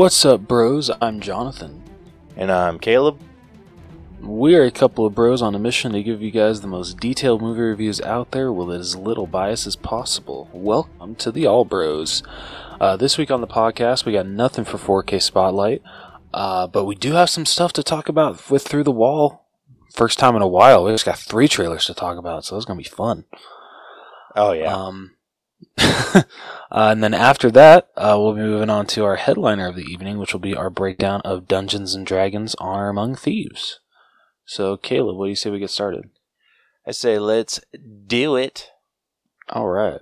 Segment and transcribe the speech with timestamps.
[0.00, 0.90] What's up, bros?
[1.02, 1.82] I'm Jonathan.
[2.34, 3.20] And I'm Caleb.
[4.22, 6.98] We are a couple of bros on a mission to give you guys the most
[6.98, 10.48] detailed movie reviews out there with as little bias as possible.
[10.54, 12.22] Welcome to the All Bros.
[12.80, 15.82] Uh, this week on the podcast, we got nothing for 4K Spotlight,
[16.32, 19.44] uh, but we do have some stuff to talk about with Through the Wall.
[19.92, 22.64] First time in a while, we just got three trailers to talk about, so it's
[22.64, 23.26] gonna be fun.
[24.34, 24.74] Oh yeah.
[24.74, 25.10] Um,
[25.78, 26.22] uh,
[26.70, 30.18] and then after that, uh, we'll be moving on to our headliner of the evening,
[30.18, 33.80] which will be our breakdown of Dungeons and Dragons: Honor Among Thieves.
[34.44, 36.10] So, Caleb, what do you say we get started?
[36.86, 37.60] I say let's
[38.06, 38.70] do it.
[39.48, 40.00] All right.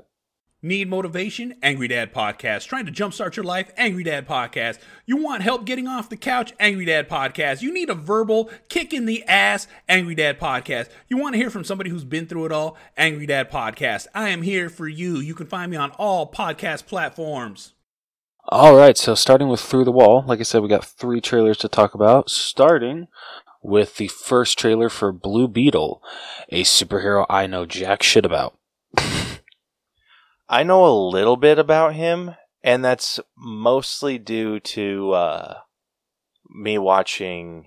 [0.60, 1.54] Need motivation?
[1.62, 2.66] Angry Dad Podcast.
[2.66, 3.70] Trying to jumpstart your life?
[3.76, 4.80] Angry Dad Podcast.
[5.06, 6.52] You want help getting off the couch?
[6.58, 7.62] Angry Dad Podcast.
[7.62, 9.68] You need a verbal kick in the ass?
[9.88, 10.88] Angry Dad Podcast.
[11.06, 12.76] You want to hear from somebody who's been through it all?
[12.96, 14.08] Angry Dad Podcast.
[14.16, 15.18] I am here for you.
[15.18, 17.74] You can find me on all podcast platforms.
[18.48, 18.98] All right.
[18.98, 21.94] So, starting with Through the Wall, like I said, we got three trailers to talk
[21.94, 22.30] about.
[22.30, 23.06] Starting
[23.62, 26.02] with the first trailer for Blue Beetle,
[26.48, 28.57] a superhero I know jack shit about.
[30.48, 35.54] I know a little bit about him, and that's mostly due to uh,
[36.48, 37.66] me watching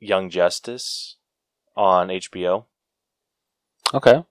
[0.00, 1.16] Young Justice
[1.76, 2.64] on HBO.
[3.92, 4.24] Okay.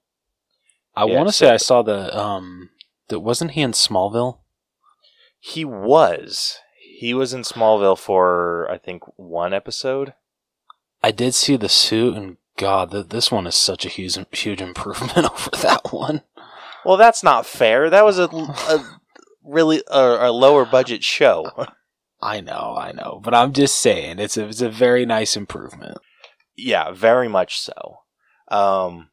[0.96, 2.70] I Yeah, want to so- say I saw the um.
[3.10, 4.40] That wasn't he in Smallville?
[5.40, 6.60] He was.
[7.00, 10.14] He was in Smallville for I think one episode.
[11.02, 14.62] I did see the suit, and God, th- this one is such a huge, huge
[14.62, 16.22] improvement over that one.
[16.86, 17.90] Well, that's not fair.
[17.90, 19.00] That was a, a
[19.44, 21.50] really a, a lower budget show.
[22.22, 25.98] I know, I know, but I'm just saying it's a it's a very nice improvement.
[26.56, 28.00] Yeah, very much so.
[28.50, 29.10] Um,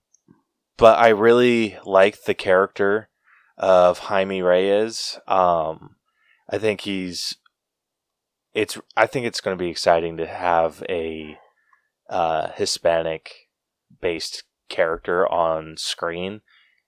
[0.77, 3.09] but I really like the character
[3.59, 5.19] of Jaime Reyes.
[5.27, 5.97] Um,
[6.49, 7.37] I think he's.
[8.55, 8.79] It's.
[8.97, 11.37] I think it's going to be exciting to have a
[12.09, 13.49] uh, Hispanic
[14.01, 16.43] based character on screen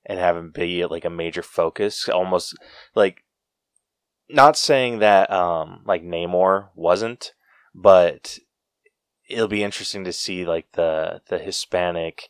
[0.07, 2.09] and have him be like a major focus.
[2.09, 2.57] Almost
[2.95, 3.23] like
[4.29, 7.33] not saying that um, like Namor wasn't,
[7.75, 8.39] but
[9.29, 12.29] it'll be interesting to see like the the Hispanic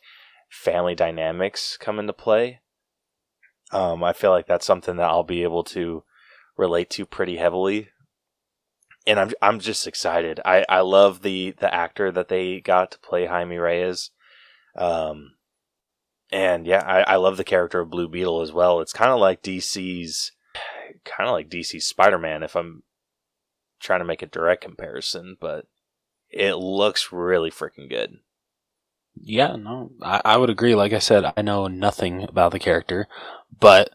[0.49, 2.59] family dynamics come into play.
[3.71, 6.03] Um, I feel like that's something that I'll be able to
[6.57, 7.89] relate to pretty heavily,
[9.07, 10.39] and I'm I'm just excited.
[10.45, 14.11] I, I love the the actor that they got to play Jaime Reyes,
[14.75, 15.31] um,
[16.33, 18.81] and yeah, I, I love the character of Blue Beetle as well.
[18.81, 20.31] It's kind of like DC's,
[21.05, 22.41] kind of like DC's Spider Man.
[22.41, 22.81] If I'm
[23.79, 25.67] trying to make a direct comparison, but
[26.31, 28.17] it looks really freaking good.
[29.15, 30.73] Yeah, no, I, I would agree.
[30.73, 33.07] Like I said, I know nothing about the character,
[33.59, 33.91] but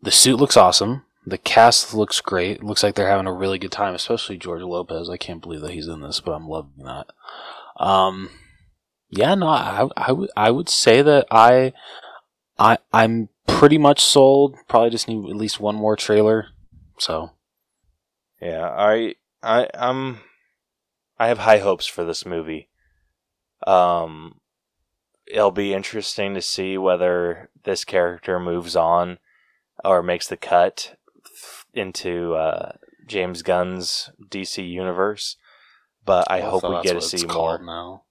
[0.00, 1.04] the suit looks awesome.
[1.26, 2.64] The cast looks great.
[2.64, 5.10] Looks like they're having a really good time, especially George Lopez.
[5.10, 7.08] I can't believe that he's in this, but I'm loving that.
[7.76, 8.30] Um,
[9.10, 11.72] yeah, no, I, I would I would say that I
[12.58, 14.56] I I'm pretty much sold.
[14.68, 16.48] Probably just need at least one more trailer.
[16.98, 17.32] So
[18.40, 20.20] Yeah, I I I'm
[21.18, 22.68] I have high hopes for this movie.
[23.66, 24.40] Um
[25.26, 29.18] it'll be interesting to see whether this character moves on
[29.84, 30.96] or makes the cut
[31.74, 32.72] into uh,
[33.06, 35.36] James Gunn's DC universe.
[36.04, 37.62] But I hope we get to see more.
[37.62, 38.04] now.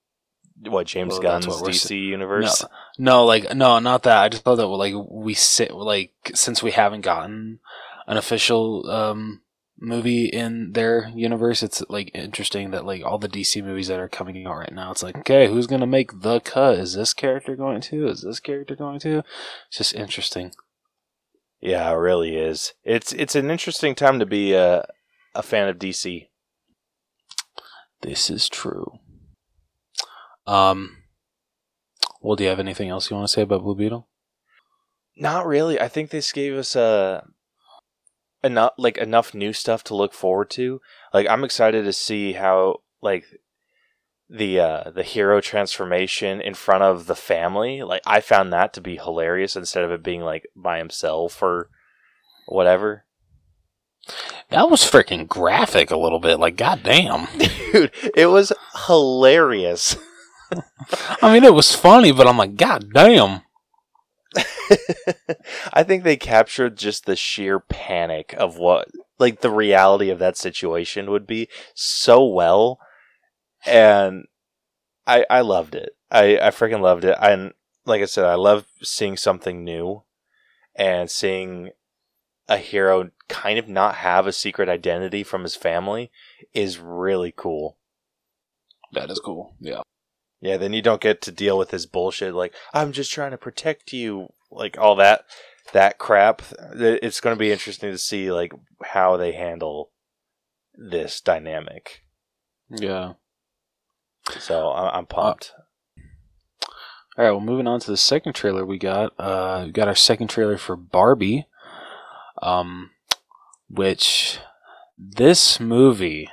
[0.63, 2.66] What James Well, Gunn's what DC sa- universe?
[2.97, 4.18] No, like no, not that.
[4.23, 7.59] I just thought that like we sit like since we haven't gotten
[8.07, 9.41] an official um
[9.79, 14.09] movie in their universe, it's like interesting that like all the DC movies that are
[14.09, 16.79] coming out right now, it's like okay, who's gonna make the cut?
[16.79, 18.07] Is this character going to?
[18.07, 19.19] Is this character going to?
[19.68, 20.53] It's just interesting.
[21.62, 22.74] Yeah, it really is.
[22.83, 24.86] It's it's an interesting time to be a
[25.36, 26.30] a fan of DC.
[28.01, 29.00] This is true.
[30.48, 30.98] Um.
[32.22, 34.08] Well, do you have anything else you want to say about Blue Beetle?
[35.16, 35.80] Not really.
[35.80, 37.28] I think this gave us a
[38.44, 40.82] enough like enough new stuff to look forward to.
[41.14, 43.26] Like I'm excited to see how like
[44.30, 47.84] the uh the hero transformation in front of the family.
[47.84, 51.70] Like I found that to be hilarious instead of it being like by himself or
[52.48, 53.06] whatever.
[54.50, 56.40] That was freaking graphic a little bit.
[56.40, 57.28] Like, goddamn.
[57.38, 58.54] Dude, it was
[58.88, 59.98] hilarious.
[61.22, 63.42] I mean, it was funny, but I'm like, God damn.
[65.74, 70.38] I think they captured just the sheer panic of what, like, the reality of that
[70.38, 72.80] situation would be so well,
[73.66, 74.26] and
[75.06, 75.96] I I loved it.
[76.12, 77.18] I I freaking loved it.
[77.22, 77.54] And
[77.86, 80.04] like I said, I love seeing something new,
[80.76, 81.72] and seeing
[82.48, 86.12] a hero kind of not have a secret identity from his family
[86.54, 87.78] is really cool.
[88.94, 89.54] That is cool.
[89.60, 89.82] Yeah.
[90.39, 93.38] Yeah, then you don't get to deal with his bullshit like I'm just trying to
[93.38, 95.25] protect you, like all that
[95.74, 96.42] that crap.
[96.74, 98.54] It's going to be interesting to see like
[98.84, 99.92] how they handle
[100.75, 102.04] this dynamic.
[102.69, 103.13] Yeah.
[104.39, 105.54] So I'm pumped.
[107.18, 107.31] All right.
[107.31, 109.13] Well, moving on to the second trailer we got.
[109.18, 111.48] Uh, we got our second trailer for Barbie.
[112.42, 112.92] Um,
[113.69, 114.39] which
[114.98, 116.30] this movie,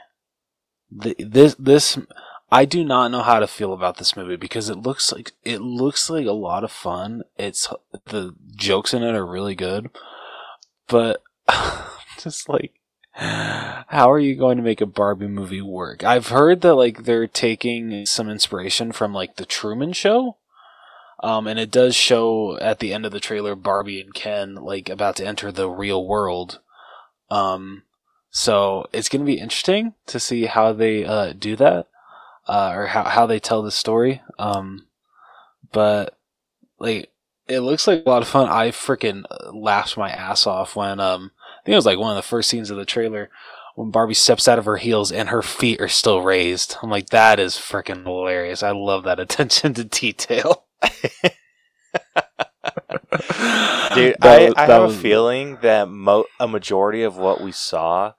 [1.01, 1.99] th- this this
[2.55, 5.61] I do not know how to feel about this movie because it looks like it
[5.61, 7.25] looks like a lot of fun.
[7.37, 7.67] It's
[8.07, 9.91] the jokes in it are really good,
[10.87, 11.21] but
[12.19, 12.75] just like
[13.17, 16.05] how are you going to make a Barbie movie work?
[16.05, 20.37] I've heard that like they're taking some inspiration from like the Truman Show.
[21.25, 24.89] Um, and it does show at the end of the trailer Barbie and Ken like
[24.89, 26.61] about to enter the real world.
[27.31, 27.83] Um,
[28.31, 31.87] so it's gonna be interesting to see how they uh, do that,
[32.47, 34.23] uh, or how how they tell the story.
[34.39, 34.87] Um,
[35.73, 36.17] but
[36.79, 37.11] like
[37.49, 38.49] it looks like a lot of fun.
[38.49, 42.17] I freaking laughed my ass off when um, I think it was like one of
[42.17, 43.31] the first scenes of the trailer
[43.75, 46.77] when Barbie steps out of her heels and her feet are still raised.
[46.83, 48.63] I'm like, that is freaking hilarious.
[48.63, 50.65] I love that attention to detail.
[53.95, 57.41] Dude, That I, I that have was- a feeling that mo- a majority of what
[57.41, 58.13] we saw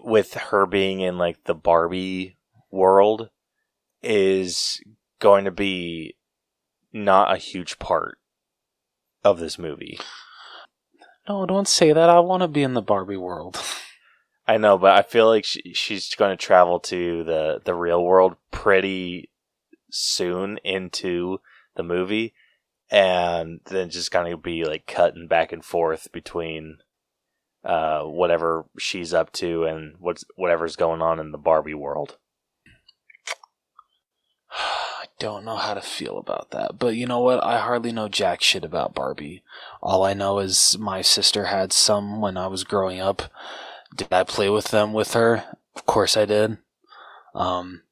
[0.00, 2.36] with her being in like the Barbie
[2.70, 3.30] world
[4.02, 4.80] is
[5.20, 6.16] going to be
[6.92, 8.18] not a huge part
[9.24, 9.98] of this movie.
[11.28, 12.08] No, don't say that.
[12.08, 13.60] I want to be in the Barbie world.
[14.46, 18.02] I know, but I feel like she, she's going to travel to the the real
[18.02, 19.30] world pretty
[19.90, 21.40] soon into
[21.76, 22.32] the movie,
[22.90, 26.78] and then just kind of be like cutting back and forth between
[27.62, 32.16] uh, whatever she's up to and what's whatever's going on in the Barbie world.
[35.18, 36.78] Don't know how to feel about that.
[36.78, 37.42] But you know what?
[37.42, 39.42] I hardly know jack shit about Barbie.
[39.82, 43.22] All I know is my sister had some when I was growing up.
[43.94, 45.44] Did I play with them with her?
[45.74, 46.58] Of course I did.
[47.34, 47.82] Um,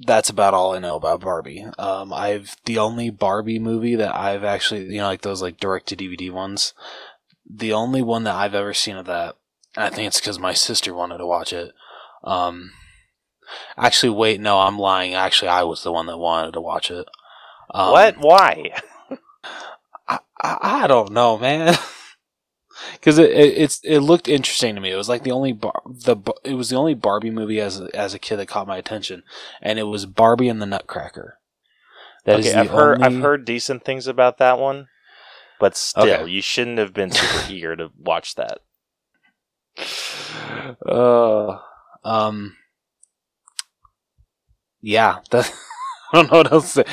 [0.00, 1.66] that's about all I know about Barbie.
[1.78, 5.88] Um, I've the only Barbie movie that I've actually, you know, like those like direct
[5.88, 6.72] to DVD ones.
[7.48, 9.36] The only one that I've ever seen of that,
[9.76, 11.72] I think it's because my sister wanted to watch it.
[12.22, 12.72] Um,
[13.76, 15.14] actually, wait, no, I'm lying.
[15.14, 17.06] Actually, I was the one that wanted to watch it.
[17.72, 18.16] Um, what?
[18.18, 18.72] Why?
[20.08, 21.76] I, I, I don't know, man.
[22.92, 24.92] Because it, it it's it looked interesting to me.
[24.92, 27.88] It was like the only bar, the it was the only Barbie movie as a,
[27.94, 29.24] as a kid that caught my attention,
[29.60, 31.38] and it was Barbie and the Nutcracker.
[32.24, 34.86] That is okay, the I've heard only- I've heard decent things about that one,
[35.58, 36.30] but still, Okay.
[36.30, 38.58] you shouldn't have been super eager to watch that.
[40.86, 41.58] Uh,
[42.04, 42.56] um,
[44.80, 45.52] yeah, that,
[46.12, 46.92] I don't know what else to say.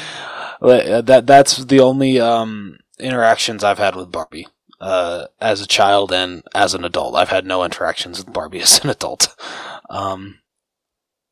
[0.62, 4.48] Uh, That that's the only um interactions I've had with Barbie.
[4.80, 8.84] Uh, as a child and as an adult, I've had no interactions with Barbie as
[8.84, 9.36] an adult.
[9.90, 10.40] Um,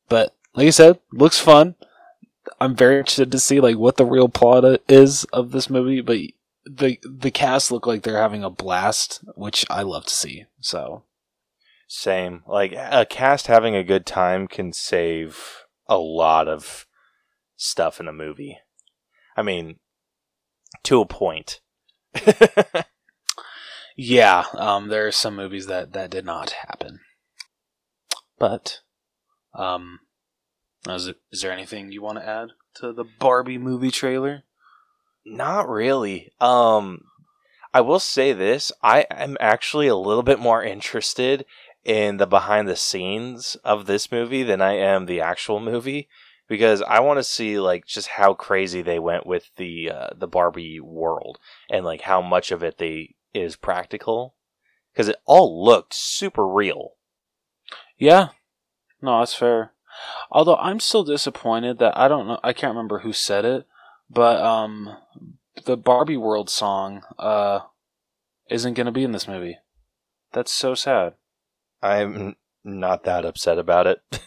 [0.10, 1.76] but like I said, looks fun.
[2.60, 6.18] I'm very interested to see like what the real plot is of this movie, but
[6.66, 10.46] the the cast look like they're having a blast, which I love to see.
[10.62, 11.04] So
[11.88, 12.44] Same.
[12.48, 16.86] Like a cast having a good time can save a lot of
[17.56, 18.60] stuff in a movie.
[19.36, 19.80] I mean,
[20.84, 21.60] to a point.
[23.96, 27.02] Yeah, um, there are some movies that that did not happen.
[28.40, 28.82] But,
[29.54, 30.00] um,
[30.88, 34.44] is, it, is there anything you want to add to the Barbie movie trailer?
[35.26, 36.32] Not really.
[36.42, 37.04] Um,
[37.74, 41.46] I will say this: I am actually a little bit more interested
[41.84, 46.08] in the behind the scenes of this movie than I am the actual movie
[46.48, 50.28] because I want to see like just how crazy they went with the uh, the
[50.28, 54.36] Barbie world and like how much of it they is practical
[54.94, 56.92] because it all looked super real.
[57.98, 58.30] Yeah,
[59.02, 59.74] no, that's fair.
[60.32, 63.66] Although I'm still disappointed that I don't know, I can't remember who said it,
[64.10, 64.98] but um,
[65.66, 67.60] the Barbie World song uh
[68.50, 69.58] isn't going to be in this movie.
[70.34, 71.14] That's so sad.
[71.84, 74.02] I'm not that upset about it.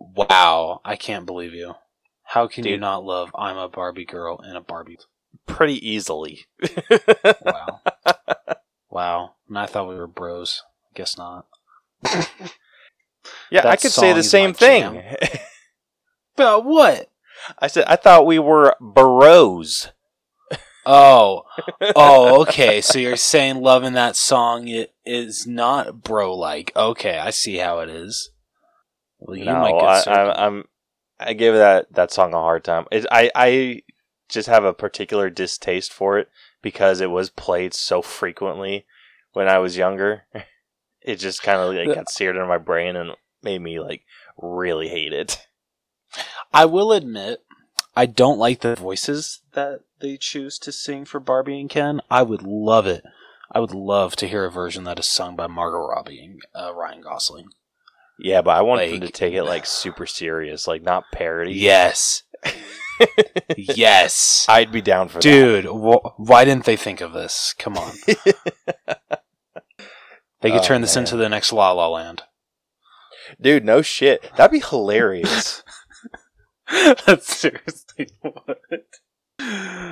[0.00, 1.74] Wow, I can't believe you.
[2.22, 4.98] How can you not love "I'm a Barbie Girl" in a Barbie?
[5.46, 6.46] Pretty easily.
[7.44, 7.80] Wow.
[8.90, 9.34] wow.
[9.48, 10.62] And I thought we were bros.
[10.94, 11.46] Guess not.
[13.50, 14.82] yeah, I could say the same thing.
[15.20, 15.40] jam.
[16.36, 17.10] But what?
[17.58, 19.90] I said I thought we were bros.
[20.90, 21.42] Oh,
[21.94, 22.80] oh, okay.
[22.80, 26.72] So you're saying loving that song it is not bro like.
[26.74, 28.30] Okay, I see how it is.
[29.18, 30.64] Well, you no, might get I, I, I'm.
[31.20, 32.86] I give that that song a hard time.
[32.90, 33.82] It, I I
[34.30, 36.30] just have a particular distaste for it
[36.62, 38.86] because it was played so frequently
[39.34, 40.22] when I was younger.
[41.00, 44.02] It just kind of like got seared into my brain and made me like
[44.36, 45.46] really hate it.
[46.52, 47.40] I will admit,
[47.96, 52.00] I don't like the voices that they choose to sing for Barbie and Ken.
[52.10, 53.02] I would love it.
[53.50, 56.74] I would love to hear a version that is sung by Margot Robbie and uh,
[56.74, 57.48] Ryan Gosling.
[58.20, 61.52] Yeah, but I want them to take it like super serious, like not parody.
[61.54, 62.22] Yes,
[63.56, 65.22] yes, I'd be down for that.
[65.22, 65.64] dude.
[65.66, 67.54] Wh- why didn't they think of this?
[67.58, 67.92] Come on,
[70.40, 71.04] they could Oh, turn this man.
[71.04, 72.22] into the next La La Land.
[73.40, 74.30] Dude, no shit.
[74.36, 75.62] That'd be hilarious.
[77.06, 78.60] That's seriously what.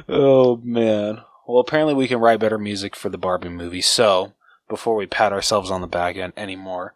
[0.08, 1.20] Oh man.
[1.46, 3.80] Well, apparently we can write better music for the Barbie movie.
[3.80, 4.32] So
[4.68, 6.94] before we pat ourselves on the back end anymore,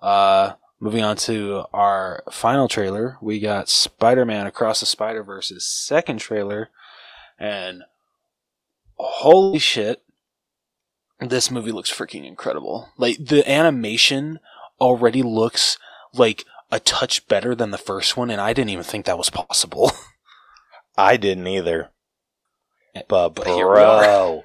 [0.00, 6.70] uh, moving on to our final trailer, we got Spider-Man Across the Spider-Verse's second trailer,
[7.38, 7.82] and
[8.94, 10.02] holy shit,
[11.18, 12.88] this movie looks freaking incredible.
[12.96, 14.38] Like the animation
[14.80, 15.76] already looks
[16.14, 19.30] like a touch better than the first one, and I didn't even think that was
[19.30, 19.92] possible.
[20.96, 21.90] I didn't either.
[23.08, 24.00] But, But are.
[24.00, 24.44] bro,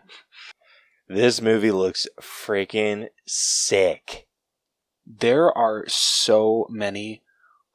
[1.07, 4.27] this movie looks freaking sick.
[5.05, 7.21] there are so many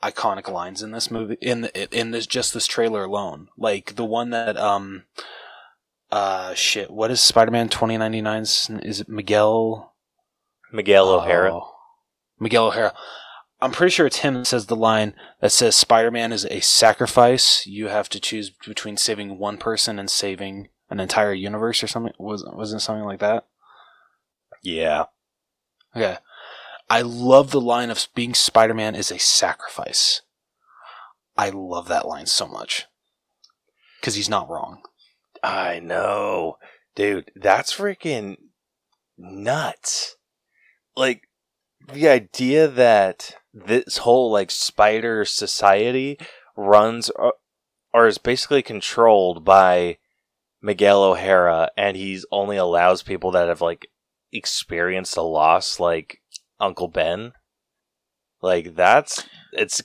[0.03, 3.49] iconic lines in this movie in the, in this just this trailer alone.
[3.59, 5.05] Like the one that um
[6.11, 9.95] uh shit, what is Spider-Man 2099's is it Miguel
[10.73, 11.55] Miguel O'Hara.
[11.55, 11.75] Oh.
[12.39, 12.95] Miguel O'Hara.
[13.63, 17.67] I'm pretty sure it's him that says the line that says Spider-Man is a sacrifice.
[17.67, 22.15] You have to choose between saving one person and saving an entire universe or something.
[22.19, 23.47] Was wasn't something like that?
[24.63, 25.05] Yeah.
[25.95, 26.19] Okay.
[26.89, 30.23] I love the line of being Spider Man is a sacrifice.
[31.37, 32.87] I love that line so much.
[34.01, 34.83] Because he's not wrong.
[35.43, 36.57] I know.
[36.95, 38.37] Dude, that's freaking
[39.17, 40.17] nuts.
[40.97, 41.29] Like,
[41.93, 46.19] the idea that this whole, like, spider society
[46.57, 47.35] runs or,
[47.93, 49.99] or is basically controlled by
[50.63, 53.89] Miguel O'Hara, and he's only allows people that have, like,
[54.33, 56.21] experienced a loss, like
[56.61, 57.33] Uncle Ben.
[58.43, 59.83] Like, that's, it's,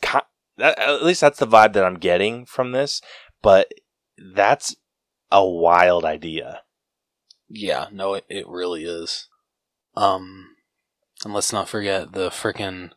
[0.59, 3.01] at least that's the vibe that I'm getting from this,
[3.41, 3.69] but
[4.17, 4.75] that's
[5.31, 6.61] a wild idea.
[7.49, 9.27] Yeah, no, it, it really is.
[9.95, 10.55] Um,
[11.23, 12.91] and let's not forget the frickin'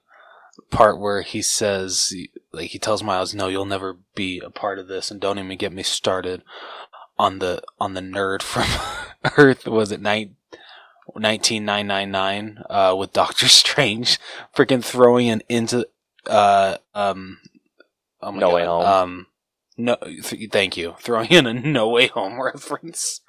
[0.70, 2.14] part where he says,
[2.52, 5.56] like, he tells Miles, no, you'll never be a part of this, and don't even
[5.56, 6.42] get me started
[7.18, 8.66] on the, on the nerd from
[9.36, 10.36] Earth, was it nine,
[11.14, 14.18] 19999, uh, with Doctor Strange,
[14.54, 15.86] freaking throwing it into,
[16.26, 17.38] uh, um,
[18.20, 18.84] oh No God, Way Home.
[18.84, 19.26] Um,
[19.76, 20.96] no, th- thank you.
[21.00, 23.20] Throwing in a No Way Home reference.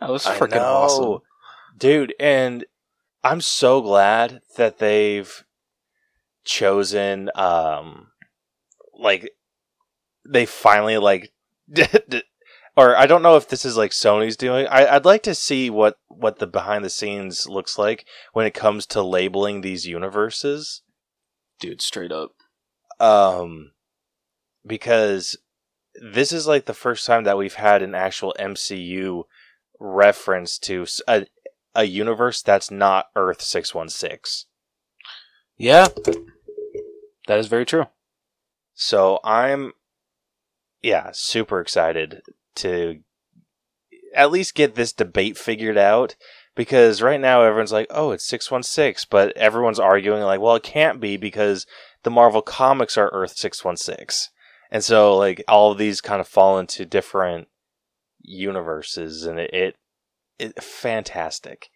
[0.00, 1.20] That was freaking awesome.
[1.76, 2.64] Dude, and
[3.22, 5.44] I'm so glad that they've
[6.48, 8.06] chosen um
[8.98, 9.30] like
[10.26, 11.30] they finally like
[12.76, 14.66] or I don't know if this is like Sony's doing.
[14.68, 18.54] I, I'd like to see what what the behind the scenes looks like when it
[18.54, 20.82] comes to labeling these universes.
[21.60, 22.32] Dude, straight up.
[22.98, 23.72] Um
[24.66, 25.36] because
[26.00, 29.24] this is like the first time that we've had an actual MCU
[29.78, 31.26] reference to a
[31.74, 34.48] a universe that's not Earth 616.
[35.58, 35.88] Yeah.
[37.28, 37.86] That is very true.
[38.74, 39.72] So I'm
[40.82, 42.22] yeah, super excited
[42.56, 43.00] to
[44.14, 46.16] at least get this debate figured out
[46.54, 51.00] because right now everyone's like, "Oh, it's 616," but everyone's arguing like, "Well, it can't
[51.00, 51.66] be because
[52.02, 54.32] the Marvel comics are Earth 616."
[54.70, 57.48] And so like all of these kind of fall into different
[58.22, 59.76] universes and it, it
[60.38, 61.68] it fantastic.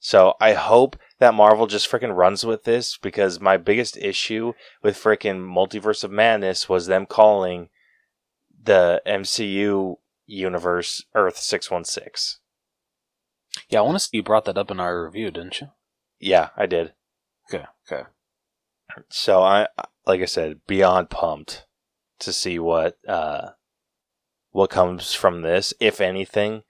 [0.00, 4.52] So I hope that Marvel just freaking runs with this because my biggest issue
[4.82, 7.68] with freaking Multiverse of Madness was them calling
[8.62, 12.40] the MCU universe Earth 616.
[13.68, 15.68] Yeah, I want to see you brought that up in our review, didn't you?
[16.20, 16.92] Yeah, I did.
[17.52, 18.08] Okay, okay.
[19.08, 19.68] So I
[20.06, 21.66] like I said, beyond pumped
[22.20, 23.50] to see what uh
[24.50, 26.62] what comes from this, if anything.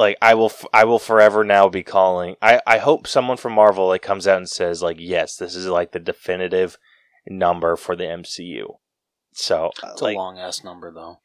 [0.00, 2.36] Like I will, f- I will forever now be calling.
[2.40, 5.66] I, I hope someone from Marvel like comes out and says like, yes, this is
[5.66, 6.78] like the definitive
[7.28, 8.78] number for the MCU.
[9.34, 11.18] So It's like, a long ass number, though.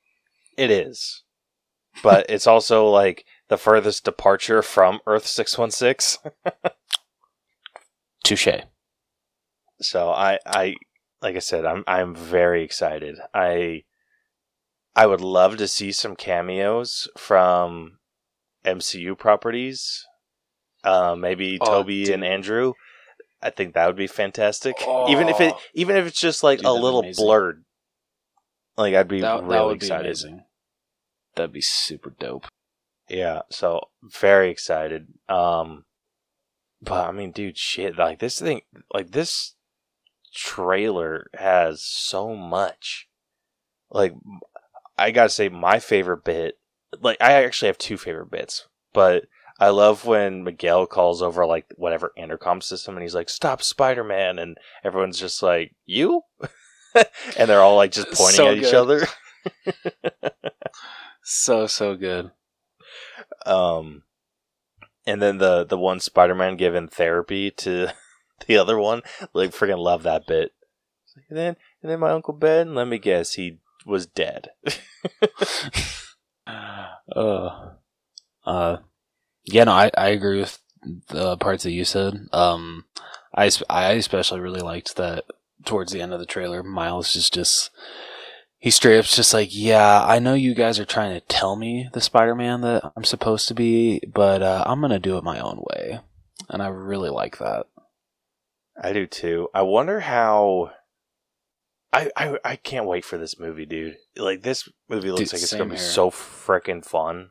[0.57, 1.23] It is.
[2.03, 6.17] But it's also like the furthest departure from Earth six one six.
[8.25, 8.49] Touche.
[9.79, 10.75] So I I
[11.21, 13.19] like I said, I'm I'm very excited.
[13.33, 13.83] I
[14.97, 17.99] I would love to see some cameos from
[18.65, 20.05] MCU properties.
[20.83, 22.13] Uh, maybe Oh, Tobey dude.
[22.15, 22.73] and Andrew.
[23.41, 24.75] I think that would be fantastic.
[25.07, 25.59] even if it Oh.
[25.73, 27.23] even if it's just like Dude, a little amazing.
[27.25, 27.65] blurred.
[28.77, 30.17] Like I'd be That, really that excited.
[30.23, 30.43] be.
[31.35, 32.47] That'd be super dope.
[33.07, 35.07] Yeah, so very excited.
[35.29, 35.85] Um
[36.81, 38.61] but I mean, dude, shit, like this thing
[38.93, 39.55] like this
[40.33, 43.07] trailer has so much.
[43.89, 44.13] Like
[44.97, 46.57] I got to say my favorite bit,
[47.01, 49.25] like I actually have two favorite bits, but
[49.59, 54.39] I love when Miguel calls over like whatever intercom system and he's like, "Stop Spider-Man."
[54.39, 56.21] And everyone's just like, "You?"
[57.37, 59.05] and they're all like just pointing So at each other.
[61.27, 62.29] So so good.
[63.47, 64.03] Um,
[65.07, 67.91] and then the the one Spider-Man giving therapy to
[68.47, 69.01] the other one,
[69.33, 70.51] like freaking love that bit.
[71.29, 74.49] And then and then my uncle Ben, let me guess, he was dead.
[76.47, 77.71] Uh,
[78.45, 78.77] uh,
[79.43, 80.59] yeah, no, I, I agree with
[81.07, 82.27] the parts that you said.
[82.31, 82.85] Um,
[83.33, 85.25] I, I especially really liked that
[85.63, 87.71] towards the end of the trailer, Miles just, just,
[88.57, 91.89] he straight up's just like, yeah, I know you guys are trying to tell me
[91.93, 95.63] the Spider-Man that I'm supposed to be, but, uh, I'm gonna do it my own
[95.71, 95.99] way.
[96.49, 97.65] And I really like that.
[98.81, 99.47] I do too.
[99.53, 100.71] I wonder how.
[101.95, 103.95] I, I I can't wait for this movie, dude.
[104.17, 105.85] Like this movie looks Dude, like it's gonna be here.
[105.85, 107.29] so freaking fun.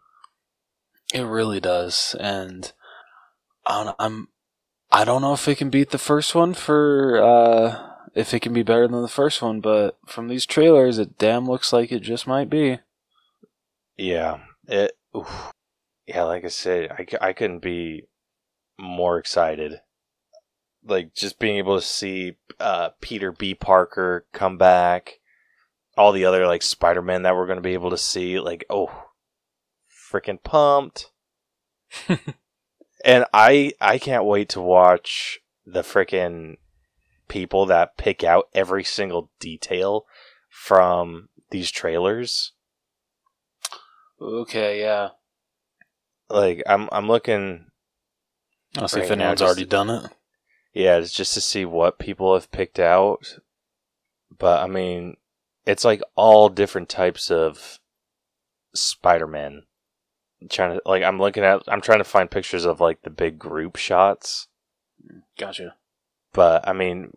[1.12, 2.72] It really does, and
[3.66, 4.28] I don't, I'm
[4.90, 8.54] I don't know if it can beat the first one for uh if it can
[8.54, 12.00] be better than the first one, but from these trailers, it damn looks like it
[12.00, 12.78] just might be.
[13.98, 14.92] Yeah, it.
[15.14, 15.52] oof.
[16.06, 18.06] Yeah, like I said, I I couldn't be
[18.78, 19.82] more excited.
[20.86, 23.54] Like just being able to see uh, Peter B.
[23.54, 25.20] Parker come back,
[25.96, 28.38] all the other like Spider Man that we're going to be able to see.
[28.38, 29.06] Like, oh,
[30.12, 31.10] freaking pumped!
[33.04, 36.56] and I I can't wait to watch the freaking
[37.28, 40.04] people that pick out every single detail
[40.50, 42.52] from these trailers.
[44.20, 45.08] Okay, yeah.
[46.30, 47.66] like I'm I'm looking
[48.76, 50.10] I'll see if Right now, anyone's just- already done it.
[50.74, 53.38] Yeah, it's just to see what people have picked out.
[54.36, 55.16] But I mean,
[55.64, 57.78] it's like all different types of
[58.74, 59.62] Spider-Man.
[60.50, 63.38] Trying to like I'm looking at I'm trying to find pictures of like the big
[63.38, 64.48] group shots.
[65.38, 65.76] Gotcha.
[66.32, 67.10] But I mean,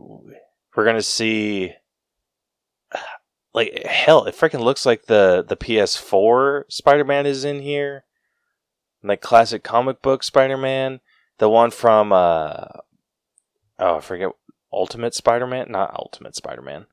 [0.76, 1.74] we're going to see
[3.54, 8.06] like hell, it freaking looks like the the PS4 Spider-Man is in here.
[9.04, 11.02] Like classic comic book Spider-Man,
[11.40, 12.66] the one from uh
[13.80, 14.30] oh, I forget
[14.72, 16.88] Ultimate Spider-Man, not Ultimate Spider-Man.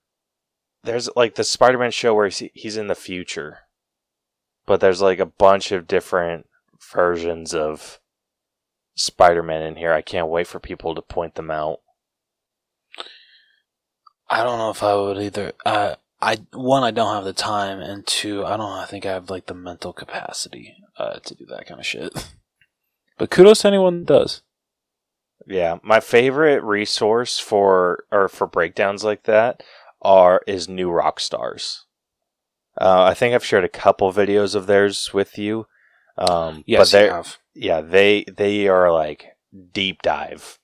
[0.82, 3.60] There's like the Spider-Man show where he's, in the future.
[4.66, 6.46] But there's like a bunch of different
[6.92, 8.00] versions of
[8.94, 9.92] Spider-Man in here.
[9.92, 11.80] I can't wait for people to point them out.
[14.28, 15.52] I don't know if I would either.
[15.66, 18.72] Uh, I one, I don't have the time, and two, I don't.
[18.72, 22.12] I think I have like the mental capacity uh, to do that kind of shit.
[23.16, 24.42] But kudos to anyone that does.
[25.46, 29.62] Yeah, my favorite resource for or for breakdowns like that
[30.02, 31.80] are is New Rockstars.
[32.80, 35.66] Uh, I think I've shared a couple videos of theirs with you.
[36.18, 37.38] Um, Yes, but you have.
[37.54, 39.26] yeah they they are like
[39.72, 40.58] deep dive.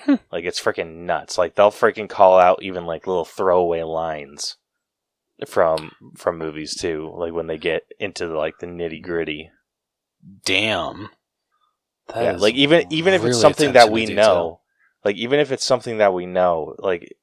[0.00, 0.16] Hmm.
[0.30, 1.38] Like it's freaking nuts.
[1.38, 4.56] Like they'll freaking call out even like little throwaway lines
[5.46, 7.12] from from movies too.
[7.16, 9.50] Like when they get into like the nitty gritty.
[10.44, 11.08] Damn.
[12.08, 14.16] That yeah, like even even if it's something that we detail.
[14.16, 14.60] know,
[15.04, 17.16] like even if it's something that we know, like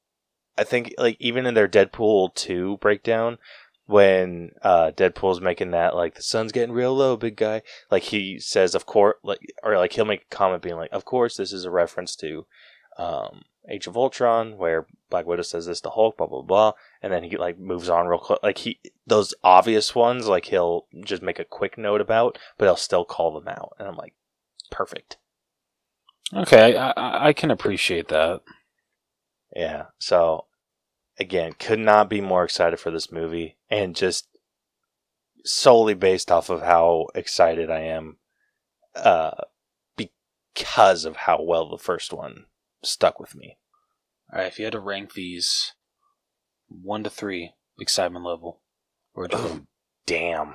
[0.58, 3.38] I think like even in their Deadpool two breakdown,
[3.86, 8.40] when uh Deadpool's making that like the sun's getting real low, big guy, like he
[8.40, 11.52] says, of course, like or like he'll make a comment being like, of course, this
[11.52, 12.46] is a reference to
[12.98, 17.12] um Age of Ultron, where Black Widow says this to Hulk, blah blah blah, and
[17.12, 18.40] then he like moves on real quick.
[18.42, 22.76] Like he those obvious ones, like he'll just make a quick note about, but he'll
[22.76, 24.14] still call them out, and I'm like,
[24.72, 25.18] perfect.
[26.34, 28.40] Okay, I, I, I can appreciate that.
[29.54, 29.84] Yeah.
[29.98, 30.46] So
[31.18, 34.26] again, could not be more excited for this movie and just
[35.44, 38.16] solely based off of how excited I am
[38.94, 39.32] uh
[39.96, 42.44] because of how well the first one
[42.82, 43.58] stuck with me.
[44.32, 45.72] All right, if you had to rank these
[46.68, 48.60] one to three excitement level,
[49.12, 49.62] where'd you put?
[50.06, 50.54] Damn.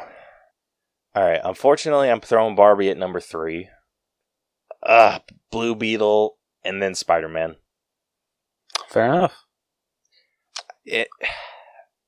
[1.16, 1.42] All right.
[1.44, 3.70] Unfortunately, I'm throwing Barbie at number three.
[4.88, 5.20] Uh,
[5.52, 7.58] Blue Beetle, and then Spider Man.
[8.90, 9.44] Fair enough.
[10.86, 11.10] It,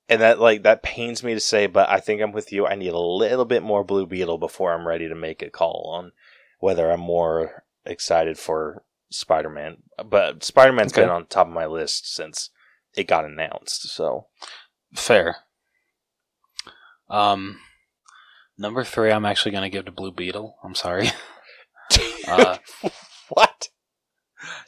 [0.08, 2.66] and that like that pains me to say, but I think I'm with you.
[2.66, 5.92] I need a little bit more Blue Beetle before I'm ready to make a call
[5.94, 6.14] on
[6.60, 9.78] whether I'm more excited for Spider Man.
[10.04, 11.02] But Spider Man's Okay.
[11.02, 12.50] been on top of my list since
[12.96, 13.90] it got announced.
[13.90, 14.28] So
[14.96, 15.36] Fair.
[17.10, 17.60] Um,
[18.58, 20.56] number three, I'm actually going to give to Blue Beetle.
[20.64, 21.10] I'm sorry.
[22.30, 22.58] Uh,
[23.30, 23.70] what?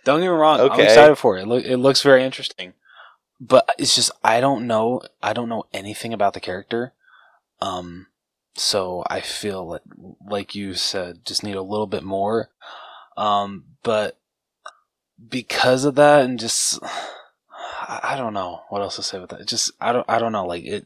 [0.03, 0.59] Don't get me wrong.
[0.59, 0.83] I'm Okay.
[0.83, 1.43] excited for it.
[1.43, 2.73] It, look, it looks very interesting,
[3.39, 5.01] but it's just I don't know.
[5.21, 6.93] I don't know anything about the character.
[7.61, 8.07] Um,
[8.55, 9.81] so I feel like,
[10.27, 12.49] like you said, just need a little bit more.
[13.15, 14.17] Um, but
[15.29, 19.47] because of that, and just I, I don't know what else to say with that.
[19.47, 20.45] Just I don't I don't know.
[20.45, 20.85] Like it,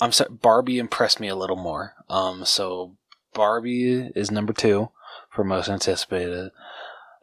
[0.00, 0.30] I'm sorry.
[0.30, 1.94] Barbie impressed me a little more.
[2.08, 2.96] Um, so
[3.34, 4.90] Barbie is number two
[5.36, 6.50] for most anticipated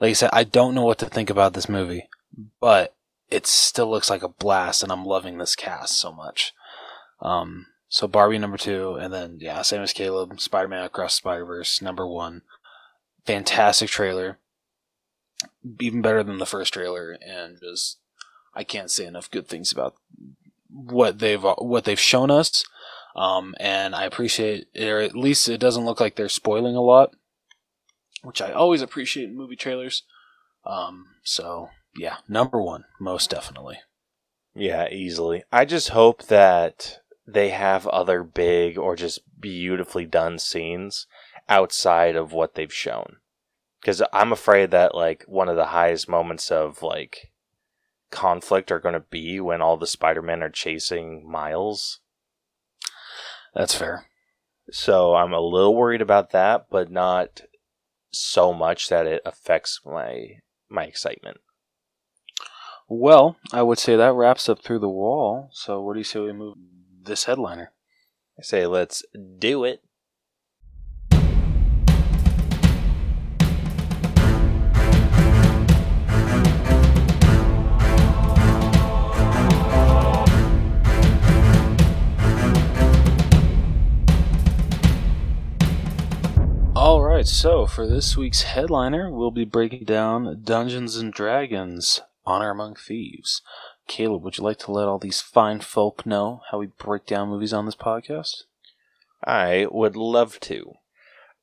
[0.04, 2.10] like I said, I don't know what to think about this movie,
[2.60, 2.94] but
[3.30, 6.54] it still looks like a blast, and I'm loving this cast so much.
[7.22, 11.82] Um, so Barbie number two, and then yeah, same as Caleb, Spider-Man Across Spider Verse
[11.82, 12.42] number one.
[13.26, 14.40] Fantastic trailer,
[15.80, 18.00] even better than the first trailer, and just
[18.54, 19.96] I can't say enough good things about
[20.70, 22.66] what they've what they've shown us.
[23.16, 27.14] Um, and I appreciate, or at least it doesn't look like they're spoiling a lot
[28.24, 30.04] which I always appreciate in movie trailers.
[30.66, 33.80] Um, so yeah, number one, most definitely.
[34.56, 35.44] Yeah, easily.
[35.52, 41.08] I just hope that they have other big or just beautifully done scenes
[41.50, 43.18] outside of what they've shown.
[43.82, 47.32] Because I'm afraid that, like, one of the highest moments of, like,
[48.12, 52.00] conflict are going to be when all the Spider Men are chasing Miles.
[53.54, 54.06] That's fair.
[54.72, 57.42] So I'm a little worried about that, but not
[58.14, 61.38] so much that it affects my my excitement.
[62.88, 65.50] Well, I would say that wraps up through the wall.
[65.52, 66.58] So what do you say we move
[67.04, 67.72] this headliner?
[68.38, 69.04] I say let's
[69.40, 69.84] do it.
[87.44, 93.42] So for this week's headliner, we'll be breaking down Dungeons and Dragons: Honor Among Thieves.
[93.86, 97.28] Caleb, would you like to let all these fine folk know how we break down
[97.28, 98.44] movies on this podcast?
[99.26, 100.76] I would love to.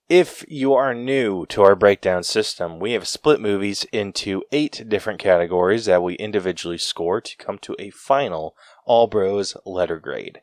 [0.08, 5.20] If you are new to our breakdown system, we have split movies into eight different
[5.20, 10.40] categories that we individually score to come to a final All Bros letter grade.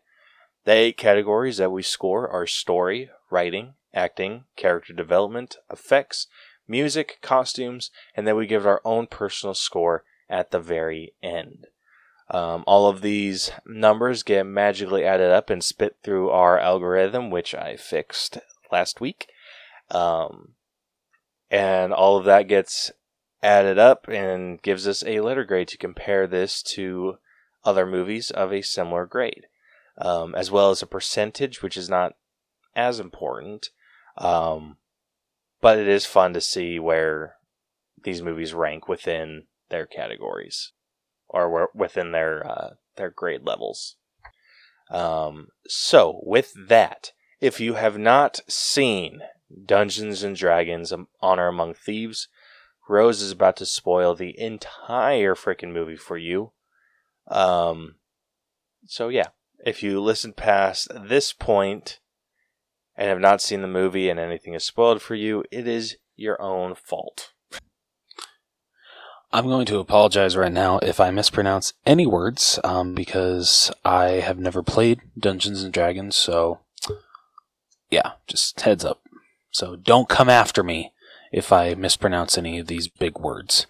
[0.65, 6.27] The eight categories that we score are story, writing, acting, character development, effects,
[6.67, 11.67] music, costumes, and then we give our own personal score at the very end.
[12.29, 17.55] Um, all of these numbers get magically added up and spit through our algorithm, which
[17.55, 18.37] I fixed
[18.71, 19.27] last week.
[19.89, 20.55] Um,
[21.49, 22.91] and all of that gets
[23.41, 27.17] added up and gives us a letter grade to compare this to
[27.63, 29.47] other movies of a similar grade,
[29.97, 32.15] um, as well as a percentage, which is not
[32.75, 33.69] as important.
[34.17, 34.77] Um,
[35.61, 37.35] but it is fun to see where
[38.03, 40.71] these movies rank within their categories
[41.27, 43.95] or where, within their uh, their grade levels.
[44.89, 49.21] Um, so, with that, if you have not seen
[49.65, 52.27] Dungeons and Dragons: um, Honor Among Thieves,
[52.87, 56.51] Rose is about to spoil the entire freaking movie for you.
[57.27, 57.95] Um,
[58.85, 59.27] so yeah,
[59.65, 61.99] if you listen past this point
[62.97, 66.41] and have not seen the movie and anything is spoiled for you, it is your
[66.41, 67.31] own fault.
[69.31, 74.39] I'm going to apologize right now if I mispronounce any words, um, because I have
[74.39, 76.15] never played Dungeons and Dragons.
[76.15, 76.59] So,
[77.89, 79.01] yeah, just heads up.
[79.51, 80.93] So don't come after me
[81.31, 83.67] if I mispronounce any of these big words.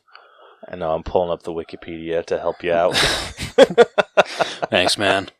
[0.69, 2.95] I know I'm pulling up the Wikipedia to help you out.
[4.69, 5.29] Thanks, man.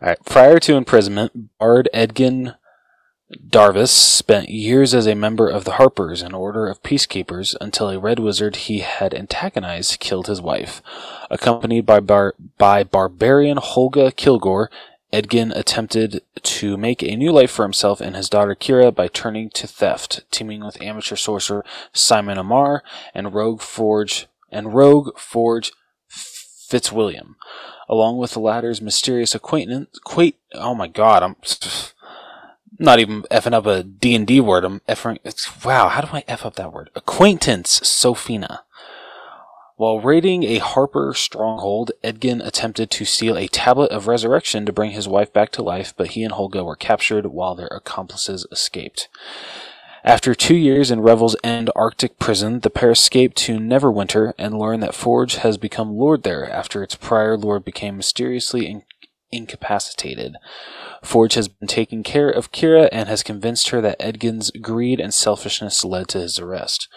[0.00, 0.24] All right.
[0.24, 2.54] Prior to imprisonment, Bard Edgin
[3.50, 7.98] Darvis spent years as a member of the Harpers, an order of peacekeepers, until a
[7.98, 10.80] red wizard he had antagonized killed his wife.
[11.30, 14.70] Accompanied by bar- by barbarian Holga Kilgore,
[15.12, 19.50] Edgin attempted to make a new life for himself and his daughter Kira by turning
[19.50, 22.80] to theft, teaming with amateur sorcerer Simon Aumar
[23.14, 25.72] and rogue forge and rogue forge
[26.08, 27.36] Fitzwilliam,
[27.88, 29.98] along with the latter's mysterious acquaintance.
[30.04, 31.36] Quait, oh my God, I'm
[32.78, 34.64] not even effing up a D&D word.
[34.64, 35.18] I'm effing,
[35.64, 36.90] wow, how do I F up that word?
[36.94, 38.60] Acquaintance, Sofina.
[39.76, 44.90] While raiding a Harper stronghold, Edgin attempted to steal a tablet of resurrection to bring
[44.90, 49.08] his wife back to life, but he and Holga were captured while their accomplices escaped.
[50.08, 54.80] After two years in Revel's End Arctic prison, the pair escape to Neverwinter and learn
[54.80, 58.84] that Forge has become lord there after its prior lord became mysteriously in-
[59.30, 60.36] incapacitated.
[61.04, 65.12] Forge has been taking care of Kira and has convinced her that Edgin's greed and
[65.12, 66.88] selfishness led to his arrest.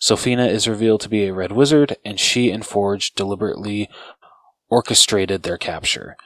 [0.00, 3.88] Sofina is revealed to be a red wizard, and she and Forge deliberately
[4.68, 6.16] orchestrated their capture.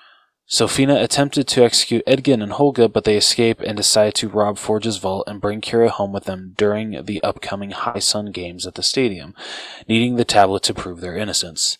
[0.49, 4.99] Sofina attempted to execute Edgin and Holga, but they escape and decide to rob Forge's
[4.99, 8.83] vault and bring Kira home with them during the upcoming High Sun Games at the
[8.83, 9.35] stadium,
[9.89, 11.79] needing the tablet to prove their innocence.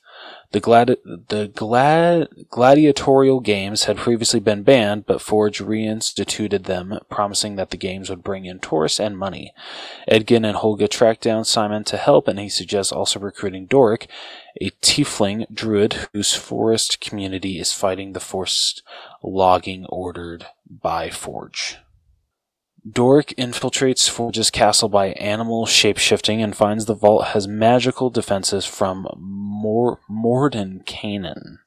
[0.55, 7.71] The, the glad- gladiatorial games had previously been banned, but Forge reinstituted them, promising that
[7.71, 9.53] the games would bring in tourists and money.
[10.07, 14.09] Edgin and Holga track down Simon to help, and he suggests also recruiting Doric,
[14.61, 18.83] a tiefling druid whose forest community is fighting the forced
[19.25, 21.79] logging ordered by Forge.
[22.87, 29.09] Doric infiltrates Forge's castle by animal shapeshifting and finds the vault has magical defenses from
[29.17, 31.61] Mor- Mordenkainen,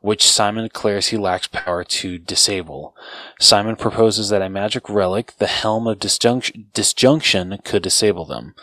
[0.00, 2.96] which Simon declares he lacks power to disable.
[3.38, 8.56] Simon proposes that a magic relic, the Helm of Disjunc- Disjunction, could disable them.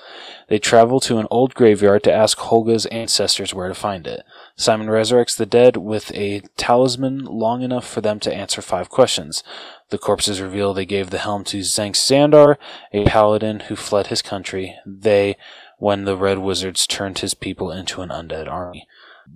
[0.50, 4.26] They travel to an old graveyard to ask Holga's ancestors where to find it.
[4.62, 9.44] Simon resurrects the dead with a talisman long enough for them to answer five questions.
[9.90, 12.58] The corpses reveal they gave the helm to Zank Xandar,
[12.94, 14.76] a paladin who fled his country.
[14.86, 15.36] They,
[15.80, 18.88] when the Red Wizards turned his people into an undead army.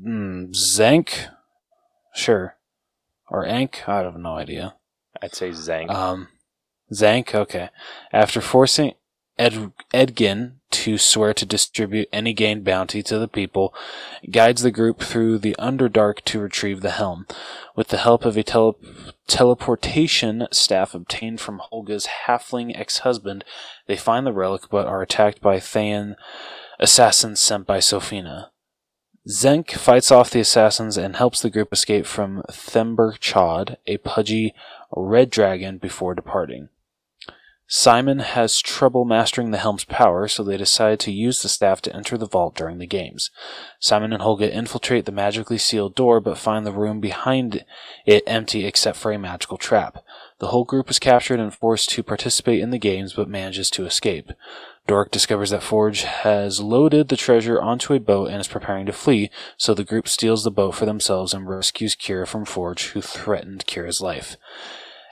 [0.06, 1.26] Mm, Zank?
[2.14, 2.56] Sure.
[3.28, 3.90] Or Ank?
[3.90, 4.76] I have no idea.
[5.24, 5.90] I'd say Zank.
[5.90, 6.28] Um,
[6.94, 7.70] Zank, okay.
[8.14, 8.94] After forcing
[9.38, 13.74] Ed- Edgin to swear to distribute any gained bounty to the people,
[14.30, 17.26] guides the group through the Underdark to retrieve the helm.
[17.76, 18.76] With the help of a tele-
[19.28, 23.46] teleportation staff obtained from Holga's halfling ex-husband,
[23.88, 26.16] they find the relic but are attacked by Thayan
[26.80, 28.50] assassins sent by Sofina.
[29.28, 34.54] Xenk fights off the assassins and helps the group escape from Themberchaud, a pudgy
[34.96, 36.70] red dragon, before departing.
[37.68, 41.96] Simon has trouble mastering the helm's power, so they decide to use the staff to
[41.96, 43.32] enter the vault during the games.
[43.80, 47.66] Simon and Holga infiltrate the magically sealed door, but find the room behind
[48.06, 50.04] it empty except for a magical trap.
[50.38, 53.86] The whole group is captured and forced to participate in the games, but manages to
[53.88, 54.32] escape.
[54.86, 58.94] Dork discovers that Forge has loaded the treasure onto a boat and is preparing to
[58.94, 63.02] flee, so the group steals the boat for themselves and rescues Kira from Forge, who
[63.02, 64.38] threatened Kira's life.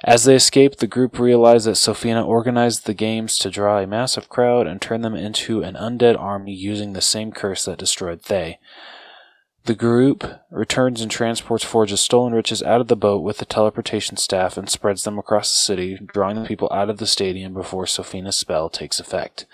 [0.05, 4.27] As they escape, the group realize that Sofina organized the games to draw a massive
[4.27, 8.59] crowd and turn them into an undead army using the same curse that destroyed Thay.
[9.63, 14.17] The group returns and transports Forge's stolen riches out of the boat with the teleportation
[14.17, 17.85] staff and spreads them across the city, drawing the people out of the stadium before
[17.85, 19.45] Sofina's spell takes effect.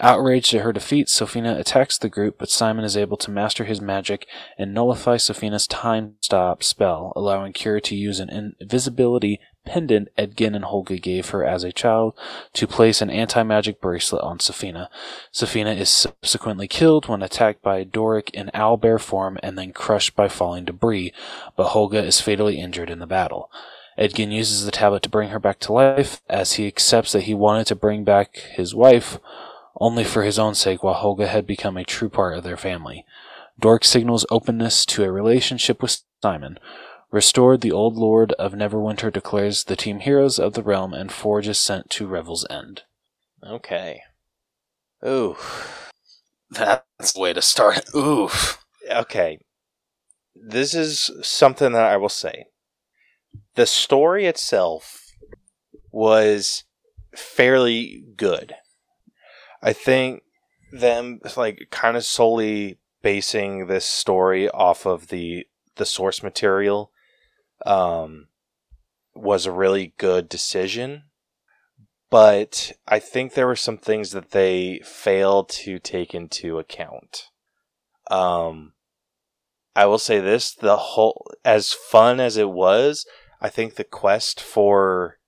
[0.00, 3.80] Outraged at her defeat, Sofina attacks the group, but Simon is able to master his
[3.80, 10.54] magic and nullify Sofina's time stop spell, allowing Kira to use an invisibility pendant Edgin
[10.54, 12.14] and Holga gave her as a child
[12.54, 14.88] to place an anti-magic bracelet on Sofina.
[15.32, 20.28] Sofina is subsequently killed when attacked by Doric in owlbear form and then crushed by
[20.28, 21.12] falling debris,
[21.56, 23.50] but Holga is fatally injured in the battle.
[23.98, 27.34] Edgin uses the tablet to bring her back to life, as he accepts that he
[27.34, 29.18] wanted to bring back his wife
[29.78, 33.04] only for his own sake while Holga had become a true part of their family.
[33.58, 36.58] Dork signals openness to a relationship with Simon.
[37.10, 41.48] Restored, the old lord of Neverwinter declares the team heroes of the realm and Forge
[41.48, 42.82] is sent to Revel's End.
[43.46, 44.02] Okay.
[45.06, 45.36] Ooh.
[46.50, 47.84] That's the way to start.
[47.94, 48.64] Oof.
[48.90, 49.38] Okay.
[50.34, 52.46] This is something that I will say.
[53.54, 55.12] The story itself
[55.90, 56.64] was
[57.16, 58.54] fairly good.
[59.62, 60.22] I think
[60.72, 66.90] them like kind of solely basing this story off of the the source material
[67.64, 68.26] um
[69.14, 71.04] was a really good decision
[72.10, 77.28] but I think there were some things that they failed to take into account.
[78.10, 78.72] Um,
[79.76, 83.06] I will say this: the whole, as fun as it was,
[83.40, 85.18] I think the quest for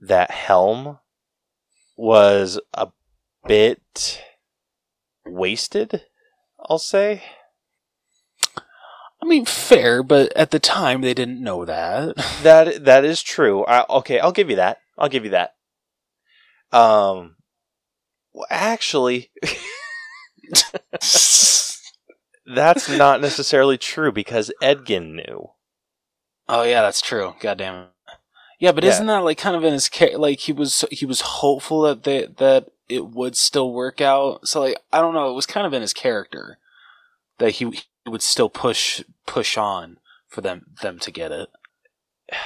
[0.00, 0.98] that helm
[1.96, 2.88] was a
[3.46, 4.22] bit
[5.24, 6.02] wasted.
[6.68, 7.22] I'll say.
[9.22, 12.16] I mean, fair, but at the time they didn't know that.
[12.42, 13.64] That that is true.
[13.64, 14.78] I, okay, I'll give you that.
[14.96, 15.54] I'll give you that.
[16.72, 17.36] Um,
[18.32, 19.30] well, actually,
[22.46, 25.48] that's not necessarily true because Edgin knew.
[26.48, 27.34] Oh yeah, that's true.
[27.40, 27.88] God damn it.
[28.58, 28.90] Yeah, but Yeah.
[28.90, 32.04] isn't that like kind of in his ca- like he was he was hopeful that
[32.04, 34.46] they that it would still work out.
[34.48, 36.58] So like I don't know, it was kind of in his character
[37.38, 41.48] that he, he would still push push on for them them to get it.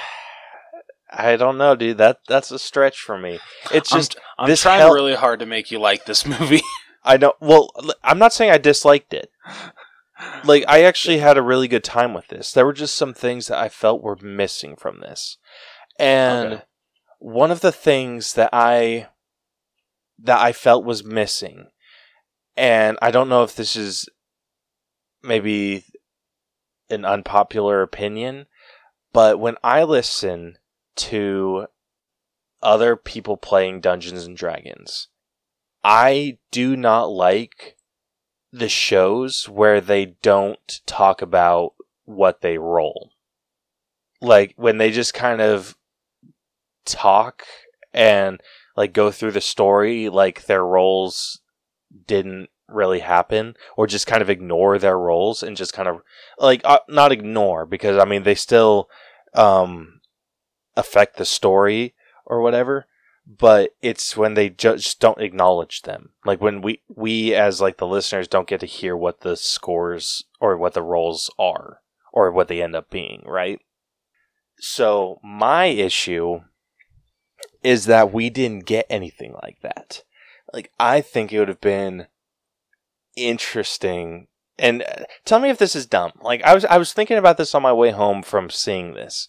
[1.13, 1.97] I don't know, dude.
[1.97, 3.39] That that's a stretch for me.
[3.73, 6.61] It's just I'm, I'm this trying hel- really hard to make you like this movie.
[7.03, 7.33] I know.
[7.41, 7.71] Well,
[8.03, 9.29] I'm not saying I disliked it.
[10.45, 12.53] Like I actually had a really good time with this.
[12.53, 15.37] There were just some things that I felt were missing from this.
[16.01, 16.63] And Okay.
[17.19, 19.07] one of the things that I
[20.19, 21.67] that I felt was missing
[22.55, 24.07] and I don't know if this is
[25.23, 25.83] maybe
[26.89, 28.47] an unpopular opinion,
[29.13, 30.57] but when I listen
[30.97, 31.67] to
[32.61, 35.07] other people playing Dungeons and Dragons,
[35.83, 37.77] I do not like
[38.51, 41.73] the shows where they don't talk about
[42.05, 43.11] what they roll.
[44.19, 45.75] Like when they just kind of
[46.85, 47.43] talk
[47.93, 48.41] and
[48.75, 51.41] like go through the story like their roles
[52.07, 56.01] didn't really happen or just kind of ignore their roles and just kind of
[56.39, 58.89] like uh, not ignore because I mean they still
[59.33, 59.99] um
[60.77, 61.93] affect the story
[62.25, 62.85] or whatever
[63.25, 66.09] but it's when they just don't acknowledge them.
[66.25, 70.25] Like when we we as like the listeners don't get to hear what the scores
[70.39, 73.59] or what the roles are or what they end up being right?
[74.59, 76.41] So my issue
[77.63, 80.03] is that we didn't get anything like that.
[80.53, 82.07] Like i think it would have been
[83.15, 84.27] interesting.
[84.59, 86.11] And uh, tell me if this is dumb.
[86.21, 89.27] Like i was i was thinking about this on my way home from seeing this.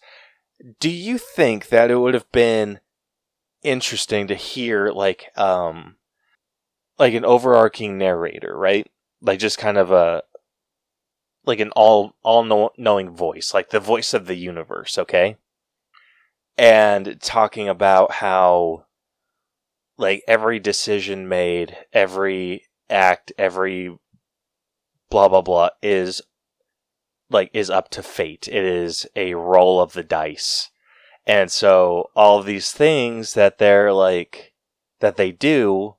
[0.81, 2.81] Do you think that it would have been
[3.63, 5.97] interesting to hear like um
[6.99, 8.91] like an overarching narrator right?
[9.21, 10.23] Like just kind of a
[11.45, 15.37] like an all all know- knowing voice like the voice of the universe okay
[16.57, 18.85] and talking about how
[19.99, 23.97] like every decision made every act every
[25.11, 26.23] blah blah blah is
[27.31, 28.49] like is up to fate.
[28.49, 30.71] It is a roll of the dice.
[31.27, 34.53] And so all of these things that they're like
[35.01, 35.97] that they do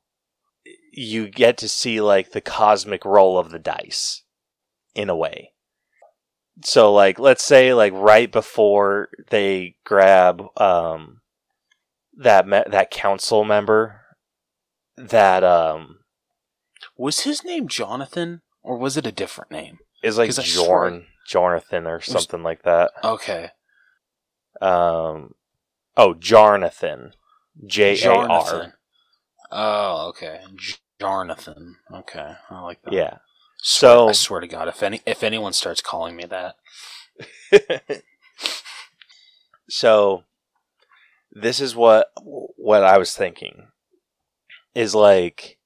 [0.95, 4.23] you get to see like the cosmic roll of the dice
[4.93, 5.52] in a way
[6.61, 11.21] so like let's say like right before they grab um
[12.17, 14.01] that me- that council member
[14.97, 15.99] that um
[16.97, 19.79] was his name Jonathan or was it a different name?
[20.03, 23.49] is like Jorn Jonathan or something like that Okay.
[24.61, 25.33] um
[25.97, 27.13] oh Jarnathan
[27.65, 28.73] J A R
[29.55, 30.41] Oh, okay.
[30.99, 31.75] Jonathan.
[31.93, 32.93] Okay, I like that.
[32.93, 33.17] yeah
[33.65, 36.55] So- I swear to God, if any if anyone starts calling me that,
[39.69, 40.23] so
[41.31, 43.67] this is what what I was thinking
[44.75, 45.57] is like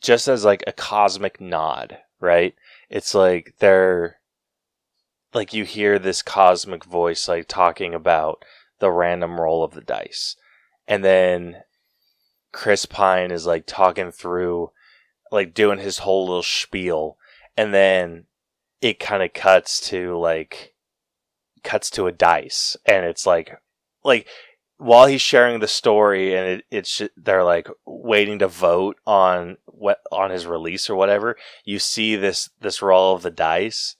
[0.00, 2.54] just as like a cosmic nod, right?
[2.88, 4.16] It's like they're
[5.34, 8.42] like you hear this cosmic voice like talking about
[8.78, 10.36] the random roll of the dice.
[10.88, 11.62] And then
[12.52, 14.70] Chris Pine is like talking through
[15.32, 17.16] like doing his whole little spiel
[17.56, 18.26] and then
[18.80, 20.74] it kind of cuts to like
[21.64, 23.56] cuts to a dice and it's like
[24.04, 24.26] like
[24.76, 30.00] while he's sharing the story and it, it's they're like waiting to vote on what
[30.10, 33.96] on his release or whatever you see this this roll of the dice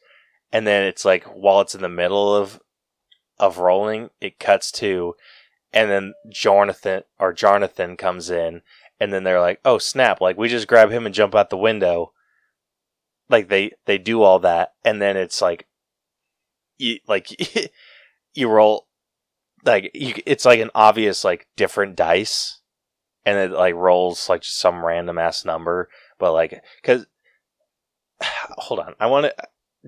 [0.53, 2.61] and then it's like while it's in the middle of
[3.39, 5.15] of rolling it cuts to
[5.73, 8.63] and then Jonathan or Jonathan comes in
[9.03, 11.57] and then they're like oh snap like we just grab him and jump out the
[11.57, 12.13] window
[13.29, 15.67] like they they do all that and then it's like
[16.79, 17.29] you like
[18.35, 18.87] you roll
[19.65, 22.61] like you, it's like an obvious like different dice
[23.27, 25.89] and it like rolls like just some random ass number
[26.19, 27.07] but like because
[28.59, 29.35] hold on i want to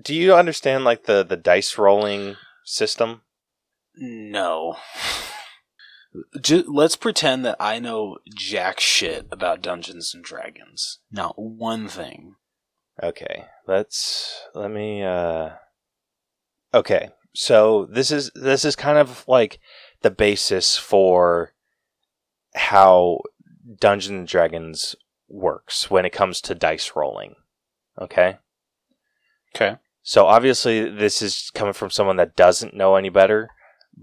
[0.01, 2.35] do you understand like the the dice rolling
[2.65, 3.21] system
[3.97, 4.75] no.
[6.67, 10.99] Let's pretend that I know jack shit about Dungeons and Dragons.
[11.11, 12.35] Not one thing.
[13.03, 15.49] okay let's let me uh
[16.73, 19.59] okay so this is this is kind of like
[20.01, 21.53] the basis for
[22.53, 23.19] how
[23.81, 24.95] Dungeons and Dragons
[25.27, 27.35] works when it comes to dice rolling
[27.99, 28.37] okay
[29.55, 29.77] Okay.
[30.03, 33.49] So obviously, this is coming from someone that doesn't know any better.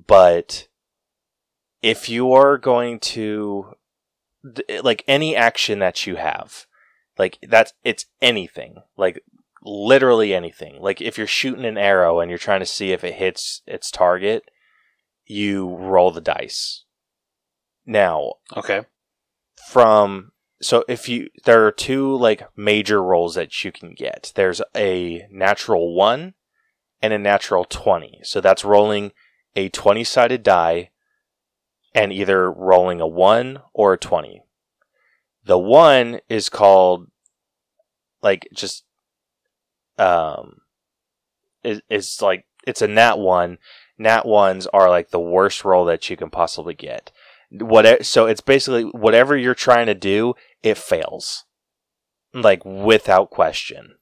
[0.07, 0.67] But
[1.83, 3.75] if you are going to
[4.83, 6.67] like any action that you have,
[7.19, 9.23] like that's it's anything, like
[9.63, 10.81] literally anything.
[10.81, 13.91] Like if you're shooting an arrow and you're trying to see if it hits its
[13.91, 14.51] target,
[15.27, 16.85] you roll the dice.
[17.85, 18.83] Now, Okay.
[19.69, 24.33] from so if you there are two like major rolls that you can get.
[24.37, 26.35] There's a natural 1
[27.03, 28.21] and a natural 20.
[28.23, 29.11] So that's rolling
[29.57, 30.92] a 20-sided die
[31.95, 34.43] and either rolling a 1 or a 20.
[35.45, 37.09] The 1 is called
[38.23, 38.85] like just
[39.99, 40.59] um
[41.65, 43.59] is is like it's a nat 1.
[43.99, 47.13] Nat 1s are like the worst roll that you can possibly get
[47.61, 51.45] what so it's basically whatever you're trying to do it fails
[52.33, 53.97] like without question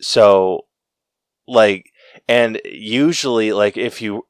[0.00, 0.66] so
[1.46, 1.90] like
[2.28, 4.26] and usually like if you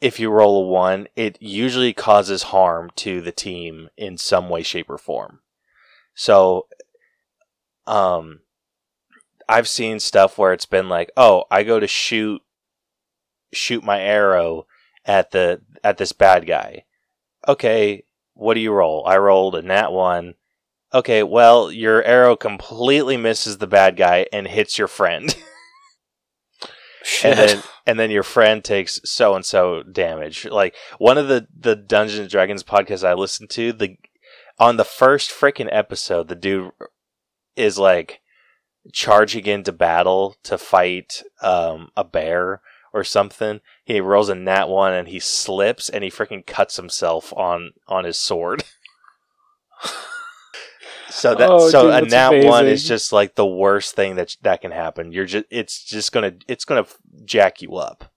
[0.00, 4.62] if you roll a 1 it usually causes harm to the team in some way
[4.62, 5.40] shape or form
[6.14, 6.66] so
[7.86, 8.40] um
[9.48, 12.40] i've seen stuff where it's been like oh i go to shoot
[13.52, 14.66] shoot my arrow
[15.04, 16.84] at the at this bad guy
[17.46, 19.04] okay, what do you roll?
[19.06, 20.34] I rolled a nat one.
[20.92, 25.34] Okay, well, your arrow completely misses the bad guy and hits your friend.
[27.10, 27.36] Shit.
[27.36, 30.44] and then and then your friend takes so and so damage.
[30.44, 33.96] Like one of the the Dungeons and Dragons podcasts I listened to, the
[34.60, 36.70] on the first freaking episode, the dude
[37.56, 38.20] is like
[38.92, 43.60] charging into battle to fight um, a bear or something.
[43.84, 48.04] He rolls a nat one and he slips and he freaking cuts himself on on
[48.04, 48.62] his sword.
[51.10, 54.36] so that Oh, so dude, a nat one is just like the worst thing that
[54.42, 55.12] that can happen.
[55.12, 56.86] You're just it's just gonna it's gonna
[57.24, 58.12] jack you up.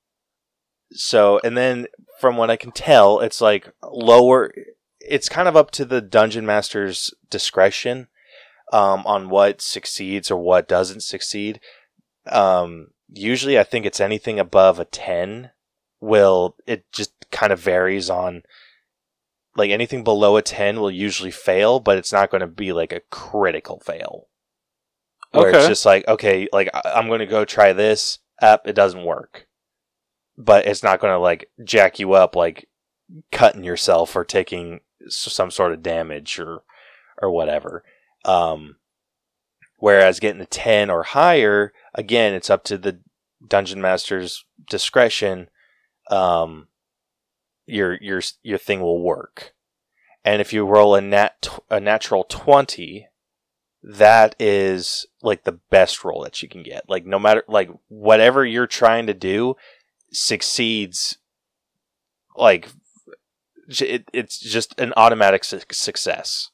[0.92, 1.88] So and then
[2.20, 4.54] from what I can tell, it's like lower.
[5.00, 8.08] It's kind of up to the dungeon master's discretion
[8.72, 11.60] um, on what succeeds or what doesn't succeed.
[12.28, 15.52] Um, usually, I think it's anything above a ten.
[16.00, 18.44] Will it just kind of varies on
[19.56, 22.92] like anything below a ten will usually fail, but it's not going to be like
[22.92, 24.28] a critical fail.
[25.32, 29.04] Where it's just like okay, like I'm going to go try this app, it doesn't
[29.04, 29.48] work,
[30.38, 32.70] but it's not going to like jack you up like
[33.32, 36.64] cutting yourself or taking some sort of damage or
[37.22, 37.84] or whatever.
[38.26, 38.78] Um,
[39.78, 43.00] whereas getting a ten or higher, again, it's up to the
[43.48, 45.50] dungeon master's discretion.
[46.10, 46.68] Um,
[47.66, 49.54] your your your thing will work,
[50.24, 53.08] and if you roll a nat a natural twenty,
[53.82, 56.90] that is like the best roll that you can get.
[56.90, 59.56] Like no matter like whatever you're trying to do
[60.14, 61.18] succeeds.
[62.36, 62.70] Like
[63.68, 66.50] it, it's just an automatic su- success.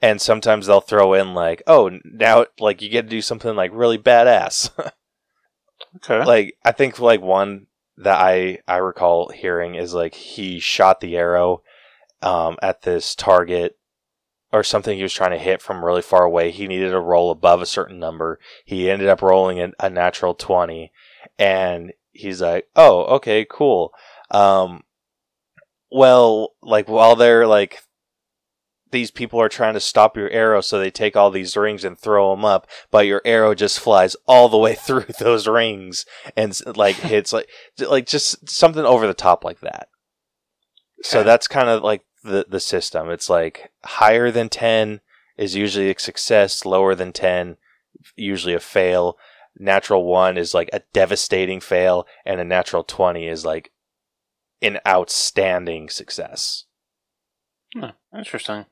[0.00, 3.70] And sometimes they'll throw in like, oh, now like you get to do something like
[3.74, 4.70] really badass.
[5.96, 6.24] okay.
[6.24, 7.66] like I think like one
[7.98, 11.62] that I I recall hearing is like he shot the arrow
[12.22, 13.76] um, at this target
[14.52, 16.50] or something he was trying to hit from really far away.
[16.50, 18.38] He needed to roll above a certain number.
[18.64, 20.92] He ended up rolling a, a natural twenty,
[21.38, 23.92] and he's like, "Oh, okay, cool."
[24.30, 24.84] Um,
[25.90, 27.82] well, like while they're like.
[28.90, 31.98] These people are trying to stop your arrow, so they take all these rings and
[31.98, 32.66] throw them up.
[32.90, 37.48] But your arrow just flies all the way through those rings and like hits like
[37.78, 39.88] like just something over the top like that.
[41.02, 43.10] So that's kind of like the the system.
[43.10, 45.00] It's like higher than 10
[45.36, 47.56] is usually a success, lower than 10
[48.16, 49.18] usually a fail.
[49.58, 53.72] Natural 1 is like a devastating fail and a natural 20 is like
[54.62, 56.64] an outstanding success.
[57.74, 58.66] Hmm, interesting.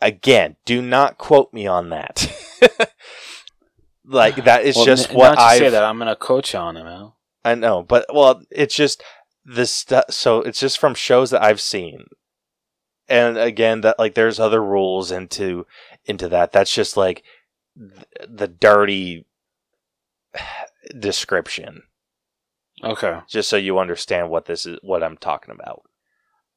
[0.00, 2.30] Again, do not quote me on that.
[4.04, 6.84] like that is Well, just n- what I say that I'm gonna coach on it,
[6.84, 7.12] man.
[7.44, 9.02] I know, but well, it's just
[9.44, 10.04] this stuff.
[10.10, 12.06] So it's just from shows that I've seen,
[13.08, 15.66] and again, that like there's other rules into
[16.04, 16.52] into that.
[16.52, 17.22] That's just like
[17.78, 19.24] th- the dirty
[20.98, 21.82] description,
[22.84, 23.20] Okay.
[23.28, 25.82] just so you understand what this is, what I'm talking about.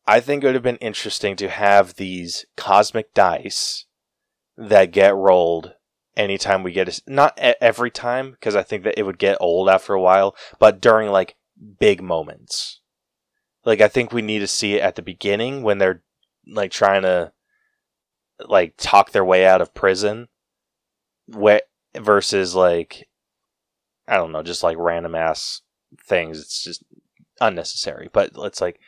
[0.10, 3.86] I think it would have been interesting to have these cosmic dice
[4.57, 5.76] that get rolled
[6.18, 9.70] anytime we get a, not every time because I think that it would get old
[9.70, 11.36] after a while, but during like
[11.80, 12.82] big moments.
[13.64, 16.01] Like I think we need to see it at the beginning when they're
[16.47, 17.32] like trying to
[18.39, 20.28] like talk their way out of prison,
[21.28, 21.62] where
[21.95, 23.07] versus like
[24.07, 25.62] I don't know, just like random ass
[26.03, 26.41] things.
[26.41, 26.84] It's just
[27.39, 28.10] unnecessary.
[28.12, 28.80] But it's like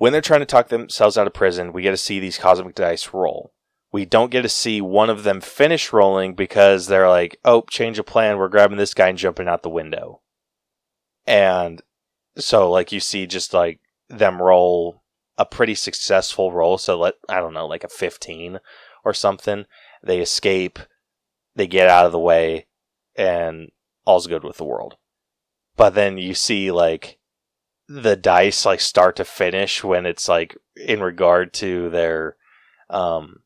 [0.00, 2.74] when they're trying to talk themselves out of prison, we get to see these cosmic
[2.74, 3.52] dice roll.
[3.92, 7.98] We don't get to see one of them finish rolling because they're like, "Oh, change
[7.98, 8.38] of plan.
[8.38, 10.22] We're grabbing this guy and jumping out the window."
[11.26, 11.82] And
[12.38, 13.78] so, like, you see just like
[14.08, 15.02] them roll
[15.36, 16.78] a pretty successful roll.
[16.78, 18.60] So, let I don't know, like a fifteen
[19.04, 19.66] or something.
[20.02, 20.78] They escape.
[21.54, 22.68] They get out of the way,
[23.16, 23.70] and
[24.06, 24.96] all's good with the world.
[25.76, 27.19] But then you see like
[27.92, 32.36] the dice like start to finish when it's like in regard to their
[32.88, 33.40] um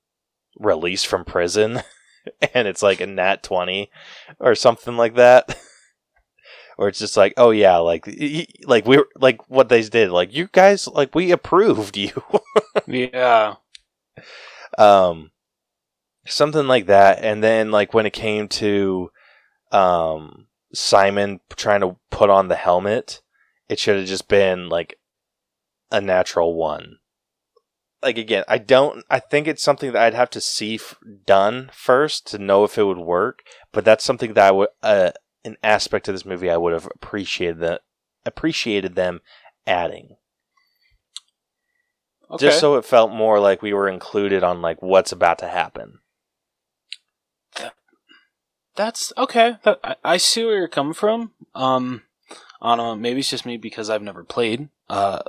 [0.60, 1.80] release from prison
[2.54, 3.90] and it's like a nat 20
[4.38, 5.58] or something like that.
[6.76, 8.04] Or it's just like oh yeah like
[8.64, 12.10] like we like what they did like you guys like we approved you.
[12.88, 13.54] Yeah.
[14.76, 15.30] Um
[16.26, 17.22] something like that.
[17.22, 19.12] And then like when it came to
[19.70, 23.20] um simon trying to put on the helmet
[23.68, 24.98] it should have just been like
[25.90, 26.98] a natural one.
[28.02, 29.04] Like again, I don't.
[29.08, 30.96] I think it's something that I'd have to see f-
[31.26, 33.40] done first to know if it would work.
[33.72, 35.12] But that's something that I would, uh,
[35.44, 37.80] an aspect of this movie I would have appreciated that
[38.26, 39.20] appreciated them
[39.66, 40.16] adding.
[42.30, 42.46] Okay.
[42.46, 46.00] Just so it felt more like we were included on like what's about to happen.
[48.76, 49.56] That's okay.
[49.64, 51.32] I, I see where you're coming from.
[51.54, 52.02] Um,
[52.64, 52.96] I don't know.
[52.96, 55.20] Maybe it's just me because I've never played uh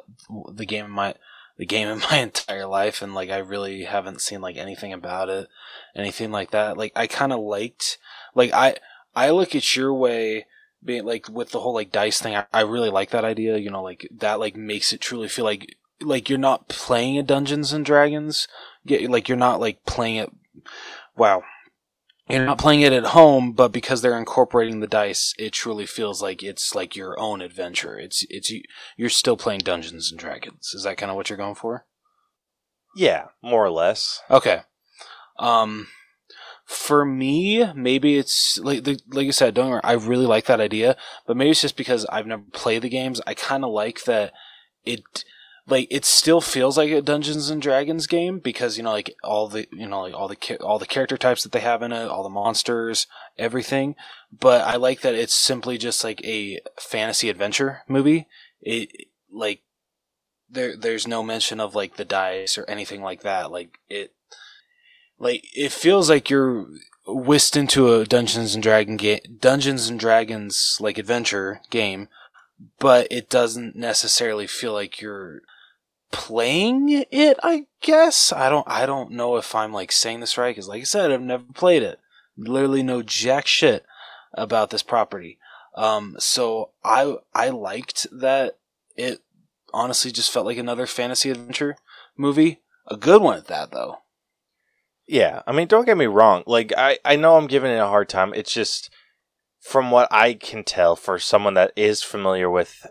[0.53, 1.15] the game in my
[1.57, 5.29] the game in my entire life, and like I really haven't seen like anything about
[5.29, 5.47] it,
[5.95, 6.77] anything like that.
[6.77, 7.97] Like I kind of liked
[8.33, 8.75] like I
[9.15, 10.45] I look at your way
[10.83, 12.35] being like with the whole like dice thing.
[12.35, 13.57] I, I really like that idea.
[13.57, 17.23] You know, like that like makes it truly feel like like you're not playing a
[17.23, 18.47] Dungeons and Dragons.
[18.85, 20.31] Get like you're not like playing it.
[21.17, 21.43] Wow,
[22.29, 26.21] you're not playing it at home, but because they're incorporating the dice, it truly feels
[26.21, 27.99] like it's like your own adventure.
[27.99, 28.51] It's it's
[28.97, 30.71] you're still playing Dungeons and Dragons.
[30.73, 31.85] Is that kind of what you're going for?
[32.95, 34.21] Yeah, more or less.
[34.31, 34.61] Okay.
[35.37, 35.87] Um,
[36.65, 40.97] for me, maybe it's like like I said, don't worry, I really like that idea,
[41.27, 43.21] but maybe it's just because I've never played the games.
[43.27, 44.33] I kind of like that
[44.83, 45.03] it
[45.67, 49.47] like it still feels like a Dungeons and Dragons game because you know like all
[49.47, 52.07] the you know like all the all the character types that they have in it,
[52.07, 53.07] all the monsters,
[53.37, 53.95] everything.
[54.31, 58.27] But I like that it's simply just like a fantasy adventure movie.
[58.61, 59.61] It like
[60.49, 63.51] there there's no mention of like the dice or anything like that.
[63.51, 64.13] Like it
[65.17, 66.67] like it feels like you're
[67.07, 72.07] whisked into a Dungeons and Dragon game, Dungeons and Dragons like adventure game,
[72.79, 75.41] but it doesn't necessarily feel like you're
[76.15, 78.31] playing it, I guess.
[78.31, 81.11] I don't I don't know if I'm like saying this right cuz like I said
[81.11, 81.99] I've never played it.
[82.37, 83.85] Literally know jack shit
[84.33, 85.37] about this property.
[85.75, 88.57] Um so I I liked that
[88.95, 89.19] it
[89.73, 91.75] honestly just felt like another fantasy adventure
[92.15, 92.61] movie.
[92.87, 93.97] A good one at that though.
[95.05, 96.43] Yeah, I mean don't get me wrong.
[96.47, 98.33] Like I I know I'm giving it a hard time.
[98.33, 98.89] It's just
[99.59, 102.87] from what I can tell for someone that is familiar with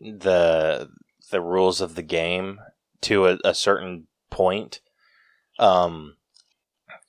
[0.00, 0.90] the
[1.30, 2.60] the rules of the game
[3.02, 4.80] to a, a certain point.
[5.58, 6.16] Um,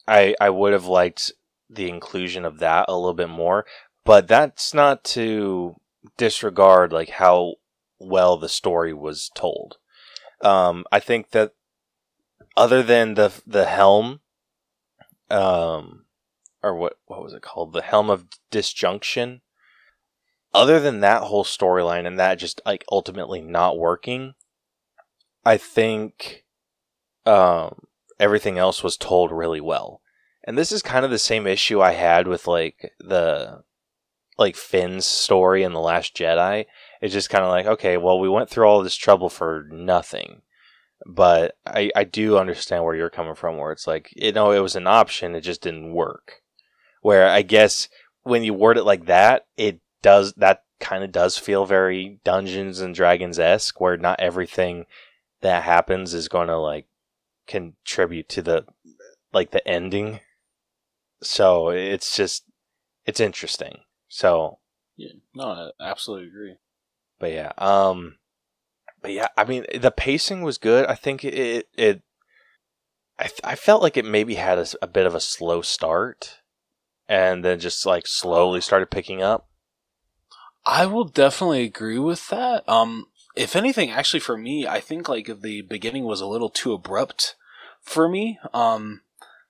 [0.07, 1.31] I I would have liked
[1.69, 3.65] the inclusion of that a little bit more,
[4.03, 5.75] but that's not to
[6.17, 7.55] disregard like how
[7.99, 9.77] well the story was told.
[10.41, 11.53] Um, I think that
[12.57, 14.21] other than the the helm,
[15.29, 16.05] um,
[16.63, 17.73] or what what was it called?
[17.73, 19.41] The helm of disjunction
[20.53, 24.33] other than that whole storyline and that just like ultimately not working,
[25.45, 26.43] I think
[27.25, 27.83] um,
[28.19, 30.01] everything else was told really well.
[30.43, 33.63] And this is kind of the same issue I had with like the
[34.37, 36.65] like Finn's story in The Last Jedi.
[37.01, 40.41] It's just kind of like, okay, well, we went through all this trouble for nothing.
[41.05, 44.59] But I, I do understand where you're coming from, where it's like, you know, it
[44.59, 46.41] was an option, it just didn't work.
[47.01, 47.87] Where I guess
[48.23, 52.79] when you word it like that, it does that kind of does feel very Dungeons
[52.81, 54.85] and Dragons esque, where not everything
[55.41, 56.87] that happens is going to like
[57.47, 58.65] contribute to the
[59.33, 60.19] like the ending.
[61.21, 62.45] So it's just
[63.05, 63.81] it's interesting.
[64.07, 64.59] So
[64.97, 66.55] yeah, no, I absolutely agree.
[67.19, 68.17] But yeah, um,
[69.01, 70.85] but yeah, I mean the pacing was good.
[70.87, 72.01] I think it it.
[73.19, 76.39] I, I felt like it maybe had a, a bit of a slow start
[77.07, 79.47] and then just like slowly started picking up.
[80.65, 82.67] I will definitely agree with that.
[82.67, 86.73] Um, if anything, actually, for me, I think like the beginning was a little too
[86.73, 87.35] abrupt
[87.81, 88.39] for me.
[88.53, 89.01] Um,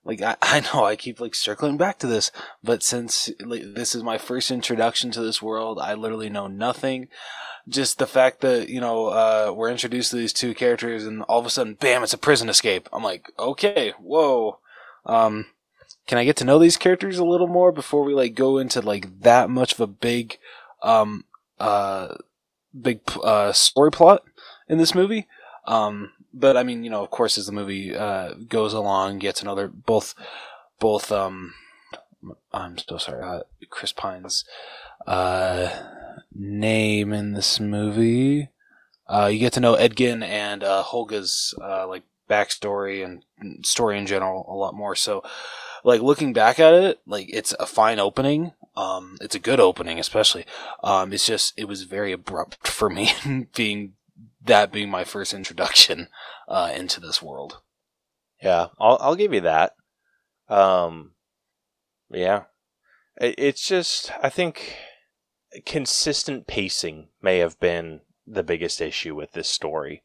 [0.04, 2.32] like I, I know I keep like circling back to this,
[2.64, 7.08] but since like, this is my first introduction to this world, I literally know nothing.
[7.68, 11.40] just the fact that you know uh, we're introduced to these two characters, and all
[11.40, 12.04] of a sudden, bam!
[12.04, 12.88] It's a prison escape.
[12.94, 14.60] I'm like, okay, whoa.
[15.06, 15.48] Um,
[16.08, 18.82] can I get to know these characters a little more before we like go into
[18.82, 20.38] like that much of a big,
[20.82, 21.26] um,
[21.60, 22.16] uh,
[22.80, 24.24] big uh, story plot
[24.68, 25.28] in this movie?
[25.66, 29.42] Um, but I mean, you know, of course, as the movie uh, goes along, gets
[29.42, 30.16] another both,
[30.80, 31.12] both.
[31.12, 31.54] Um,
[32.54, 34.46] I'm so sorry, uh, Chris Pine's
[35.08, 35.70] uh,
[36.34, 38.50] name in this movie.
[39.08, 44.06] Uh, you get to know Edgin and uh, Holga's uh, like backstory and story in
[44.06, 44.96] general a lot more.
[44.96, 45.24] So,
[45.84, 48.54] like looking back at it, like it's a fine opening.
[48.76, 50.46] Um, it's a good opening, especially.
[50.84, 53.12] Um, it's just it was very abrupt for me
[53.56, 53.94] being
[54.44, 56.08] that being my first introduction
[56.48, 57.60] uh, into this world.
[58.42, 59.76] Yeah, I'll I'll give you that.
[60.48, 61.12] Um,
[62.10, 62.44] yeah,
[63.20, 64.78] it, it's just I think
[65.66, 70.04] consistent pacing may have been the biggest issue with this story.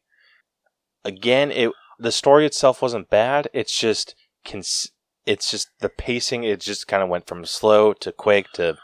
[1.03, 3.47] Again, it the story itself wasn't bad.
[3.53, 4.15] It's just
[4.45, 4.91] cons-
[5.27, 6.43] it's just the pacing.
[6.43, 8.77] It just kind of went from slow to quick to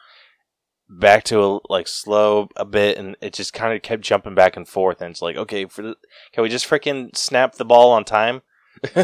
[0.89, 4.57] back to a, like slow a bit, and it just kind of kept jumping back
[4.57, 5.01] and forth.
[5.01, 5.95] And it's like, okay, for
[6.33, 8.41] can we just freaking snap the ball on time?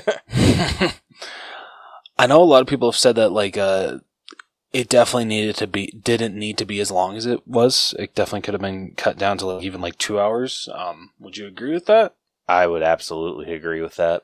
[2.17, 3.99] I know a lot of people have said that like uh,
[4.73, 7.95] it definitely needed to be didn't need to be as long as it was.
[7.97, 10.67] It definitely could have been cut down to like even like two hours.
[10.73, 12.15] Um, would you agree with that?
[12.49, 14.23] I would absolutely agree with that.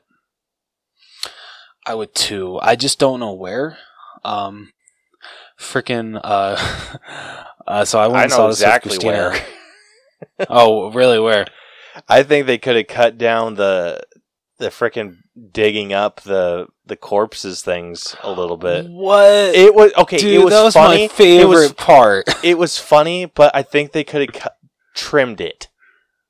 [1.86, 2.58] I would too.
[2.60, 3.78] I just don't know where.
[4.24, 4.72] Um,
[5.58, 6.20] freaking.
[6.22, 6.56] Uh,
[7.66, 9.34] uh, so I went I know exactly where.
[10.48, 11.18] oh, really?
[11.20, 11.46] Where?
[12.08, 14.00] I think they could have cut down the
[14.58, 15.18] the freaking
[15.52, 18.88] digging up the the corpses things a little bit.
[18.88, 19.54] What?
[19.54, 20.18] It was okay.
[20.18, 21.02] Dude, it was that was funny.
[21.02, 22.44] my favorite It was part.
[22.44, 25.68] it was funny, but I think they could have cu- trimmed it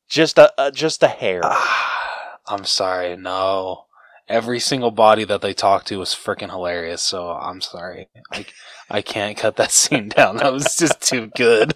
[0.08, 1.40] just a, a just a hair.
[1.44, 3.16] Ah, I'm sorry.
[3.16, 3.85] No.
[4.28, 7.02] Every single body that they talked to was freaking hilarious.
[7.02, 8.08] So I'm sorry.
[8.32, 8.46] I,
[8.90, 10.38] I can't cut that scene down.
[10.38, 11.74] That was just too good.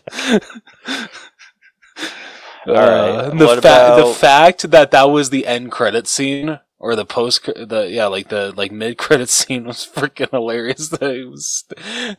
[2.67, 3.21] All right.
[3.27, 7.05] Uh, the, What fa- the fact that that was the end credit scene or the
[7.05, 10.89] post the yeah like the like mid credit scene was freaking hilarious.
[11.01, 11.65] That it was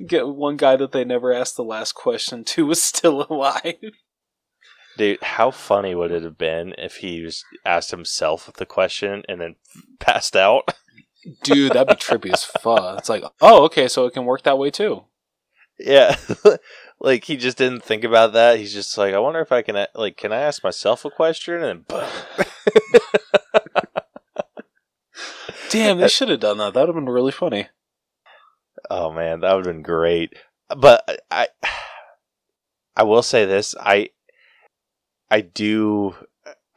[0.06, 3.76] get one guy that they never asked the last question to was still alive.
[5.02, 9.42] Dude, how funny would it have been if he was asked himself the question and
[9.42, 9.56] then
[10.00, 10.76] passed out?
[11.42, 13.00] Dude, that'd be trippy as fuck.
[13.00, 15.06] It's like, oh, okay, so it can work that way too.
[15.80, 16.18] Yeah.
[17.00, 18.60] like he just didn't think about that.
[18.60, 21.64] He's just like, I wonder if I can like can I ask myself a question
[21.64, 22.06] and boom.
[25.72, 26.76] Damn, they should have done that.
[26.76, 27.70] That would have been really funny.
[28.88, 30.36] Oh man, that would have been great.
[30.70, 31.48] But I
[32.96, 34.12] I will say this, I
[35.32, 36.14] I do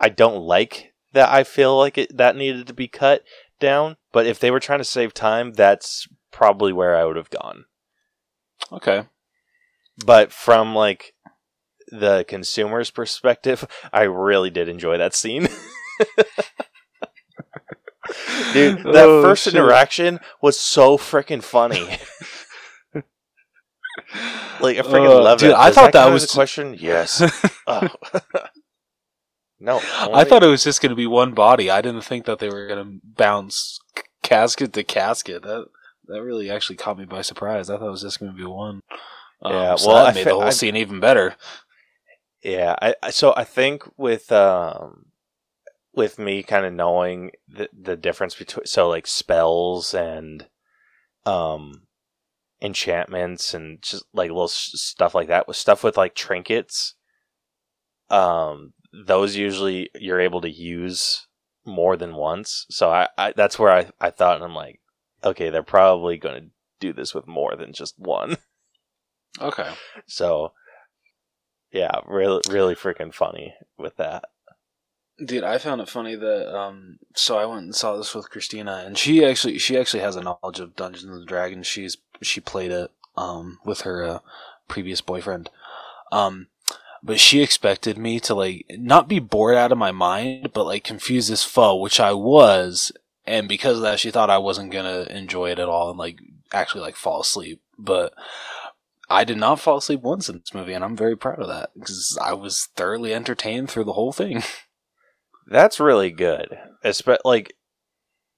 [0.00, 3.24] I don't like that I feel like it that needed to be cut
[3.60, 7.30] down, but if they were trying to save time, that's probably where I would have
[7.30, 7.66] gone.
[8.72, 9.04] Okay.
[10.06, 11.14] But from like
[11.88, 15.48] the consumer's perspective, I really did enjoy that scene.
[18.52, 19.54] Dude, that Oh, first shit.
[19.54, 21.98] interaction was so freaking funny.
[24.60, 25.56] Like I freaking Uh, love dude, it.
[25.56, 26.76] I Does thought that as was- a question.
[26.78, 27.22] Yes.
[27.66, 27.88] oh.
[29.60, 29.78] no,
[30.12, 31.70] I thought it was just going to be one body.
[31.70, 35.42] I didn't think that they were going to bounce c- casket to casket.
[35.42, 35.66] That
[36.06, 37.70] that really actually caught me by surprise.
[37.70, 38.80] I thought it was just going to be one.
[39.42, 41.36] Um, Yeah, so well, that I made fe- the whole I- scene even better.
[42.42, 45.06] Yeah, I, I so I think with um
[45.94, 50.46] with me kind of knowing the the difference between so like spells and
[51.24, 51.86] um
[52.64, 56.94] enchantments and just like little stuff like that with stuff with like trinkets
[58.08, 58.72] um
[59.06, 61.26] those usually you're able to use
[61.66, 64.80] more than once so I, I that's where I, I thought and I'm like
[65.22, 66.50] okay they're probably going to
[66.80, 68.38] do this with more than just one
[69.40, 69.70] Okay.
[70.06, 70.52] so
[71.70, 74.24] yeah really really freaking funny with that
[75.24, 78.82] Dude, I found it funny that um so I went and saw this with Christina
[78.84, 81.68] and she actually she actually has a knowledge of Dungeons and Dragons.
[81.68, 84.18] She's she played it um with her uh,
[84.68, 85.50] previous boyfriend.
[86.12, 86.48] Um
[87.02, 90.84] but she expected me to like not be bored out of my mind, but like
[90.84, 92.92] confused as fuck, which I was,
[93.26, 96.18] and because of that she thought I wasn't gonna enjoy it at all and like
[96.52, 97.60] actually like fall asleep.
[97.78, 98.14] But
[99.10, 101.70] I did not fall asleep once in this movie, and I'm very proud of that
[101.78, 104.42] because I was thoroughly entertained through the whole thing.
[105.46, 106.58] That's really good.
[106.84, 107.54] Espe- like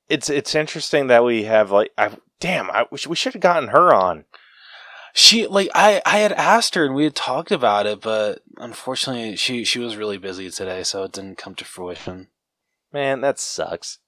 [0.09, 2.11] it's it's interesting that we have like I
[2.41, 4.25] damn I we should, we should have gotten her on.
[5.15, 9.37] She like I I had asked her and we had talked about it, but unfortunately
[9.37, 12.29] she she was really busy today, so it didn't come to fruition.
[12.93, 13.99] Man, that sucks.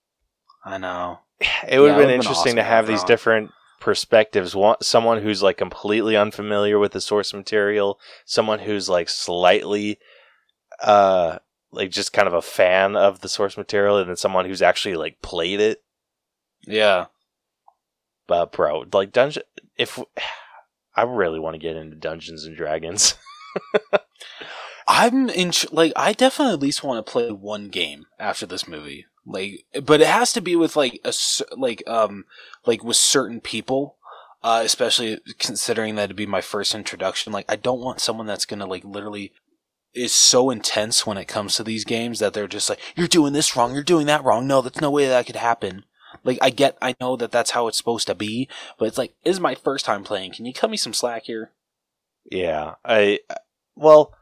[0.64, 1.20] I know.
[1.68, 4.54] It would Yeah, have been interesting awesome to have have these different perspectives.
[4.54, 9.98] One, someone who's like completely unfamiliar with the source material, someone who's like slightly,
[10.82, 11.38] uh,
[11.70, 14.96] like just kind of a fan of the source material, and then someone who's actually
[14.96, 15.82] like played it.
[16.66, 17.06] Yeah.
[18.28, 19.42] But bro, like dungeon,
[19.76, 19.98] if
[20.94, 23.14] I really want to get into Dungeons and Dragons,
[24.88, 29.06] I'm in like I definitely at least want to play one game after this movie.
[29.26, 31.12] Like but it has to be with like a
[31.56, 32.26] like um
[32.64, 33.96] like with certain people.
[34.40, 37.32] Uh, especially considering that it'd be my first introduction.
[37.32, 39.32] Like I don't want someone that's gonna like literally
[39.94, 43.32] is so intense when it comes to these games that they're just like, You're doing
[43.32, 44.46] this wrong, you're doing that wrong.
[44.46, 45.84] No, that's no way that could happen.
[46.24, 48.48] Like I get I know that that's how it's supposed to be,
[48.78, 50.32] but it's like, is my first time playing.
[50.32, 51.52] Can you cut me some slack here?
[52.30, 53.20] yeah, I
[53.76, 54.14] well,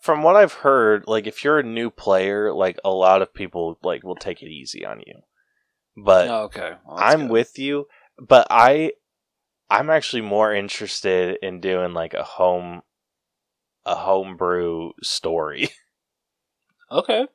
[0.00, 3.78] from what I've heard, like if you're a new player, like a lot of people
[3.82, 5.20] like will take it easy on you,
[5.96, 6.28] but.
[6.28, 6.72] Oh, okay.
[6.86, 7.30] Well, I'm good.
[7.30, 7.86] with you,
[8.18, 8.92] but I
[9.70, 12.82] I'm actually more interested in doing like a home
[13.84, 15.70] a homebrew story.
[16.90, 17.26] Okay.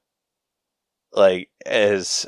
[1.14, 2.28] like as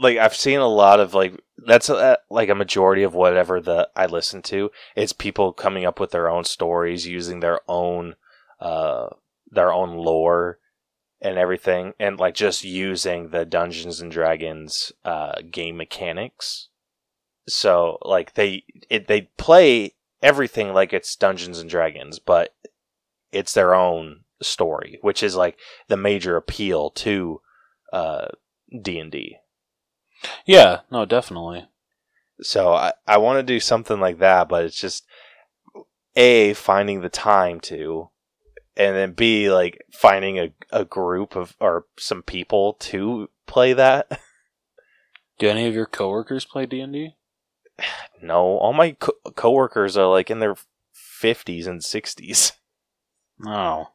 [0.00, 3.88] like I've seen a lot of like that's a, like a majority of whatever the
[3.94, 4.70] I listen to.
[4.96, 8.16] It's people coming up with their own stories using their own
[8.60, 9.08] uh
[9.50, 10.58] their own lore
[11.20, 16.68] and everything and like just using the Dungeons and Dragons uh game mechanics.
[17.46, 19.92] So like they it, they play
[20.22, 22.54] everything like it's Dungeons and Dragons, but
[23.32, 27.42] it's their own story, which is like the major appeal to
[27.92, 28.28] uh
[28.82, 29.36] D&D.
[30.46, 31.68] Yeah, no, definitely.
[32.42, 35.06] So I, I want to do something like that, but it's just
[36.16, 38.08] a finding the time to,
[38.76, 44.20] and then b like finding a, a group of or some people to play that.
[45.38, 47.16] Do any of your coworkers play D and D?
[48.20, 50.54] No, all my co- coworkers are like in their
[50.92, 52.52] fifties and sixties.
[53.46, 53.92] Oh,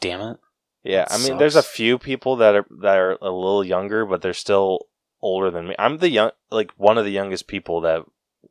[0.00, 0.40] damn it!
[0.82, 4.04] Yeah, That I mean, there's a few people that are that are a little younger,
[4.04, 4.88] but they're still
[5.22, 5.74] older than me.
[5.78, 8.02] I'm the young, like one of the youngest people that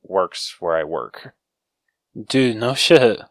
[0.01, 1.35] works where I work.
[2.27, 3.21] Dude, no shit.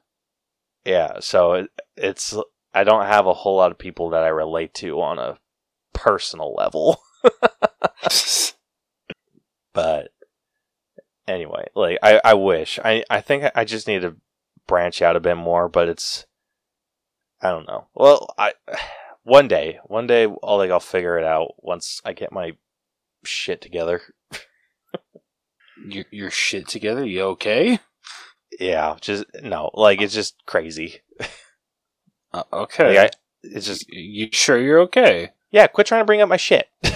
[0.84, 2.36] Yeah, so it, it's
[2.72, 5.38] I don't have a whole lot of people that I relate to on a
[5.93, 7.03] personal level.
[9.72, 10.12] but
[11.26, 14.16] anyway, like I, I wish I, I think I just need to
[14.66, 16.26] branch out a bit more, but it's
[17.43, 17.88] I don't know.
[17.95, 18.55] Well, I
[19.22, 22.53] one day, one day, I'll like I'll figure it out once I get my
[23.25, 24.03] shit together.
[25.89, 27.05] your your shit together?
[27.05, 27.81] You okay?
[28.59, 31.01] Yeah, just no, like it's just crazy.
[32.33, 32.97] Uh, okay.
[32.97, 35.31] Like I, it's just you sure you're okay?
[35.51, 35.66] yeah.
[35.66, 36.68] Quit trying to bring up my shit.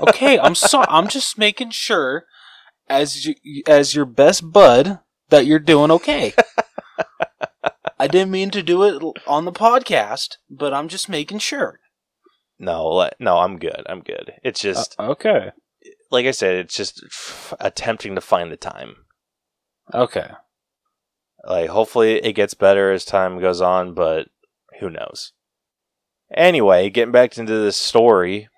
[0.00, 0.86] Okay, I'm sorry.
[0.88, 2.26] I'm just making sure,
[2.88, 3.34] as you,
[3.66, 4.98] as your best bud,
[5.30, 6.34] that you're doing okay.
[7.98, 11.80] I didn't mean to do it on the podcast, but I'm just making sure.
[12.58, 13.82] No, no, I'm good.
[13.86, 14.32] I'm good.
[14.42, 15.50] It's just Uh, okay.
[16.10, 19.04] like I said, it's just f- attempting to find the time.
[19.92, 20.30] Okay.
[21.44, 24.28] Like, hopefully, it gets better as time goes on, but
[24.80, 25.32] who knows?
[26.34, 28.48] Anyway, getting back into this story,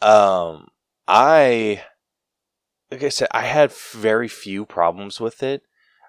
[0.00, 0.68] um,
[1.06, 1.82] I,
[2.90, 5.62] like I said, I had very few problems with it.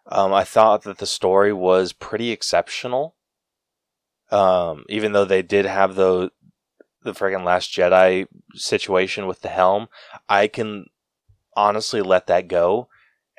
[0.10, 3.16] Um, I thought that the story was pretty exceptional.
[4.30, 6.32] Um, even though they did have the
[7.04, 9.88] the friggin' Last Jedi situation with the helm,
[10.28, 10.88] I can
[11.56, 12.90] honestly let that go,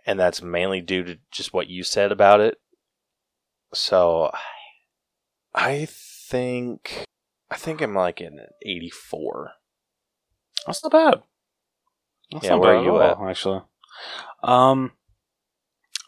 [0.06, 2.58] and that's mainly due to just what you said about it.
[3.74, 4.30] So,
[5.54, 7.04] I think
[7.50, 9.52] I think I'm like in an 84.
[10.66, 11.22] That's not bad.
[12.30, 13.62] That's Yeah, not where bad are you all, Actually,
[14.42, 14.92] um,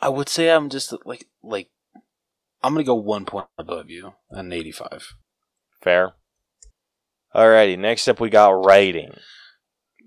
[0.01, 1.68] I would say I'm just like like
[2.63, 5.15] I'm gonna go one point above you, an 85.
[5.83, 6.13] Fair.
[7.35, 9.17] Alrighty, next up we got writing.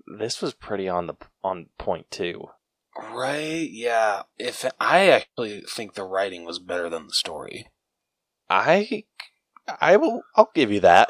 [0.06, 2.48] This was pretty on the on point too.
[2.96, 3.68] Right?
[3.70, 4.22] Yeah.
[4.38, 7.68] If I actually think the writing was better than the story.
[8.48, 9.04] I
[9.80, 11.08] I will I'll give you that.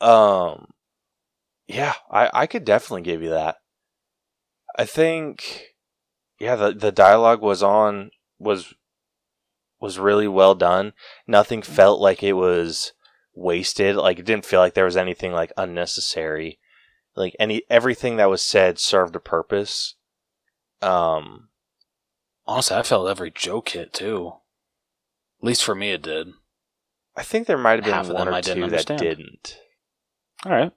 [0.00, 0.66] Um
[1.66, 3.56] yeah, I I could definitely give you that.
[4.78, 5.74] I think
[6.38, 8.74] yeah, the the dialogue was on was
[9.82, 10.92] was really well done.
[11.26, 12.92] Nothing felt like it was
[13.34, 13.96] wasted.
[13.96, 16.60] Like it didn't feel like there was anything like unnecessary.
[17.16, 19.96] Like any everything that was said served a purpose.
[20.80, 21.48] Um
[22.46, 24.34] Honestly, I felt every joke hit too.
[25.40, 26.28] At least for me, it did.
[27.16, 29.58] I think there might have Half been of one or I didn't two that didn't.
[30.46, 30.72] All right.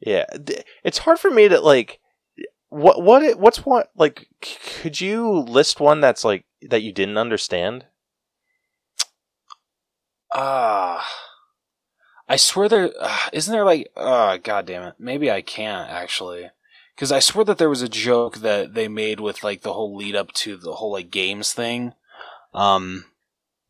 [0.00, 0.26] Yeah,
[0.82, 2.00] it's hard for me to like.
[2.74, 4.26] What what it- what's one like?
[4.44, 7.86] c- Could you list one that's like that you didn't understand?
[10.32, 11.06] Ah.
[12.28, 14.94] I swear there uh, isn't there like uh god damn it.
[14.98, 16.50] Maybe I can't actually.
[16.96, 19.94] Cuz I swear that there was a joke that they made with like the whole
[19.94, 21.94] lead up to the whole like games thing.
[22.52, 23.04] Um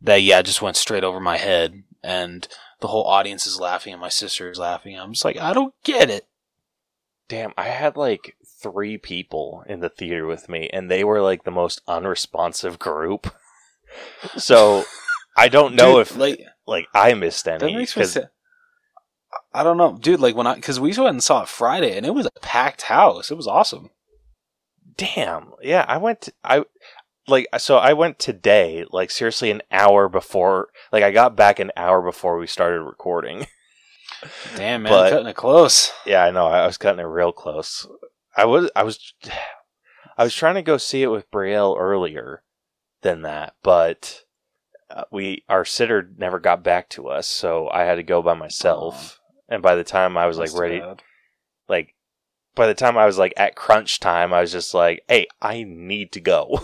[0.01, 2.49] that yeah, just went straight over my head and
[2.81, 4.99] the whole audience is laughing and my sister is laughing.
[4.99, 6.27] I'm just like, I don't get it.
[7.29, 8.37] Damn, I had like
[8.73, 13.33] three people in the theater with me, and they were like the most unresponsive group.
[14.37, 14.85] so
[15.37, 17.77] I don't know Dude, if like like I missed that any.
[17.77, 18.19] makes me 'cause-
[19.53, 20.21] I don't know, dude.
[20.21, 22.83] Like when I, because we went and saw it Friday, and it was a packed
[22.83, 23.31] house.
[23.31, 23.91] It was awesome.
[24.97, 26.23] damn, yeah, I went.
[26.23, 26.65] To, I
[27.29, 28.85] like so I went today.
[28.91, 30.69] Like seriously, an hour before.
[30.93, 33.47] Like I got back an hour before we started recording.
[34.57, 35.93] Damn man, But- cutting it close.
[36.07, 36.47] Yeah, I know.
[36.47, 37.87] I was cutting it real close.
[38.37, 39.14] I was, I was,
[40.18, 42.43] I was trying to go see it with Brielle earlier
[43.03, 44.22] than that, but
[44.91, 48.35] uh, we our sitter never got back to us, so I had to go by
[48.35, 49.20] myself.
[49.49, 51.03] And by the time I was like ready, bad.
[51.68, 51.95] like
[52.55, 55.64] by the time I was like at crunch time, I was just like, "Hey, I
[55.64, 56.61] need to go."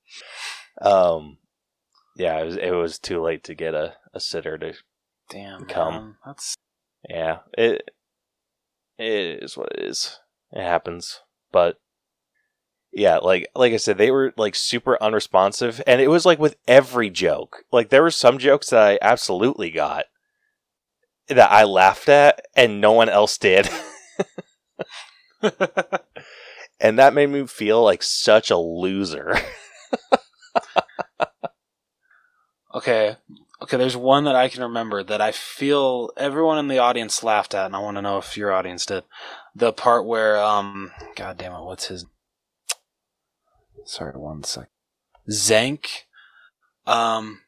[0.82, 1.38] um,
[2.16, 4.74] yeah, it was it was too late to get a, a sitter to
[5.30, 5.94] Damn, Come.
[5.94, 6.16] man.
[6.24, 6.56] That's
[7.08, 7.90] Yeah, it
[8.98, 10.18] it is what it is.
[10.54, 11.78] It happens, but
[12.92, 16.56] yeah, like like I said, they were like super unresponsive, and it was like with
[16.68, 17.64] every joke.
[17.72, 20.04] Like there were some jokes that I absolutely got
[21.26, 23.68] that I laughed at, and no one else did,
[26.80, 29.36] and that made me feel like such a loser.
[32.74, 33.16] okay.
[33.62, 37.54] Okay, there's one that I can remember that I feel everyone in the audience laughed
[37.54, 39.04] at, and I want to know if your audience did.
[39.54, 42.06] The part where, um, god damn it, what's his?
[43.84, 44.68] Sorry, one sec.
[45.30, 45.86] Xenk,
[46.86, 47.40] um,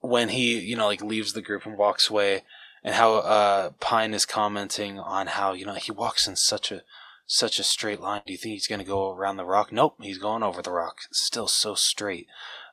[0.00, 2.42] when he, you know, like leaves the group and walks away,
[2.82, 6.82] and how uh Pine is commenting on how you know he walks in such a
[7.26, 8.22] such a straight line.
[8.26, 9.72] Do you think he's gonna go around the rock?
[9.72, 10.98] Nope, he's going over the rock.
[11.12, 12.26] Still so straight.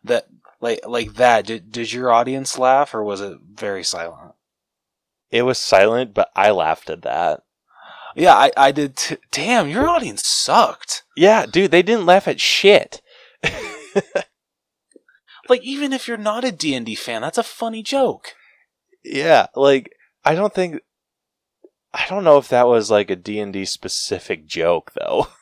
[0.03, 0.27] That
[0.59, 1.45] like like that.
[1.45, 4.33] Did did your audience laugh or was it very silent?
[5.29, 7.43] It was silent, but I laughed at that.
[8.15, 8.95] Yeah, I I did.
[8.95, 11.03] T- Damn, your audience sucked.
[11.15, 13.01] Yeah, dude, they didn't laugh at shit.
[15.49, 18.35] Like even if you're not a D and D fan, that's a funny joke.
[19.03, 19.91] Yeah, like
[20.23, 20.81] I don't think
[21.93, 25.27] I don't know if that was like a D&D specific joke though.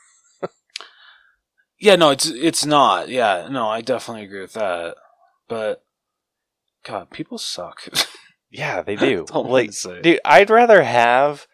[1.80, 3.08] Yeah, no, it's it's not.
[3.08, 4.96] Yeah, no, I definitely agree with that.
[5.48, 5.84] But
[6.84, 7.88] God, people suck.
[8.50, 9.18] yeah, they do.
[9.18, 11.46] That's all I like dude, I'd rather have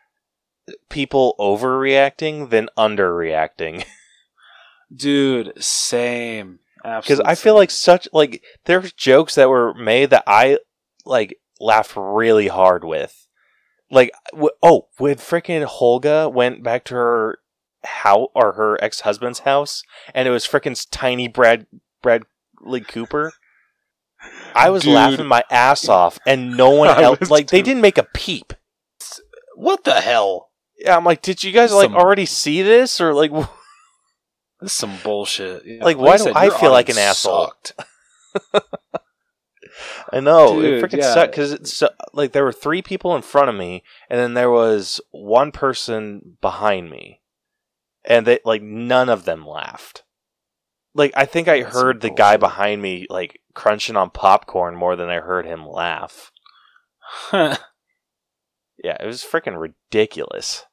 [0.90, 3.86] people overreacting than underreacting
[4.96, 6.60] Dude, same.
[6.84, 10.60] because I feel like such like there's jokes that were made that I
[11.06, 13.28] like laughed really hard with.
[13.90, 17.40] Like w- oh, when freaking Holga went back to her
[17.84, 19.84] how or her ex-husband's house
[20.14, 21.66] and it was freaking tiny Brad
[22.02, 23.34] Bradley Cooper.
[24.56, 24.94] I was Dude.
[24.94, 28.54] laughing my ass off and no one else like they didn't make a peep.
[29.56, 30.52] what the hell?
[30.84, 33.32] Yeah, I'm like, did you guys like Some- already see this or like
[34.62, 35.66] This is some bullshit.
[35.66, 37.52] Yeah, Like, I why do said, I feel like an asshole?
[40.12, 41.14] I know Dude, it freaking yeah.
[41.14, 44.36] sucked because it's so, like there were three people in front of me, and then
[44.36, 47.22] there was one person behind me,
[48.06, 50.04] and they like none of them laughed.
[50.94, 54.96] Like I think I That's heard the guy behind me like crunching on popcorn more
[54.96, 56.32] than I heard him laugh.
[57.32, 60.66] Yeah, it was freaking ridiculous.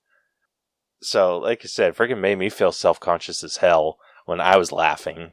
[1.03, 4.73] So, like I said, freaking made me feel self conscious as hell when I was
[4.73, 5.33] laughing.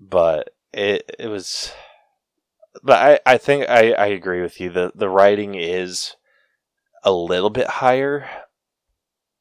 [0.00, 1.72] But it it was
[2.82, 4.70] but I, I think I, I agree with you.
[4.70, 6.16] The the writing is
[7.02, 8.28] a little bit higher.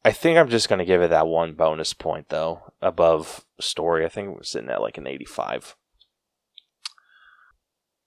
[0.06, 4.06] I think I'm just gonna give it that one bonus point though, above story.
[4.06, 5.76] I think we're sitting at like an eighty five.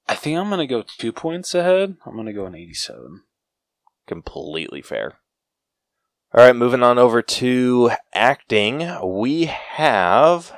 [0.08, 1.96] I think I'm gonna go two points ahead.
[2.06, 3.22] I'm gonna go an 87.
[4.06, 5.18] completely fair.
[6.36, 8.86] All right, moving on over to acting.
[9.02, 10.52] We have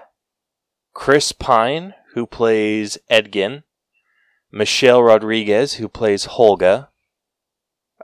[0.93, 3.63] Chris Pine, who plays Edgin,
[4.51, 6.89] Michelle Rodriguez, who plays Holga.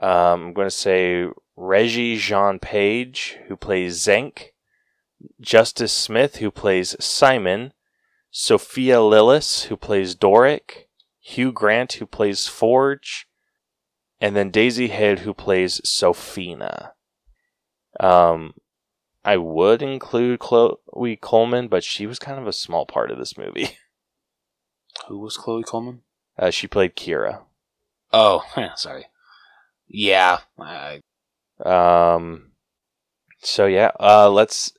[0.01, 0.09] Um,
[0.41, 4.51] I'm going to say Reggie Jean Page, who plays Xenk,
[5.41, 7.73] Justice Smith, who plays Simon,
[8.31, 10.87] Sophia Lillis, who plays Doric,
[11.19, 13.27] Hugh Grant, who plays Forge,
[14.21, 16.94] and then Daisy Head, who plays Sofina.
[17.99, 18.53] Um,
[19.23, 23.37] I would include Chloe Coleman, but she was kind of a small part of this
[23.37, 23.77] movie.
[25.07, 26.01] Who was Chloe Coleman?
[26.37, 27.41] Uh, she played Kira.
[28.13, 28.43] Oh,
[28.75, 29.05] sorry.
[29.87, 30.39] Yeah.
[30.59, 31.01] I,
[31.63, 32.51] Um,
[33.39, 34.73] so yeah, uh, let's.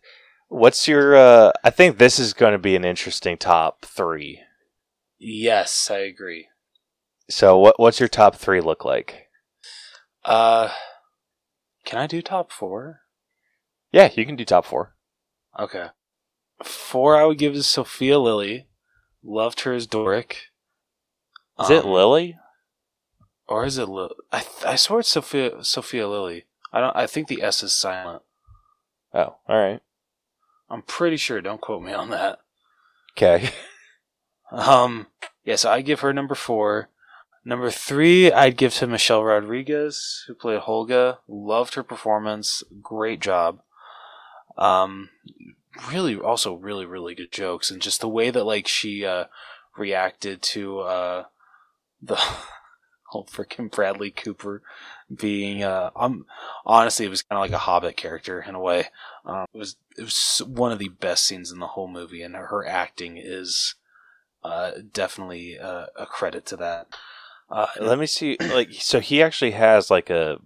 [0.49, 1.17] What's your?
[1.17, 4.41] Uh, I think this is going to be an interesting top three.
[5.19, 6.49] yes, I agree.
[7.29, 7.79] So what?
[7.81, 9.29] What's your top three look like?
[10.25, 10.71] Uh,
[11.85, 13.01] can I do top four?
[13.93, 14.95] Yeah, you can do top four.
[15.59, 15.89] Okay.
[16.62, 18.66] Four I would give to Sophia Lilly.
[19.22, 20.51] Loved her as Doric.
[21.61, 22.39] Is it Um, Lily?
[23.49, 24.14] Or is it Lil?
[24.32, 26.47] I th- I swear it's Sophia Sophia Lilly.
[26.72, 26.97] I don't.
[26.97, 28.22] I think the S is silent.
[29.14, 29.80] Oh, all right.
[30.68, 31.41] I'm pretty sure.
[31.41, 32.41] Don't quote me on that.
[33.16, 33.51] Okay.
[34.53, 35.09] Um.
[35.45, 35.57] Yeah.
[35.57, 36.89] So I give her number four.
[37.45, 41.18] Number three, I'd give to Michelle Rodriguez, who played Holga.
[41.28, 42.62] Loved her performance.
[42.80, 43.61] Great job.
[44.57, 45.11] Um.
[45.90, 49.26] Really, also really, really good jokes, and just the way that like she uh
[49.76, 51.24] reacted to uh
[52.00, 52.16] the
[53.09, 54.62] whole freaking Bradley Cooper
[55.14, 56.24] being uh um
[56.64, 58.86] honestly it was kind of like a Hobbit character in a way.
[59.26, 62.34] Um, it was it was one of the best scenes in the whole movie, and
[62.34, 63.74] her acting is
[64.42, 66.86] uh definitely uh, a credit to that.
[67.50, 68.36] Uh, Let me see.
[68.40, 70.38] Like, so he actually has like a.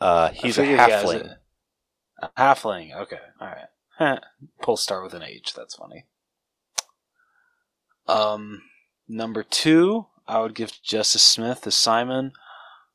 [0.00, 1.24] Uh, he's a he halfling.
[1.26, 1.38] it.
[2.22, 2.94] A halfling.
[2.94, 3.18] Okay.
[3.40, 3.48] All
[4.00, 4.20] right.
[4.62, 5.54] Pull star with an H.
[5.54, 6.04] That's funny.
[8.06, 8.62] Um,
[9.08, 12.32] number two, I would give to Justice Smith as Simon.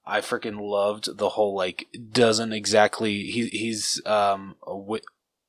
[0.05, 5.03] I freaking loved the whole like doesn't exactly he he's um a wi-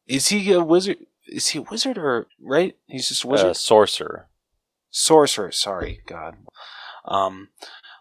[0.07, 3.55] is he a wizard is he a wizard or right he's just a wizard Uh,
[3.55, 4.29] sorcerer.
[4.91, 6.37] sorcerer sorry god
[7.07, 7.49] um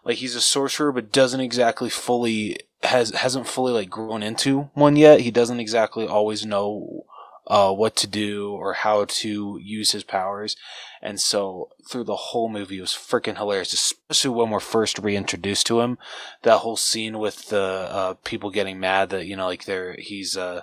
[0.04, 4.96] like he's a sorcerer but doesn't exactly fully has hasn't fully like grown into one
[4.96, 5.20] yet.
[5.20, 7.04] He doesn't exactly always know
[7.46, 10.56] uh what to do or how to use his powers.
[11.00, 15.66] And so through the whole movie it was freaking hilarious especially when we're first reintroduced
[15.66, 15.98] to him.
[16.42, 20.36] That whole scene with the uh people getting mad that you know like they're he's
[20.36, 20.62] uh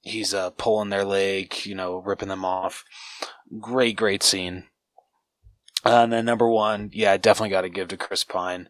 [0.00, 2.84] he's uh pulling their leg you know ripping them off.
[3.60, 4.64] Great great scene.
[5.84, 8.68] Uh, and then number one, yeah, definitely got to give to Chris Pine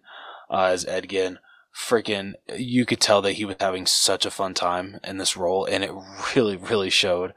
[0.50, 1.38] uh, as Edgin.
[1.74, 5.64] Freaking, you could tell that he was having such a fun time in this role,
[5.64, 5.92] and it
[6.34, 7.34] really, really showed.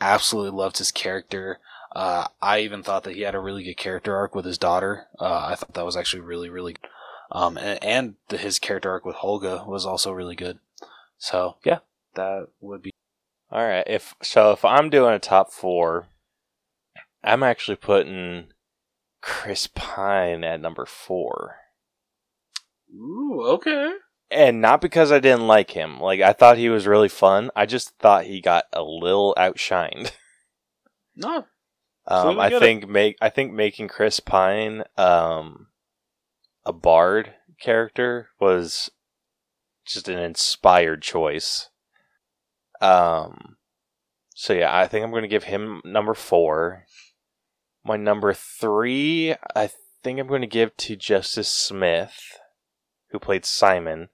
[0.00, 1.58] Absolutely loved his character.
[1.94, 5.06] Uh, I even thought that he had a really good character arc with his daughter.
[5.18, 6.88] Uh, I thought that was actually really, really good.
[7.30, 10.58] Um, and, and the, his character arc with Holga was also really good.
[11.18, 11.78] So, yeah,
[12.14, 12.90] that would be.
[13.50, 13.84] All right.
[13.86, 16.06] If so, if I'm doing a top four,
[17.24, 18.52] I'm actually putting
[19.20, 21.56] Chris Pine at number four,
[22.94, 23.92] Ooh, okay.
[24.30, 26.00] and not because I didn't like him.
[26.00, 27.50] Like I thought he was really fun.
[27.56, 30.12] I just thought he got a little outshined.
[31.20, 31.46] No,
[32.06, 32.60] Um, I get it.
[32.60, 35.66] think make I think making Chris Pine um,
[36.64, 38.88] a bard character was
[39.84, 41.70] just an inspired choice.
[42.80, 43.56] Um,
[44.32, 46.84] so yeah, I think I'm going to give him number four.
[47.84, 49.70] My number three, I
[50.04, 52.38] think I'm going to give to Justice Smith,
[53.10, 54.08] who played Simon.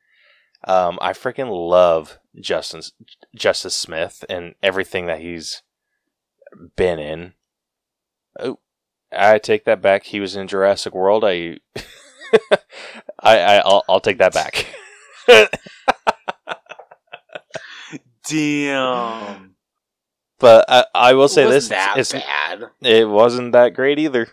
[0.66, 2.92] Um, I freaking love Justice
[3.34, 5.62] Justice Smith and everything that he's
[6.76, 7.34] been in.
[8.38, 8.58] Oh,
[9.12, 10.04] I take that back.
[10.04, 11.24] He was in Jurassic World.
[11.24, 11.58] I,
[13.20, 14.66] I, I I'll, I'll take that back.
[18.28, 19.54] damn.
[20.38, 22.64] but I, I will say Wasn't this: it's, bad.
[22.80, 24.28] it wasn't that great either.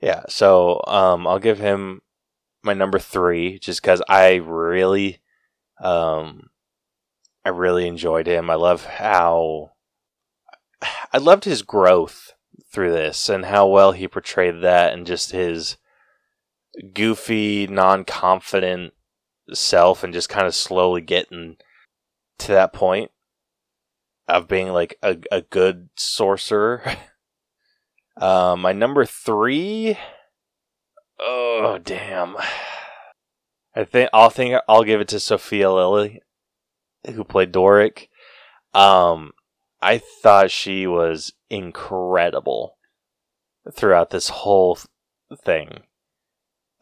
[0.00, 2.02] Yeah, so um, I'll give him
[2.64, 5.20] my number three just because I really,
[5.80, 6.50] um,
[7.44, 8.50] I really enjoyed him.
[8.50, 9.72] I love how
[11.12, 12.32] I loved his growth
[12.72, 15.76] through this and how well he portrayed that and just his
[16.92, 18.92] goofy, non-confident
[19.52, 21.56] self and just kind of slowly getting
[22.38, 23.10] to that point
[24.26, 26.82] of being like a, a good sorcerer.
[28.16, 29.98] Uh, my number three.
[31.18, 32.36] Oh damn!
[33.76, 36.20] I think I'll think I'll give it to Sophia Lilly,
[37.06, 38.08] who played Doric.
[38.72, 39.32] Um,
[39.80, 42.76] I thought she was incredible
[43.72, 44.78] throughout this whole
[45.44, 45.82] thing.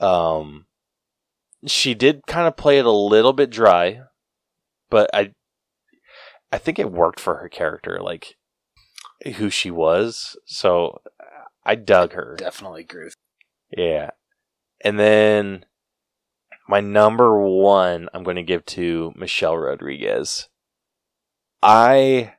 [0.01, 0.66] Um,
[1.66, 4.01] she did kind of play it a little bit dry,
[4.91, 5.33] but I,
[6.51, 8.01] I think it worked for her character.
[8.01, 8.37] Like,
[9.37, 10.37] who she was.
[10.47, 11.01] So
[11.64, 12.37] I dug her.
[12.39, 13.11] Definitely agree.
[13.76, 14.11] Yeah.
[14.85, 15.64] And then
[16.68, 20.49] my number one, I'm going to give to Michelle Rodriguez.
[21.62, 22.35] I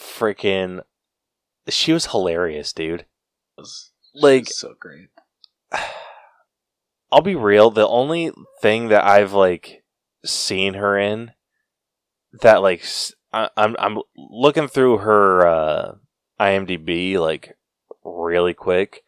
[0.00, 0.82] freaking.
[1.68, 3.06] She was hilarious, dude.
[4.14, 5.08] Like- so great.
[7.12, 7.70] I'll be real.
[7.70, 8.32] The only
[8.62, 9.84] thing that I've like
[10.24, 11.32] seen her in
[12.40, 12.84] that like
[13.32, 15.94] I, am I'm looking through her uh,
[16.40, 17.54] IMDb like
[18.04, 19.02] really quick,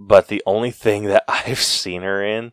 [0.00, 2.52] but the only thing that I've seen her in,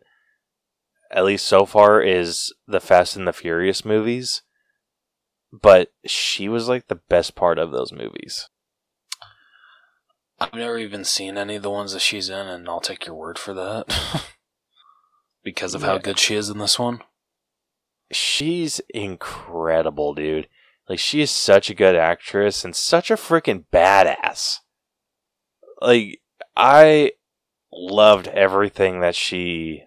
[1.12, 4.42] at least so far, is the Fast and the Furious movies.
[5.54, 8.50] But she was like the best part of those movies.
[10.38, 13.16] I've never even seen any of the ones that she's in, and I'll take your
[13.16, 14.26] word for that.
[15.44, 17.02] because of how good she is in this one.
[18.12, 20.50] she's incredible, dude.
[20.90, 24.58] Like she is such a good actress and such a freaking badass.
[25.82, 26.20] Like
[26.58, 27.12] I
[27.76, 29.84] loved everything that she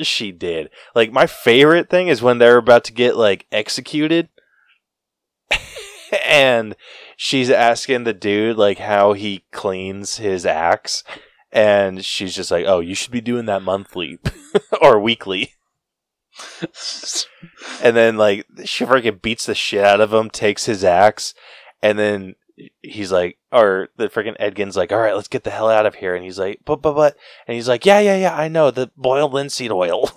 [0.00, 0.70] she did.
[0.94, 4.28] Like my favorite thing is when they're about to get like executed
[6.26, 6.76] and
[7.16, 11.04] she's asking the dude like how he cleans his axe
[11.52, 14.18] and she's just like, "Oh, you should be doing that monthly
[14.80, 15.54] or weekly."
[17.82, 21.34] And then like she freaking beats the shit out of him, takes his axe,
[21.82, 22.36] and then
[22.82, 25.96] he's like, or the freaking Edgin's like, all right, let's get the hell out of
[25.96, 26.14] here.
[26.14, 28.90] And he's like, but but but, and he's like, yeah yeah yeah, I know the
[28.96, 30.10] boiled linseed oil,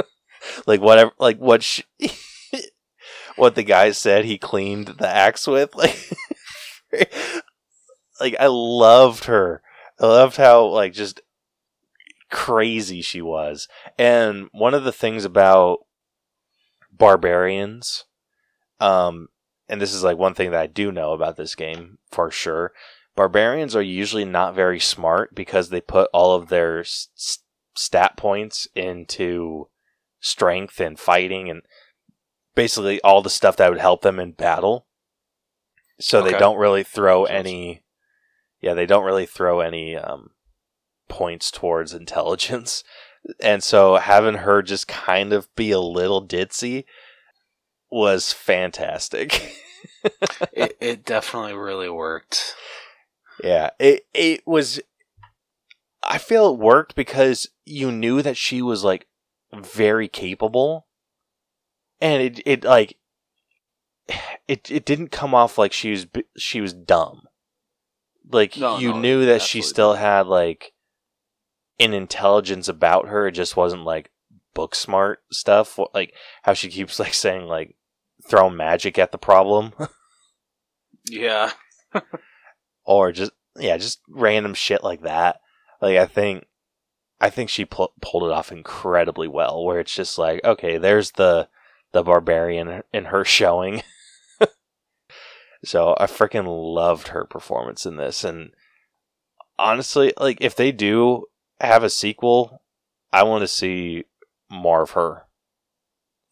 [0.66, 1.84] like whatever, like what she,
[3.36, 6.16] what the guy said he cleaned the axe with, like,
[8.20, 9.62] like I loved her.
[10.00, 11.20] I loved how like just
[12.30, 13.68] crazy she was.
[13.98, 15.80] And one of the things about
[16.90, 18.04] barbarians,
[18.80, 19.28] um,
[19.72, 22.72] and this is like one thing that I do know about this game for sure.
[23.16, 27.38] Barbarians are usually not very smart because they put all of their s-
[27.74, 29.68] stat points into
[30.20, 31.62] strength and fighting and
[32.54, 34.88] basically all the stuff that would help them in battle.
[35.98, 37.82] So they don't really throw any
[38.60, 40.32] yeah, they don't really throw any um,
[41.08, 42.84] points towards intelligence.
[43.38, 46.86] And so having her just kind of be a little ditzy
[47.88, 49.54] was fantastic.
[50.52, 52.54] it, it definitely really worked.
[53.42, 54.80] yeah, it it was
[56.02, 59.06] I feel it worked because you knew that she was like
[59.54, 60.86] very capable
[62.00, 62.96] and it it like
[64.48, 66.06] it it didn't come off like she was
[66.36, 67.22] she was dumb.
[68.30, 70.72] Like No, you no, knew that she still had like
[71.78, 73.28] an intelligence about her.
[73.28, 74.10] It just wasn't like
[74.54, 75.78] book smart stuff.
[75.94, 77.76] Like how she keeps like saying like
[78.26, 79.72] throw magic at the problem
[81.08, 81.50] Yeah.
[82.84, 85.40] or just yeah, just random shit like that.
[85.80, 86.46] Like I think
[87.20, 91.12] I think she pu- pulled it off incredibly well where it's just like okay, there's
[91.12, 91.48] the
[91.92, 93.82] the barbarian in her showing.
[95.64, 98.50] so I freaking loved her performance in this and
[99.58, 101.26] honestly, like if they do
[101.60, 102.62] have a sequel,
[103.12, 104.04] I want to see
[104.50, 105.26] more of her.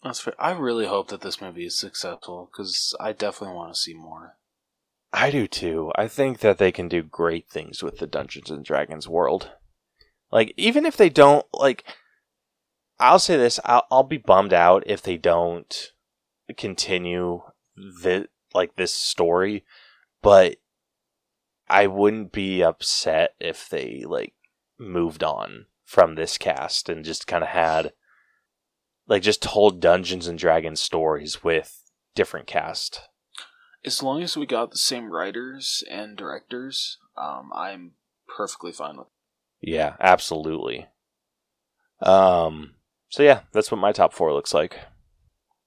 [0.02, 0.34] That's fair.
[0.38, 4.36] I really hope that this movie is successful because I definitely want to see more.
[5.12, 5.92] I do too.
[5.96, 9.50] I think that they can do great things with the Dungeons and Dragons world.
[10.30, 11.84] Like, even if they don't, like,
[12.98, 15.92] I'll say this: I'll, I'll be bummed out if they don't
[16.56, 17.42] continue
[17.76, 19.64] the like this story,
[20.22, 20.56] but
[21.68, 24.34] I wouldn't be upset if they like
[24.78, 27.92] moved on from this cast and just kind of had
[29.10, 31.82] like just told Dungeons and Dragons stories with
[32.14, 33.02] different cast.
[33.84, 37.92] As long as we got the same writers and directors, um, I'm
[38.28, 39.08] perfectly fine with.
[39.60, 40.86] Yeah, absolutely.
[42.00, 42.76] Um.
[43.10, 44.78] So yeah, that's what my top four looks like.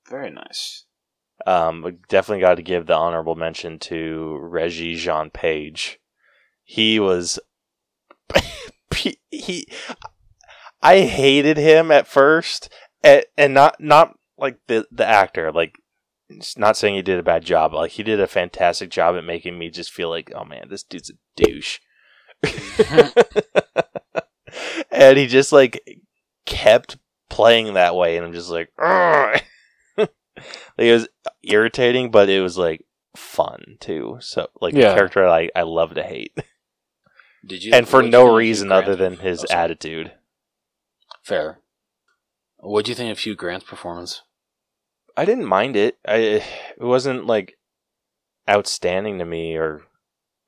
[0.10, 0.86] Very nice.
[1.46, 6.00] Um, definitely got to give the honorable mention to Regé-Jean Page.
[6.64, 7.40] He was
[9.30, 9.68] he.
[10.82, 12.70] I hated him at first,
[13.04, 15.52] and, and not not like the the actor.
[15.52, 15.76] Like,
[16.30, 17.74] it's not saying he did a bad job.
[17.74, 20.84] Like, he did a fantastic job at making me just feel like, oh man, this
[20.84, 21.80] dude's a douche.
[24.92, 25.82] and he just like
[26.46, 26.98] kept
[27.30, 29.44] playing that way, and I'm just like, like
[30.78, 31.08] it was
[31.44, 32.86] irritating, but it was like
[33.16, 34.18] fun too.
[34.22, 34.92] So like Yeah.
[34.92, 36.38] a character I I love to hate,
[37.46, 37.74] Did you?
[37.74, 40.12] and for no reason other than his Oh, attitude.
[41.24, 41.60] Fair.
[42.64, 44.22] What do you think of Hugh Grant's performance?
[45.18, 45.98] I didn't mind it.
[46.08, 46.44] I it
[46.80, 47.58] wasn't like
[48.50, 49.84] outstanding to me or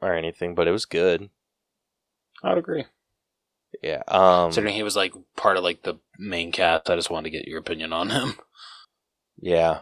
[0.02, 1.30] or anything, but it was good.
[2.42, 2.86] I'd agree.
[3.84, 4.04] Yeah.
[4.08, 4.48] Um.
[4.48, 7.48] Considering he was like part of like the main cast, I just wanted to get
[7.48, 8.36] your opinion on him.
[9.38, 9.82] Yeah.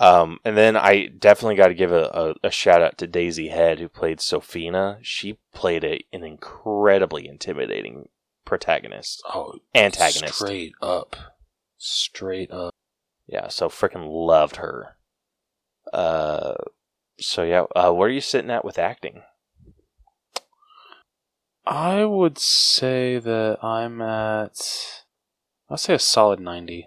[0.00, 3.48] Um, and then I definitely got to give a, a, a, shout out to Daisy
[3.48, 4.98] Head, who played Sofina.
[5.02, 8.08] She played a, an incredibly intimidating
[8.44, 9.22] protagonist.
[9.32, 10.36] Oh, antagonist.
[10.36, 11.16] Straight up.
[11.86, 12.72] Straight up.
[13.26, 14.96] Yeah, so freaking loved her.
[15.92, 16.54] Uh,
[17.20, 19.20] so yeah, uh, where are you sitting at with acting?
[21.66, 25.04] I would say that I'm at.
[25.68, 26.86] I'll say a solid 90.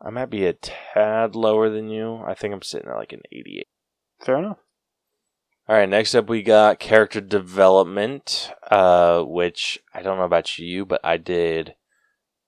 [0.00, 2.22] I might be a tad lower than you.
[2.24, 3.66] I think I'm sitting at like an 88.
[4.24, 4.58] Fair enough.
[5.68, 10.86] All right, next up we got character development, uh, which I don't know about you,
[10.86, 11.74] but I did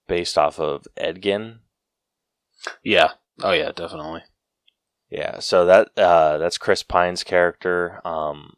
[0.07, 1.59] based off of Edgin.
[2.83, 3.13] Yeah.
[3.43, 4.23] Oh yeah, definitely.
[5.11, 5.41] Yeah.
[5.41, 8.01] So that uh, that's Chris Pine's character.
[8.05, 8.55] Um,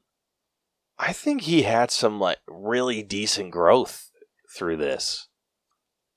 [0.98, 4.10] I think he had some like really decent growth
[4.56, 5.28] through this.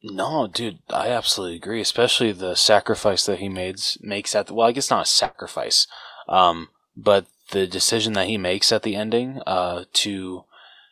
[0.03, 1.81] No, dude, I absolutely agree.
[1.81, 5.87] Especially the sacrifice that he made makes at the, well, I guess not a sacrifice,
[6.29, 10.43] um, but the decision that he makes at the ending, uh, to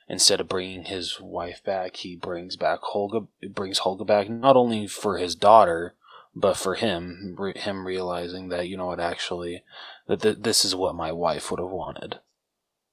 [0.08, 4.88] instead of bringing his wife back, he brings back Holga, brings Holga back not only
[4.88, 5.94] for his daughter,
[6.36, 9.64] but for him, re- him realizing that you know what, actually,
[10.08, 12.20] that th- this is what my wife would have wanted.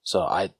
[0.02, 0.50] So I,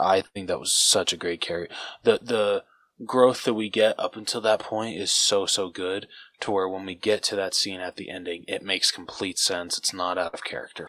[0.00, 1.68] I think that was such a great carry.
[2.02, 2.64] The the
[3.04, 6.06] growth that we get up until that point is so so good
[6.40, 9.76] to where when we get to that scene at the ending it makes complete sense
[9.76, 10.88] it's not out of character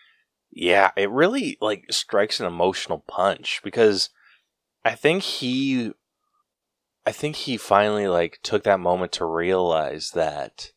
[0.50, 4.10] yeah it really like strikes an emotional punch because
[4.86, 5.92] i think he
[7.06, 10.72] i think he finally like took that moment to realize that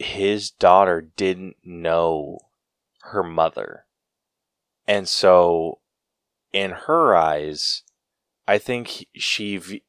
[0.00, 2.38] his daughter didn't know
[3.02, 3.84] her mother.
[4.86, 5.80] And so
[6.52, 7.82] in her eyes
[8.48, 9.82] i think she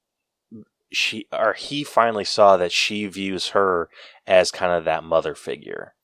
[0.92, 3.90] she or he finally saw that she views her
[4.28, 5.96] as kind of that mother figure.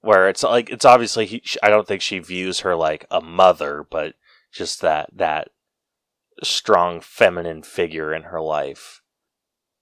[0.00, 3.86] Where it's like it's obviously he, I don't think she views her like a mother
[3.88, 4.14] but
[4.52, 5.48] just that that
[6.42, 9.02] strong feminine figure in her life.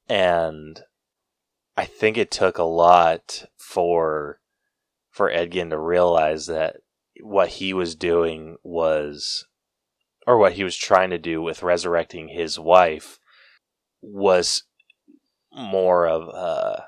[0.09, 0.83] And
[1.77, 4.41] I think it took a lot for
[5.11, 6.77] for Edgin to realize that
[7.21, 9.47] what he was doing was
[10.27, 13.19] or what he was trying to do with resurrecting his wife
[14.01, 14.65] was
[15.53, 16.87] more of a,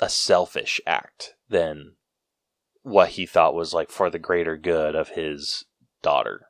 [0.00, 1.94] a selfish act than
[2.82, 5.64] what he thought was like for the greater good of his
[6.02, 6.46] daughter.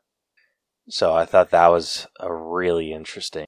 [0.88, 3.46] So I thought that was a really interesting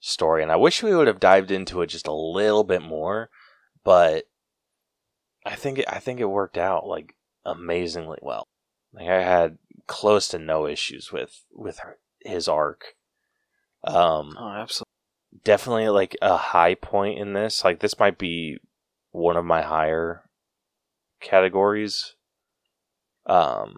[0.00, 3.28] story, and I wish we would have dived into it just a little bit more,
[3.88, 4.24] but
[5.46, 7.14] I think it, I think it worked out like
[7.46, 8.46] amazingly well.
[8.92, 9.56] Like I had
[9.86, 11.80] close to no issues with with
[12.20, 12.96] his arc.
[13.82, 14.92] Um, oh, absolutely
[15.42, 17.64] definitely like a high point in this.
[17.64, 18.58] Like this might be
[19.12, 20.28] one of my higher
[21.22, 22.14] categories.
[23.24, 23.76] Um,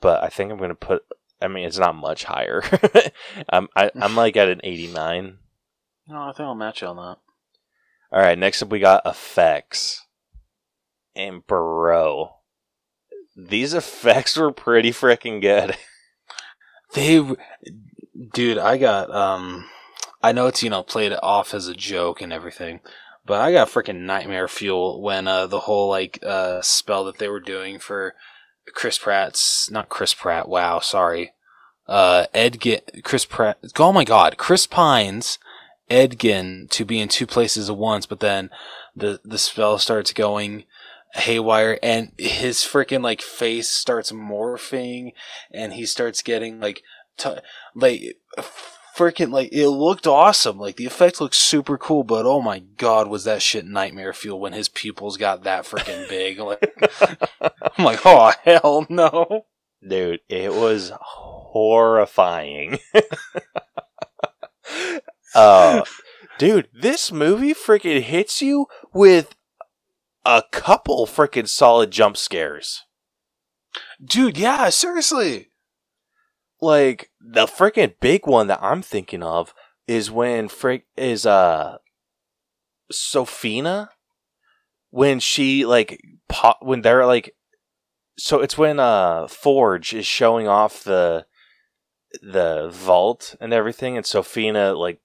[0.00, 1.02] but I think I'm gonna put.
[1.40, 2.62] I mean, it's not much higher.
[3.48, 5.38] I'm I, am i am like at an 89.
[6.06, 7.18] No, I think I'll match you on that.
[8.12, 10.06] All right, next up we got effects,
[11.16, 12.34] and bro,
[13.34, 15.76] these effects were pretty freaking good.
[16.94, 17.24] they,
[18.34, 19.64] dude, I got um
[20.22, 22.80] I know it's you know played off as a joke and everything,
[23.24, 27.28] but I got freaking nightmare fuel when uh, the whole like uh, spell that they
[27.28, 28.14] were doing for
[28.74, 30.48] Chris Pratt's not Chris Pratt.
[30.48, 31.32] Wow, sorry.
[31.88, 33.58] Uh, Edgin, Chris Pratt.
[33.78, 35.38] Oh my God, Chris Pine's,
[35.92, 38.50] Edgin to be in two places at once, but then
[38.96, 40.64] the the spell starts going
[41.14, 45.12] haywire and his freaking like face starts morphing
[45.50, 46.82] and he starts getting like
[47.18, 47.36] t-
[47.74, 48.16] like
[48.96, 50.58] freaking like it looked awesome.
[50.58, 54.40] Like the effect looked super cool, but oh my god, was that shit nightmare fuel
[54.40, 56.38] when his pupils got that freaking big?
[56.42, 56.74] Like
[57.78, 59.44] I'm like, oh hell no,
[59.86, 62.78] dude, it was horrifying.
[65.34, 65.84] uh,
[66.38, 69.34] dude, this movie freaking hits you with
[70.24, 72.82] a couple freaking solid jump scares.
[74.04, 75.52] Dude, yeah, seriously
[76.62, 79.52] like the freaking big one that I'm thinking of
[79.86, 81.78] is when frick is uh
[82.90, 83.88] Sofina
[84.90, 87.34] when she like pop when they're like
[88.16, 91.26] so it's when uh Forge is showing off the
[92.22, 95.00] the vault and everything and Sophina like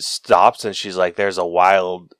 [0.00, 2.14] stops and she's like there's a wild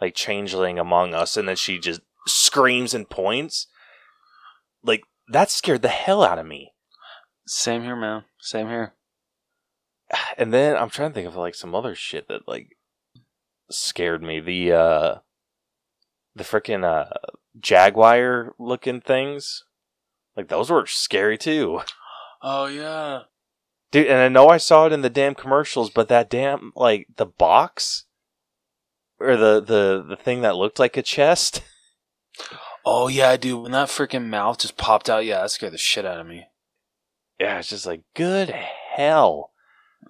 [0.00, 3.66] like changeling among us and then she just screams and points
[4.82, 6.72] like that scared the hell out of me
[7.48, 8.24] same here, man.
[8.38, 8.92] Same here.
[10.38, 12.76] and then I'm trying to think of like some other shit that like
[13.70, 14.38] scared me.
[14.40, 15.14] The uh
[16.34, 17.06] the freaking uh
[17.58, 19.64] jaguar looking things.
[20.36, 21.80] Like those were scary too.
[22.42, 23.22] Oh yeah.
[23.90, 27.06] Dude, and I know I saw it in the damn commercials, but that damn like
[27.16, 28.04] the box
[29.18, 31.62] or the the the thing that looked like a chest.
[32.90, 33.60] Oh yeah, dude.
[33.62, 36.46] When that freaking mouth just popped out, yeah, that scared the shit out of me.
[37.38, 39.50] Yeah, it's just like good hell.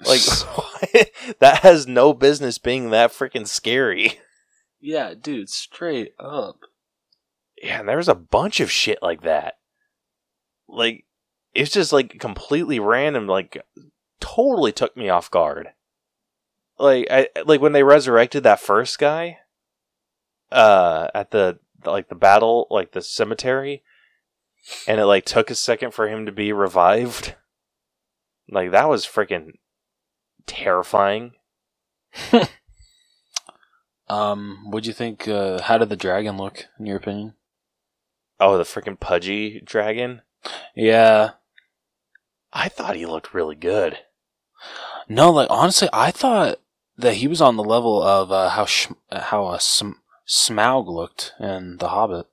[0.07, 0.21] Like
[1.41, 4.21] that has no business being that freaking scary.
[4.81, 6.61] yeah, dude, straight up.
[7.61, 9.55] Yeah, and there was a bunch of shit like that.
[10.69, 11.05] Like
[11.59, 13.63] it's just like completely random like
[14.21, 15.69] totally took me off guard.
[16.79, 19.39] Like I like when they resurrected that first guy
[20.51, 23.83] uh at the like the battle like the cemetery
[24.87, 27.35] and it like took a second for him to be revived.
[28.51, 29.59] Like that was freaking
[30.47, 31.33] terrifying.
[34.09, 35.29] Um, what'd you think?
[35.29, 37.35] Uh, how did the dragon look, in your opinion?
[38.41, 40.23] Oh, the freaking pudgy dragon.
[40.75, 41.33] Yeah.
[42.53, 43.99] I thought he looked really good.
[45.09, 46.59] No, like honestly, I thought
[46.97, 49.93] that he was on the level of uh, how sh- how uh, Sm-
[50.27, 52.27] Smaug looked in The Hobbit.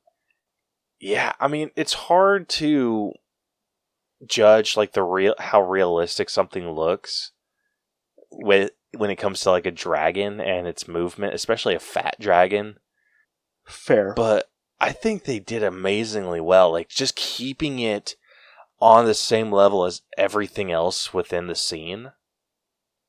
[1.00, 3.14] Yeah, I mean, it's hard to
[4.26, 7.32] judge like the real how realistic something looks
[8.32, 12.78] with when it comes to like a dragon and its movement, especially a fat dragon.
[13.66, 18.16] Fair, But I think they did amazingly well, like just keeping it
[18.80, 22.12] on the same level as everything else within the scene,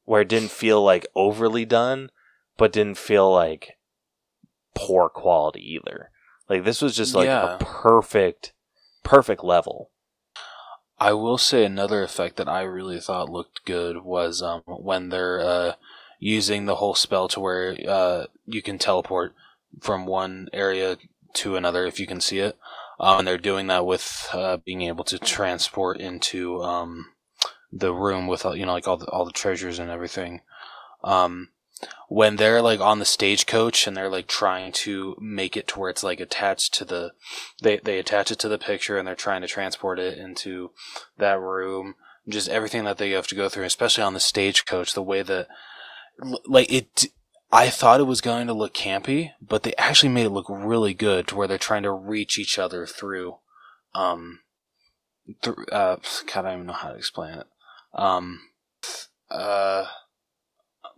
[0.05, 2.11] where it didn't feel like overly done,
[2.57, 3.77] but didn't feel like
[4.75, 6.11] poor quality either.
[6.49, 7.57] Like this was just like Yeah.
[7.57, 8.53] a perfect,
[9.03, 9.91] perfect level.
[10.99, 15.41] I will say another effect that I really thought looked good was um, when they're
[15.41, 15.73] uh,
[16.19, 19.35] using the whole spell to where uh, you can teleport
[19.81, 20.97] from one area
[21.35, 22.57] to another if you can see it.
[22.99, 27.07] Um, and they're doing that with uh, being able to transport into um,
[27.73, 30.41] the room with uh, you know like all the all the treasures and everything.
[31.05, 31.51] Um,
[32.09, 35.91] when they're like on the stagecoach and they're like trying to make it to where
[35.91, 37.13] it's like attached to the
[37.63, 40.71] they they attach it to the picture and they're trying to transport it into
[41.19, 41.95] that room
[42.29, 45.49] just everything that they have to go through especially on the stagecoach the way that
[46.47, 47.07] like it
[47.53, 50.95] I thought it was going to look campy but they actually made it look really
[50.95, 53.37] good to where they're trying to reach each other through
[53.95, 54.41] um
[55.43, 55.97] through uh
[56.33, 57.47] god I don't even know how to explain it.
[57.95, 58.41] Um
[59.31, 59.87] uh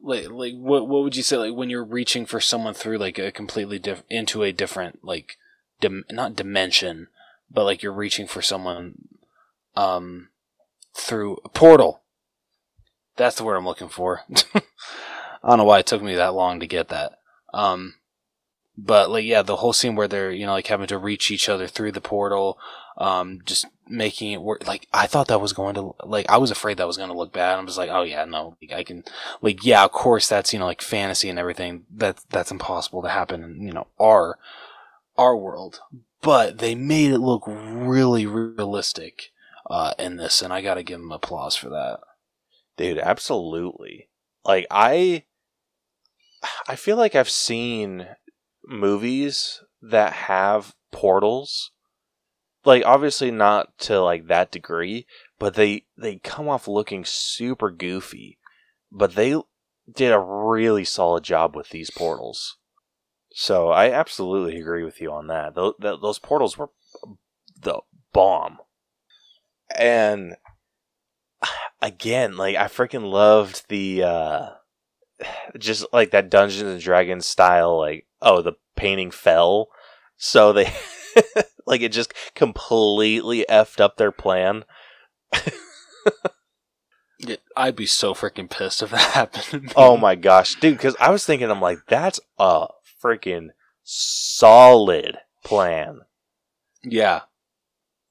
[0.02, 3.18] like like what what would you say like when you're reaching for someone through like
[3.18, 5.36] a completely diff- into a different like
[5.80, 7.08] dim- not dimension
[7.50, 8.94] but like you're reaching for someone
[9.74, 10.28] um
[10.94, 12.02] through a portal?
[13.16, 14.20] That's the word i'm looking for
[15.42, 17.18] i don't know why it took me that long to get that.
[17.54, 17.94] Um
[18.78, 21.48] but like yeah the whole scene where they're you know like having to reach each
[21.48, 22.58] other through the portal
[22.96, 26.50] um just making it work like i thought that was going to like i was
[26.50, 27.58] afraid that was going to look bad.
[27.58, 29.02] I'm just like oh yeah no like, i can
[29.42, 31.84] like yeah of course that's you know like fantasy and everything.
[31.92, 34.38] That that's impossible to happen in you know our
[35.16, 35.80] our world.
[36.20, 39.30] But they made it look really realistic
[39.68, 42.00] uh in this and i gotta give them applause for that.
[42.76, 44.08] Dude, absolutely.
[44.44, 45.24] Like I
[46.68, 48.08] I feel like I've seen
[48.64, 51.70] movies that have portals.
[52.64, 55.06] Like obviously not to like that degree,
[55.38, 58.38] but they they come off looking super goofy.
[58.90, 59.40] But they
[59.90, 62.58] did a really solid job with these portals.
[63.32, 65.54] So I absolutely agree with you on that.
[65.54, 66.70] Those, those portals were
[67.60, 67.80] the
[68.12, 68.58] bomb.
[69.74, 70.36] And
[71.82, 74.48] again, like I freaking loved the uh
[75.58, 79.68] just like that Dungeons and Dragons style like oh the painting fell
[80.16, 80.72] so they
[81.66, 84.64] like it just completely effed up their plan.
[87.20, 89.72] Yeah, i'd be so freaking pissed if that happened.
[89.74, 92.68] Oh my gosh, dude, cuz I was thinking I'm like that's a
[93.02, 93.48] freaking
[93.82, 96.02] solid plan.
[96.84, 97.22] yeah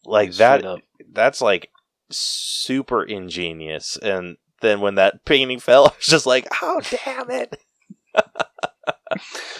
[0.03, 0.79] Like straight that up.
[1.13, 1.71] that's like
[2.09, 7.61] super ingenious and then when that painting fell I was just like oh damn it.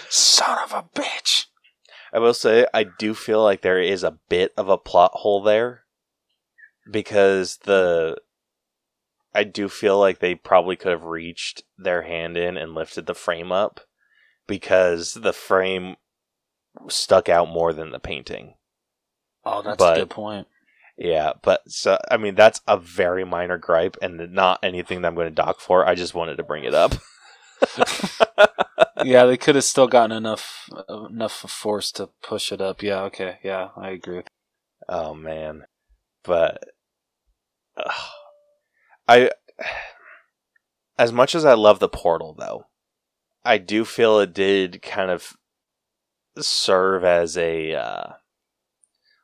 [0.10, 1.46] son of a bitch
[2.14, 5.42] I will say I do feel like there is a bit of a plot hole
[5.44, 5.84] there
[6.90, 8.18] because the
[9.36, 13.14] I do feel like they probably could have reached their hand in and lifted the
[13.14, 13.82] frame up
[14.48, 15.98] because the frame
[16.88, 18.56] stuck out more than the painting.
[19.46, 20.48] oh that's But- a good point
[20.98, 25.16] Yeah, but so I mean that's a very minor gripe and not anything that I'm
[25.16, 25.86] going to dock for.
[25.86, 26.96] I just wanted to bring it up.
[29.04, 32.82] yeah, they could have still gotten enough enough force to push it up.
[32.82, 34.24] Yeah, okay, yeah, I agree.
[34.90, 35.66] Oh man,
[36.24, 36.64] but
[37.78, 37.92] uh,
[39.08, 39.32] I,
[40.98, 42.66] as much as I love the portal, though,
[43.46, 45.38] I do feel it did kind of
[46.40, 48.14] serve as a uh,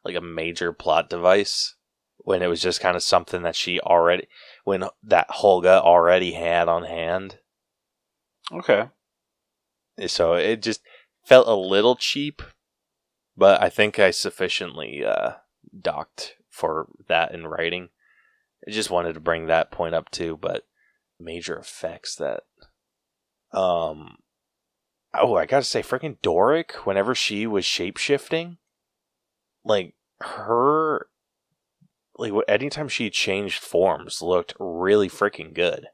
[0.04, 1.76] like a major plot device
[2.18, 4.28] when it was just kind of something that she already
[4.64, 7.40] when that Holga already had on hand.
[8.52, 8.90] Okay.
[10.08, 10.82] So it just
[11.24, 12.42] felt a little cheap,
[13.38, 15.34] but I think I sufficiently uh,
[15.80, 17.90] docked for that in writing.
[18.68, 20.64] I just wanted to bring that point up too, but
[21.20, 22.44] major effects that
[23.54, 24.18] um
[25.14, 28.58] oh I gotta say freaking Doric whenever she was shape shifting
[29.66, 31.08] like her
[32.18, 35.88] like anytime she changed forms looked really freaking good.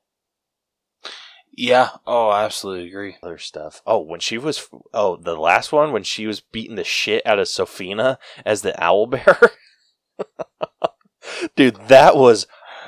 [1.51, 1.89] Yeah.
[2.05, 3.17] Oh, I absolutely agree.
[3.21, 3.81] Other stuff.
[3.85, 7.39] Oh, when she was oh the last one when she was beating the shit out
[7.39, 9.37] of Sofina as the owl bear.
[11.55, 12.47] Dude, that was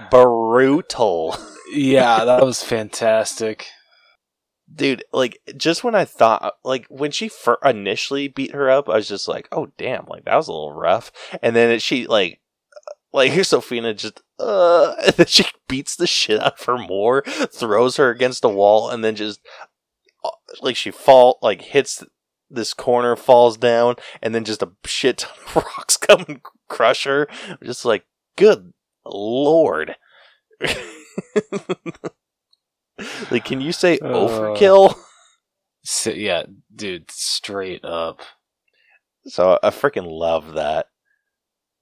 [0.09, 1.35] brutal.
[1.73, 3.67] yeah, that was fantastic.
[4.73, 8.95] Dude, like just when I thought, like when she fir- initially beat her up, I
[8.95, 11.11] was just like, "Oh damn!" Like that was a little rough.
[11.41, 12.39] And then it, she like,
[13.11, 17.98] like Sofina just, uh, and then she beats the shit out of her more, throws
[17.98, 19.41] her against a wall, and then just
[20.23, 20.30] uh,
[20.61, 22.03] like she fall, like hits
[22.49, 27.06] this corner, falls down, and then just a shit ton of rocks come and crush
[27.06, 27.27] her.
[27.64, 28.73] just like, good
[29.06, 29.95] lord.
[33.30, 34.95] Like, can you say uh, overkill?
[35.84, 36.44] So, yeah,
[36.76, 38.22] dude, straight up.
[39.26, 40.90] So I freaking love that.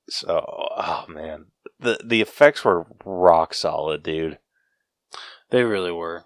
[0.10, 1.48] So, oh man,
[1.80, 4.40] the the effects were rock solid, dude.
[5.50, 6.24] They really were.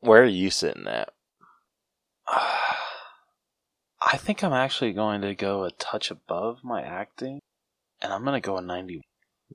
[0.00, 1.10] Where are you sitting at?
[2.28, 7.38] I think I'm actually going to go a touch above my acting,
[8.00, 9.00] and I'm going to go a 90.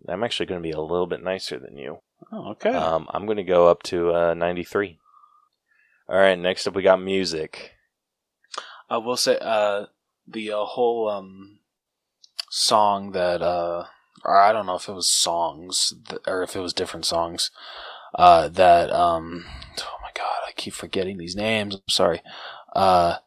[0.07, 1.99] I'm actually going to be a little bit nicer than you.
[2.31, 2.69] Oh, okay.
[2.69, 4.97] Um, I'm going to go up to uh, 93.
[6.09, 7.73] All right, next up we got music.
[8.89, 9.87] I will say uh,
[10.25, 11.59] the uh, whole um,
[12.49, 13.85] song that, uh,
[14.23, 17.51] or I don't know if it was songs th- or if it was different songs
[18.15, 18.91] uh, that.
[18.91, 19.45] Um,
[19.79, 21.75] oh my god, I keep forgetting these names.
[21.75, 22.21] I'm sorry.
[22.73, 23.17] Uh,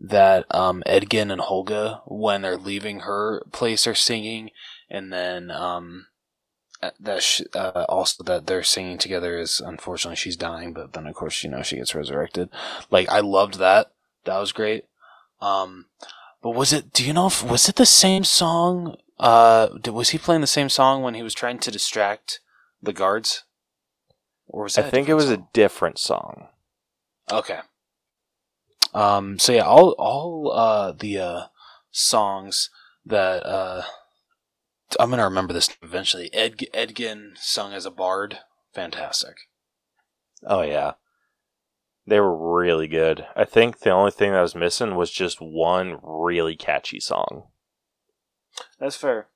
[0.00, 4.50] that um, Edgin and Holga, when they're leaving her place, are singing,
[4.88, 6.06] and then um,
[6.98, 11.14] that sh- uh, also that they're singing together is unfortunately she's dying, but then of
[11.14, 12.48] course you know she gets resurrected.
[12.90, 13.92] Like I loved that.
[14.24, 14.84] That was great.
[15.40, 15.86] Um,
[16.42, 16.92] but was it?
[16.92, 18.96] Do you know if was it the same song?
[19.18, 22.40] Uh, was he playing the same song when he was trying to distract
[22.82, 23.44] the guards?
[24.46, 25.34] Or was I think it was song?
[25.34, 26.48] a different song.
[27.30, 27.60] Okay.
[28.94, 29.38] Um.
[29.38, 31.42] So yeah, all all uh the uh
[31.90, 32.70] songs
[33.04, 33.82] that uh
[34.98, 36.32] I'm gonna remember this eventually.
[36.32, 38.38] Ed Edgin sung as a bard,
[38.74, 39.36] fantastic.
[40.46, 40.94] Oh yeah,
[42.06, 43.26] they were really good.
[43.36, 47.48] I think the only thing that was missing was just one really catchy song.
[48.78, 49.28] That's fair.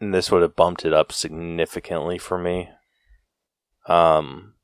[0.00, 2.70] And this would have bumped it up significantly for me.
[3.86, 4.54] Um,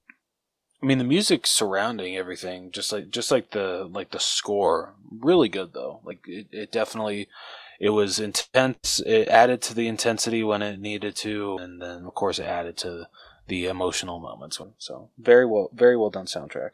[0.82, 5.48] I mean, the music surrounding everything, just like just like the like the score, really
[5.48, 6.00] good though.
[6.04, 7.28] Like it, it definitely
[7.78, 9.00] it was intense.
[9.04, 12.76] It added to the intensity when it needed to, and then of course it added
[12.78, 13.08] to
[13.48, 14.60] the emotional moments.
[14.78, 16.70] So very well, very well done soundtrack.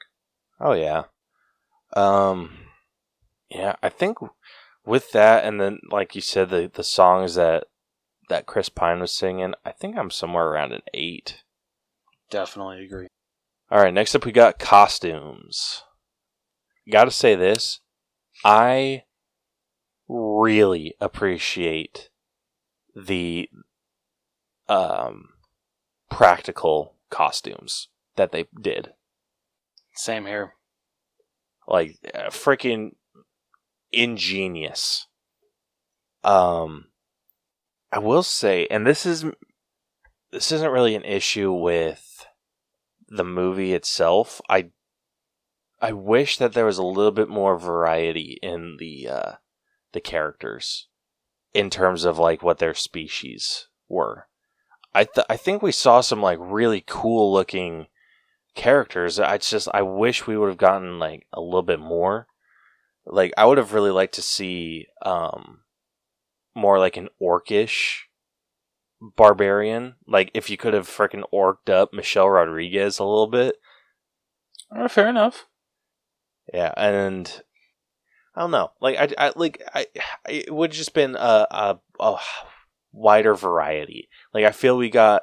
[0.61, 1.05] Oh yeah,
[1.95, 2.59] um,
[3.51, 3.77] yeah.
[3.83, 4.19] I think
[4.85, 7.65] with that, and then like you said, the the songs that
[8.29, 11.43] that Chris Pine was singing, I think I'm somewhere around an eight.
[12.31, 13.09] Definitely agree.
[13.71, 15.83] All right, next up we got costumes.
[16.91, 17.81] Got to say this,
[18.45, 19.05] I
[20.09, 22.11] really appreciate
[22.95, 23.49] the
[24.69, 25.31] um,
[26.11, 28.93] practical costumes that they did.
[29.95, 30.55] Same here.
[31.67, 32.93] Like uh, freaking
[33.93, 35.07] ingenious.
[36.25, 36.87] Um
[37.91, 39.25] I will say and this is
[40.31, 42.27] this isn't really an issue with
[43.09, 44.41] the movie itself.
[44.49, 44.71] I
[45.81, 49.33] I wish that there was a little bit more variety in the uh
[49.93, 50.89] the characters
[51.55, 54.27] in terms of like what their species were.
[54.95, 57.87] I th- I think we saw some like really cool looking
[58.55, 59.19] characters.
[59.19, 62.27] I just I wish we would have gotten like a little bit more.
[63.07, 65.61] Like I would have really liked to see um
[66.55, 68.01] more like an orcish
[69.01, 69.95] barbarian.
[70.07, 73.57] Like if you could have freaking orked up Michelle Rodriguez a little bit.
[74.75, 75.47] Uh, fair enough.
[76.53, 77.43] Yeah, and
[78.35, 78.73] I don't know.
[78.81, 79.87] Like I, I like I,
[80.29, 82.17] it would have just been a, a a
[82.93, 84.09] wider variety.
[84.33, 85.23] Like I feel we got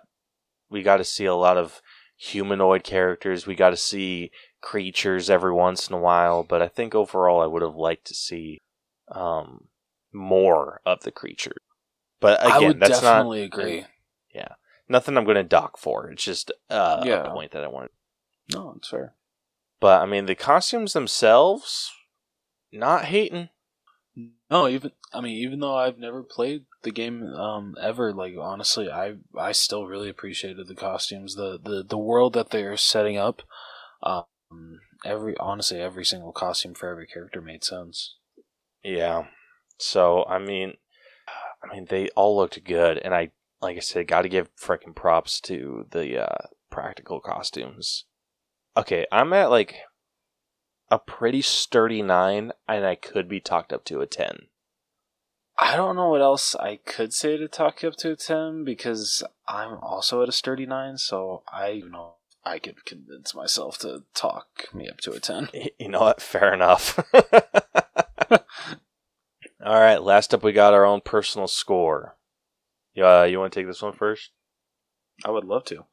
[0.70, 1.82] we got to see a lot of
[2.18, 3.48] humanoid characters.
[3.48, 4.32] We got to see
[4.62, 8.14] creatures every once in a while, but I think overall I would have liked to
[8.14, 8.60] see
[9.12, 9.70] um
[10.14, 11.56] more of the creature.
[12.20, 13.86] But again, I would that's definitely not agree.
[14.34, 14.50] Yeah,
[14.88, 16.10] nothing I'm going to dock for.
[16.12, 17.24] It's just uh, Yeah.
[17.26, 17.92] a point that I wanted.
[18.52, 19.14] No, it's fair.
[19.80, 21.92] But I mean, the costumes themselves,
[22.72, 23.50] not hating.
[24.50, 28.90] No, even I mean, even though I've never played the game um, ever, like honestly,
[28.90, 33.42] I I still really appreciated the costumes, the the the world that they're setting up.
[34.02, 34.26] Um,
[35.06, 38.16] every honestly, every single costume for every character made sense.
[38.84, 39.28] Yeah.
[39.78, 40.74] So I mean,
[41.64, 43.32] I mean they all looked good, and I
[43.62, 48.06] like I said, got to give freaking props to the uh, practical costumes.
[48.78, 49.76] Okay, I'm at like
[50.92, 54.48] a pretty sturdy nine, and I could be talked up to a ten.
[55.58, 58.64] I don't know what else I could say to talk you up to a ten
[58.64, 62.14] because I'm also at a sturdy nine, so I don't know
[62.46, 65.50] I could convince myself to talk me up to a ten.
[65.80, 66.22] You know what?
[66.22, 67.00] Fair enough.
[69.66, 72.16] All right, last up, we got our own personal score.
[72.94, 74.32] Yeah, you want to take this one first?
[75.26, 75.86] I would love to.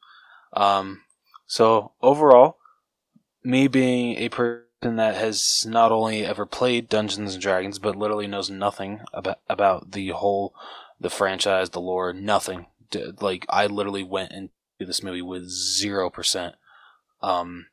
[0.53, 1.01] Um,
[1.45, 2.57] so overall,
[3.43, 8.27] me being a person that has not only ever played Dungeons and Dragons, but literally
[8.27, 10.53] knows nothing about about the whole
[10.99, 12.67] the franchise, the lore, nothing.
[13.19, 16.55] Like I literally went into this movie with zero percent
[17.21, 17.67] um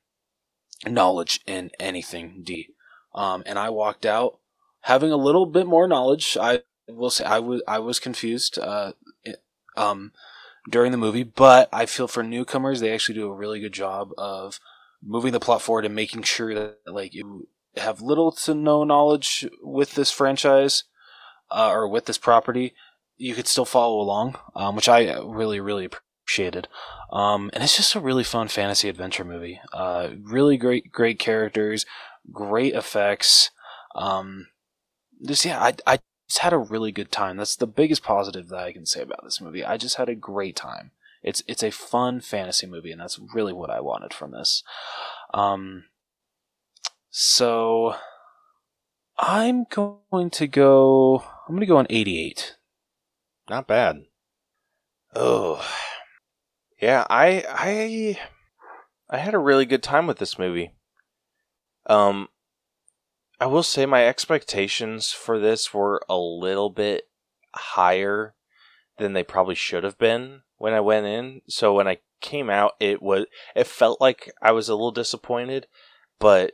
[0.87, 2.71] knowledge in anything D.
[3.15, 4.39] Um, and I walked out
[4.83, 6.37] having a little bit more knowledge.
[6.41, 8.59] I will say I was I was confused.
[8.59, 8.93] Uh,
[9.77, 10.13] um,
[10.71, 14.13] during the movie, but I feel for newcomers, they actually do a really good job
[14.17, 14.61] of
[15.05, 19.47] moving the plot forward and making sure that like you have little to no knowledge
[19.63, 20.85] with this franchise
[21.51, 22.75] uh, or with this property,
[23.17, 26.69] you could still follow along, um, which I really really appreciated.
[27.13, 29.61] Um, and it's just a really fun fantasy adventure movie.
[29.73, 31.87] Uh, really great great characters,
[32.33, 33.51] great effects.
[33.95, 34.49] Um,
[35.25, 35.99] just yeah, I I
[36.29, 37.37] just had a really good time.
[37.37, 39.65] That's the biggest positive that I can say about this movie.
[39.65, 40.93] I just had a great time.
[41.25, 44.63] It's it's a fun fantasy movie, and that's really what I wanted from this.
[45.33, 45.85] Um,
[47.09, 47.97] so
[49.19, 51.25] I'm going to go.
[51.49, 52.57] I'm going to go on 88.
[53.49, 54.03] Not bad.
[55.15, 55.67] Oh,
[56.81, 57.07] yeah.
[57.09, 58.21] I I
[59.09, 60.75] I had a really good time with this movie.
[61.87, 62.29] Um,
[63.41, 67.09] I will say my expectations for this were a little bit
[67.55, 68.35] higher
[68.99, 71.43] than they probably should have been when I went in.
[71.47, 75.67] So when I came out, it was it felt like I was a little disappointed,
[76.19, 76.53] but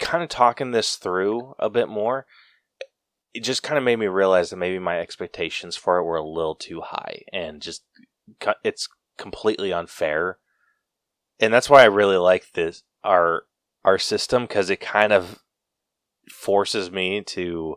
[0.00, 2.26] kind of talking this through a bit more,
[3.32, 6.28] it just kind of made me realize that maybe my expectations for it were a
[6.28, 7.84] little too high and just
[8.64, 10.38] it's completely unfair.
[11.38, 13.44] And that's why I really like this our
[13.84, 15.38] our system because it kind of
[16.28, 17.76] forces me to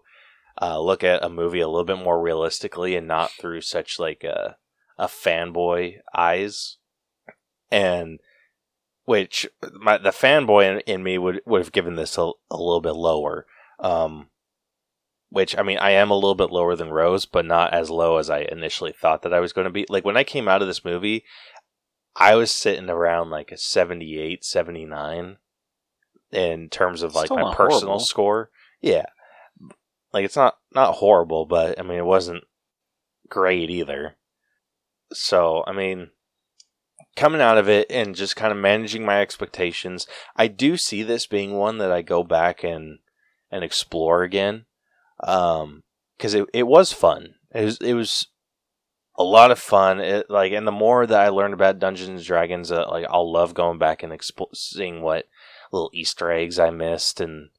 [0.59, 4.23] uh, look at a movie a little bit more realistically and not through such like
[4.23, 4.57] a
[4.97, 6.77] a fanboy eyes.
[7.69, 8.19] And
[9.05, 12.81] which my the fanboy in, in me would would have given this a, a little
[12.81, 13.45] bit lower.
[13.79, 14.27] Um,
[15.29, 18.17] which I mean, I am a little bit lower than Rose, but not as low
[18.17, 19.85] as I initially thought that I was going to be.
[19.89, 21.23] Like when I came out of this movie,
[22.17, 25.37] I was sitting around like a 78, 79
[26.31, 27.99] in terms of like my personal horrible.
[27.99, 28.49] score.
[28.81, 29.05] Yeah.
[30.11, 32.43] Like it's not not horrible, but I mean it wasn't
[33.29, 34.16] great either.
[35.13, 36.09] So, I mean,
[37.15, 41.25] coming out of it and just kind of managing my expectations, I do see this
[41.27, 42.99] being one that I go back and
[43.51, 44.65] and explore again.
[45.21, 45.83] Um,
[46.17, 47.35] because it it was fun.
[47.53, 48.27] It was it was
[49.17, 49.99] a lot of fun.
[49.99, 53.31] It, like, and the more that I learned about Dungeons and Dragons, uh, like I'll
[53.31, 55.27] love going back and expo- seeing what
[55.71, 57.49] little Easter eggs I missed and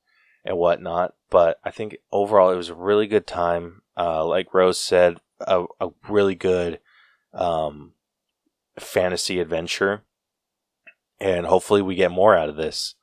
[0.45, 1.15] and whatnot.
[1.31, 3.83] But I think overall it was a really good time.
[3.97, 6.79] Uh, like Rose said, a, a really good
[7.33, 7.93] um,
[8.79, 10.03] fantasy adventure,
[11.21, 12.95] and hopefully we get more out of this.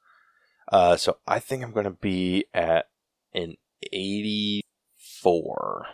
[0.71, 2.89] Uh, so I think I'm going to be at
[3.33, 3.57] an
[3.91, 5.87] 84.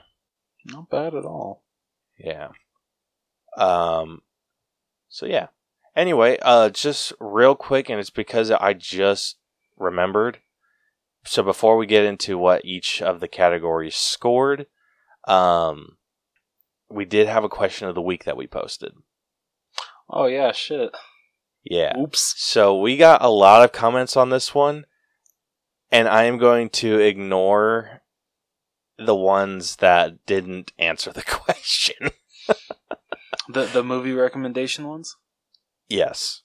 [0.65, 1.63] Not bad at all.
[2.17, 2.49] Yeah.
[3.57, 4.21] Um.
[5.09, 5.47] So yeah.
[5.95, 9.37] Anyway, uh, just real quick, and it's because I just
[9.77, 10.39] remembered.
[11.25, 14.67] So before we get into what each of the categories scored,
[15.27, 15.97] um,
[16.93, 18.93] we did have a question of the week that we posted.
[20.09, 20.91] Oh yeah, shit.
[21.63, 21.97] Yeah.
[21.97, 22.33] Oops.
[22.37, 24.85] So we got a lot of comments on this one,
[25.91, 28.01] and I am going to ignore
[28.97, 32.11] the ones that didn't answer the question.
[33.49, 35.15] The the movie recommendation ones,
[35.89, 36.41] yes.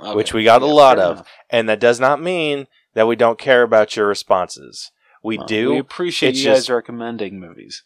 [0.00, 0.14] Okay.
[0.14, 1.16] Which we got a lot of.
[1.16, 1.28] enough.
[1.48, 4.90] And that does not mean that we don't care about your responses.
[5.22, 5.70] We Well, do.
[5.72, 7.82] We appreciate It's you guys just- recommending movies.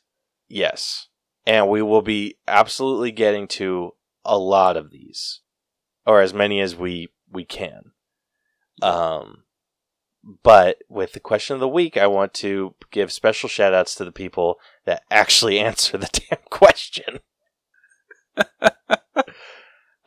[0.49, 1.07] Yes.
[1.51, 3.95] And we will be absolutely getting to
[4.25, 5.41] a lot of these.
[6.07, 7.91] Or as many as we we can.
[8.81, 9.43] Um
[10.45, 14.05] but with the question of the week, I want to give special shout outs to
[14.05, 17.19] the people that actually answer the damn question.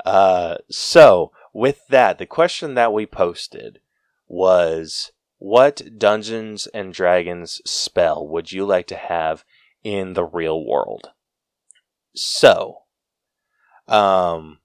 [0.06, 3.82] uh so with that, the question that we posted
[4.30, 9.44] was what Dungeons and Dragons spell would you like to have
[9.84, 11.10] in the real world?
[12.16, 12.80] So,
[13.88, 14.60] um,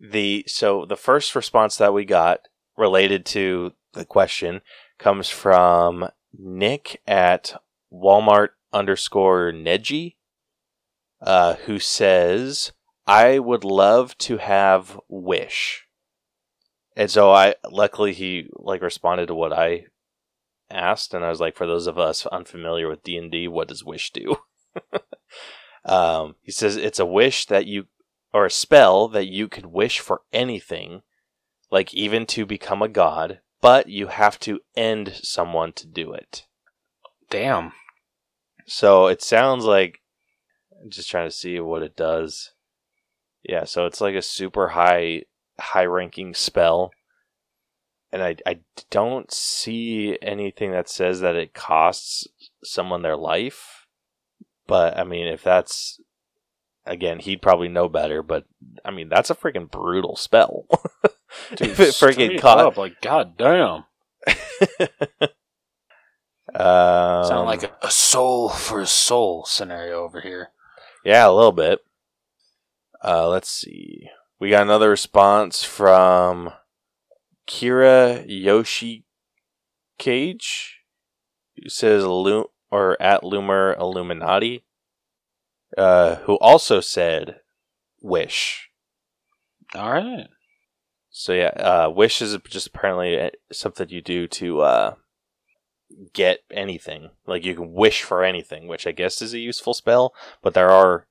[0.00, 2.40] the so the first response that we got
[2.76, 4.60] related to the question
[4.98, 7.54] comes from Nick at
[7.92, 10.16] Walmart underscore Neji,
[11.20, 12.72] uh, who says,
[13.06, 15.86] "I would love to have Wish."
[16.96, 19.86] And so I luckily he like responded to what I
[20.70, 24.10] asked and I was like for those of us unfamiliar with D&D what does wish
[24.10, 24.36] do?
[25.84, 27.86] um he says it's a wish that you
[28.32, 31.02] or a spell that you could wish for anything
[31.70, 36.46] like even to become a god but you have to end someone to do it.
[37.30, 37.72] Damn.
[38.66, 40.00] So it sounds like
[40.82, 42.50] I'm just trying to see what it does.
[43.44, 45.22] Yeah, so it's like a super high
[45.58, 46.90] high ranking spell.
[48.10, 48.60] And I I
[48.90, 52.26] don't see anything that says that it costs
[52.64, 53.81] someone their life.
[54.72, 56.00] But I mean if that's
[56.86, 58.46] again, he'd probably know better, but
[58.82, 60.64] I mean that's a freaking brutal spell.
[61.56, 63.84] Dude, if it freaking straight caught up, like god damn.
[66.54, 70.52] um, Sound like a, a soul for a soul scenario over here.
[71.04, 71.80] Yeah, a little bit.
[73.04, 74.08] Uh, let's see.
[74.40, 76.50] We got another response from
[77.46, 79.04] Kira Yoshi
[79.98, 80.78] Cage,
[81.62, 84.64] who says Lu- or at Loomer Illuminati,
[85.76, 87.40] uh, who also said
[88.00, 88.70] Wish.
[89.74, 90.26] All right.
[91.10, 94.94] So yeah, uh, Wish is just apparently uh, something you do to uh,
[96.14, 97.10] get anything.
[97.26, 100.14] Like you can wish for anything, which I guess is a useful spell.
[100.42, 101.06] But there are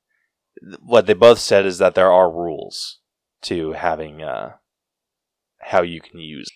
[0.83, 2.99] what they both said is that there are rules
[3.43, 4.53] to having uh,
[5.59, 6.49] how you can use.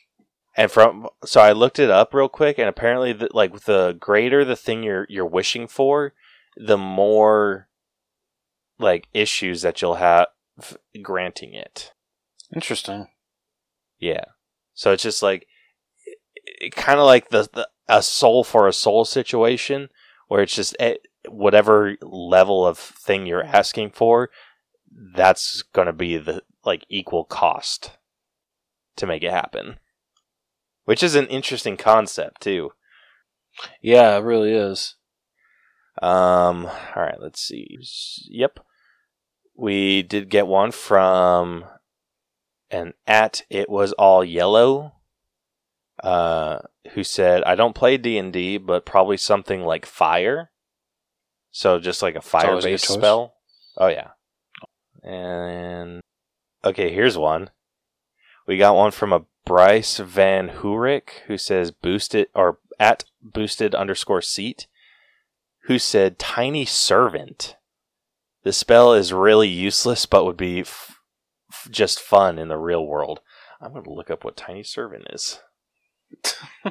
[0.57, 4.45] And from so I looked it up real quick, and apparently, the, like the greater
[4.45, 6.14] the thing you're you're wishing for,
[6.56, 7.68] the more
[8.80, 10.27] like issues that you'll have
[11.02, 11.94] granting it.
[12.53, 13.07] Interesting.
[13.99, 14.26] Yeah.
[14.73, 15.48] So it's just like
[16.45, 19.90] it kind of like the, the a soul for a soul situation
[20.27, 20.95] where it's just eh,
[21.30, 24.30] whatever level of thing you're asking for
[25.14, 27.91] that's going to be the like equal cost
[28.95, 29.77] to make it happen.
[30.86, 32.72] Which is an interesting concept too.
[33.82, 34.95] Yeah, it really is.
[36.02, 37.78] Um all right, let's see.
[38.30, 38.60] Yep.
[39.57, 41.66] We did get one from
[42.72, 44.94] an at it was all yellow
[46.03, 46.60] uh
[46.94, 50.52] who said i don't play d&d but probably something like fire
[51.52, 53.36] so just like a fire always a good based spell
[53.78, 54.10] oh yeah
[55.03, 56.02] and
[56.64, 57.49] okay here's one
[58.48, 64.22] we got one from a bryce van Hoorick who says boosted or at boosted underscore
[64.22, 64.68] seat
[65.66, 67.56] who said tiny servant
[68.46, 71.00] the spell is really useless but would be f-
[71.52, 73.20] f- just fun in the real world.
[73.60, 75.40] I'm going to look up what tiny servant is.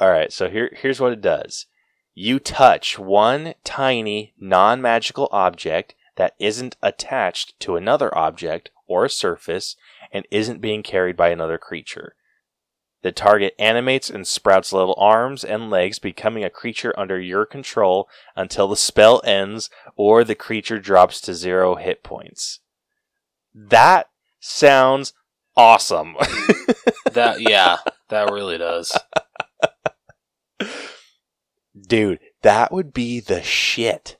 [0.00, 1.66] All right, so here here's what it does.
[2.14, 9.76] You touch one tiny non-magical object that isn't attached to another object or a surface
[10.12, 12.14] and isn't being carried by another creature.
[13.02, 18.08] The target animates and sprouts little arms and legs, becoming a creature under your control
[18.34, 22.58] until the spell ends or the creature drops to zero hit points.
[23.54, 24.08] That
[24.40, 25.12] sounds
[25.56, 26.16] awesome.
[27.12, 27.78] That yeah,
[28.10, 28.96] that really does.
[31.86, 34.18] Dude, that would be the shit.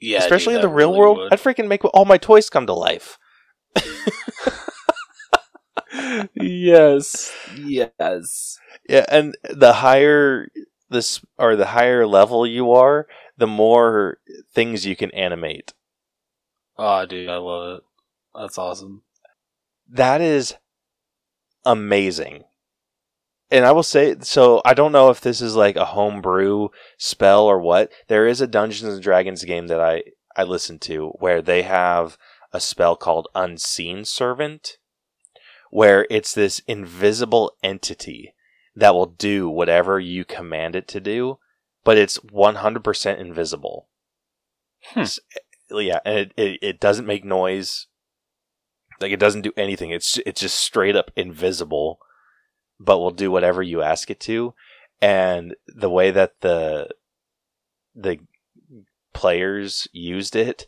[0.00, 1.18] Yeah, Especially dude, in the real really world.
[1.18, 1.32] would.
[1.32, 3.18] I'd freaking make all my toys come to life.
[6.34, 8.58] Yes, yes.
[8.88, 10.48] Yeah, and the higher
[10.90, 13.06] this or the higher level you are,
[13.36, 14.18] the more
[14.52, 15.72] things you can animate.
[16.76, 17.84] Oh, dude, I love it.
[18.34, 19.02] That's awesome.
[19.88, 20.54] That is
[21.64, 22.44] amazing.
[23.50, 26.68] And I will say, so I don't know if this is like a homebrew
[26.98, 27.92] spell or what.
[28.08, 30.02] There is a Dungeons and Dragons game that I
[30.36, 32.18] I listen to where they have
[32.54, 34.78] a spell called Unseen Servant,
[35.70, 38.32] where it's this invisible entity
[38.76, 41.38] that will do whatever you command it to do,
[41.82, 43.88] but it's 100% invisible.
[44.84, 45.02] Hmm.
[45.70, 47.88] Yeah, and it, it, it doesn't make noise.
[49.00, 49.90] Like it doesn't do anything.
[49.90, 51.98] It's it's just straight up invisible,
[52.78, 54.54] but will do whatever you ask it to.
[55.00, 56.90] And the way that the
[57.96, 58.20] the
[59.12, 60.66] players used it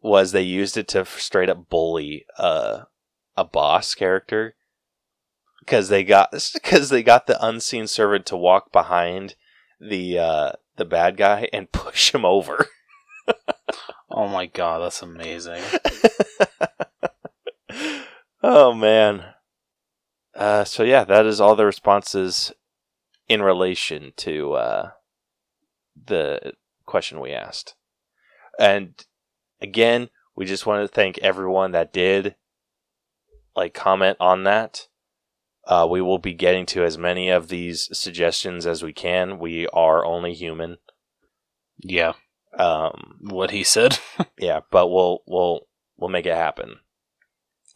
[0.00, 2.82] was they used it to straight up bully uh,
[3.36, 4.54] a boss character
[5.60, 9.34] because they got because they got the unseen servant to walk behind
[9.80, 12.66] the uh, the bad guy and push him over.
[14.08, 15.62] Oh my god, that's amazing.
[18.42, 19.24] oh man.
[20.34, 22.52] Uh, so yeah, that is all the responses
[23.28, 24.90] in relation to uh,
[26.02, 26.52] the
[26.84, 27.74] question we asked.
[28.58, 28.94] And
[29.60, 32.36] again, we just want to thank everyone that did
[33.54, 34.88] like comment on that.
[35.66, 39.38] Uh, we will be getting to as many of these suggestions as we can.
[39.38, 40.76] We are only human.
[41.78, 42.12] Yeah,
[42.56, 43.98] Um, what he said.
[44.38, 45.66] yeah, but we'll we'll
[45.96, 46.76] we'll make it happen.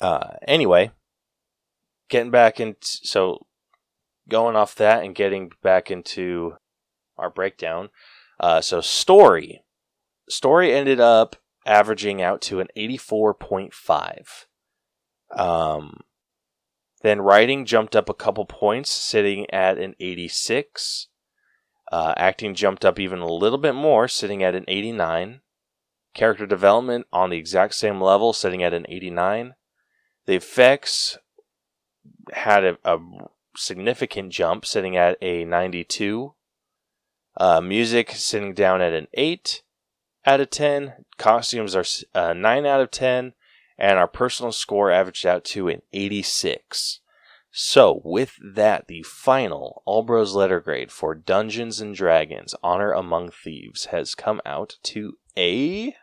[0.01, 0.93] Uh, anyway,
[2.09, 3.47] getting back into so
[4.29, 6.55] going off that and getting back into
[7.19, 7.91] our breakdown.
[8.39, 9.63] Uh, so story,
[10.29, 11.37] story ended up
[11.67, 14.47] averaging out to an eighty four point five.
[15.37, 16.01] Um,
[17.03, 21.09] then writing jumped up a couple points, sitting at an eighty six.
[21.91, 25.41] Uh, acting jumped up even a little bit more, sitting at an 89.
[26.15, 29.55] Character development on the exact same level, sitting at an 89.
[30.27, 31.19] The effects
[32.33, 32.99] had a, a
[33.57, 36.35] significant jump, sitting at a 92.
[37.37, 39.63] Uh, music sitting down at an 8
[40.27, 41.05] out of 10.
[41.19, 41.85] Costumes are
[42.15, 43.35] uh, 9 out of 10.
[43.79, 47.01] And our personal score averaged out to an 86.
[47.53, 53.87] So, with that, the final Allbros letter grade for Dungeons and Dragons Honor Among Thieves
[53.87, 55.97] has come out to a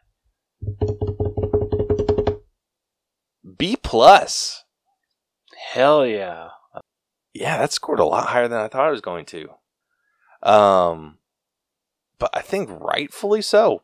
[3.57, 4.65] B plus.
[5.71, 6.49] Hell yeah.
[7.33, 9.49] Yeah, that scored a lot higher than I thought it was going to.
[10.43, 11.19] Um,
[12.19, 13.83] but I think rightfully so.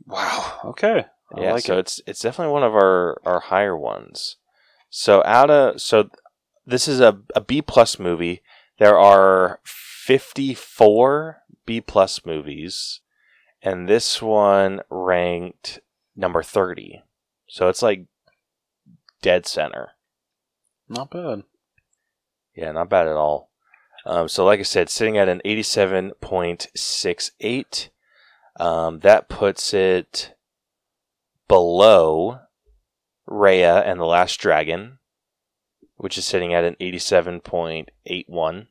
[0.07, 0.61] Wow.
[0.65, 1.07] Okay.
[1.35, 1.81] I yeah, like so it.
[1.81, 4.37] it's it's definitely one of our, our higher ones.
[4.91, 6.11] So out of so
[6.67, 8.43] this is a, a B plus movie.
[8.79, 13.01] There are 54 B plus movies,
[13.65, 15.81] and this one ranked
[16.15, 17.03] number 30.
[17.49, 18.05] So it's like
[19.23, 19.93] dead center.
[20.89, 21.43] Not bad.
[22.55, 23.51] Yeah, not bad at all.
[24.07, 27.89] Um, so, like I said, sitting at an 87.68.
[28.61, 30.37] Um, that puts it
[31.49, 32.39] below
[33.29, 34.99] Raya and the Last Dragon,
[35.97, 38.67] which is sitting at an 87.81.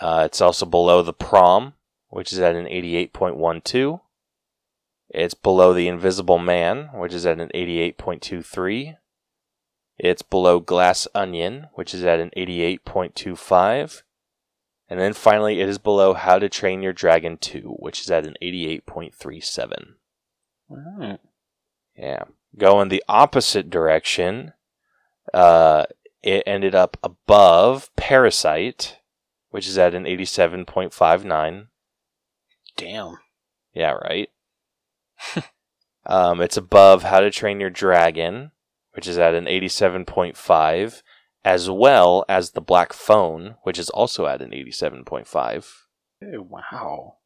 [0.00, 1.74] Uh, it's also below The Prom,
[2.08, 4.00] which is at an 88.12.
[5.10, 8.96] It's below The Invisible Man, which is at an 88.23.
[9.98, 14.02] It's below Glass Onion, which is at an 88.25.
[14.90, 18.26] And then finally, it is below How to Train Your Dragon 2, which is at
[18.26, 19.94] an 88.37.
[20.70, 21.20] Alright.
[21.96, 22.24] Yeah.
[22.56, 24.52] Going the opposite direction,
[25.34, 25.84] uh,
[26.22, 28.98] it ended up above Parasite,
[29.50, 31.66] which is at an 87.59.
[32.78, 33.18] Damn.
[33.74, 34.30] Yeah, right.
[36.06, 38.52] um, it's above How to Train Your Dragon,
[38.92, 41.02] which is at an 87.5,
[41.44, 45.66] as well as The Black Phone, which is also at an 87.5.
[46.20, 47.16] Hey, wow.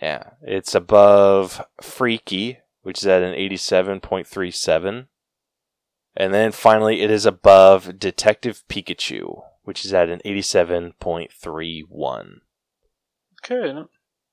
[0.00, 5.06] Yeah, it's above Freaky, which is at an 87.37.
[6.16, 12.40] And then finally, it is above Detective Pikachu, which is at an 87.31.
[13.44, 13.72] Okay.
[13.72, 13.88] no-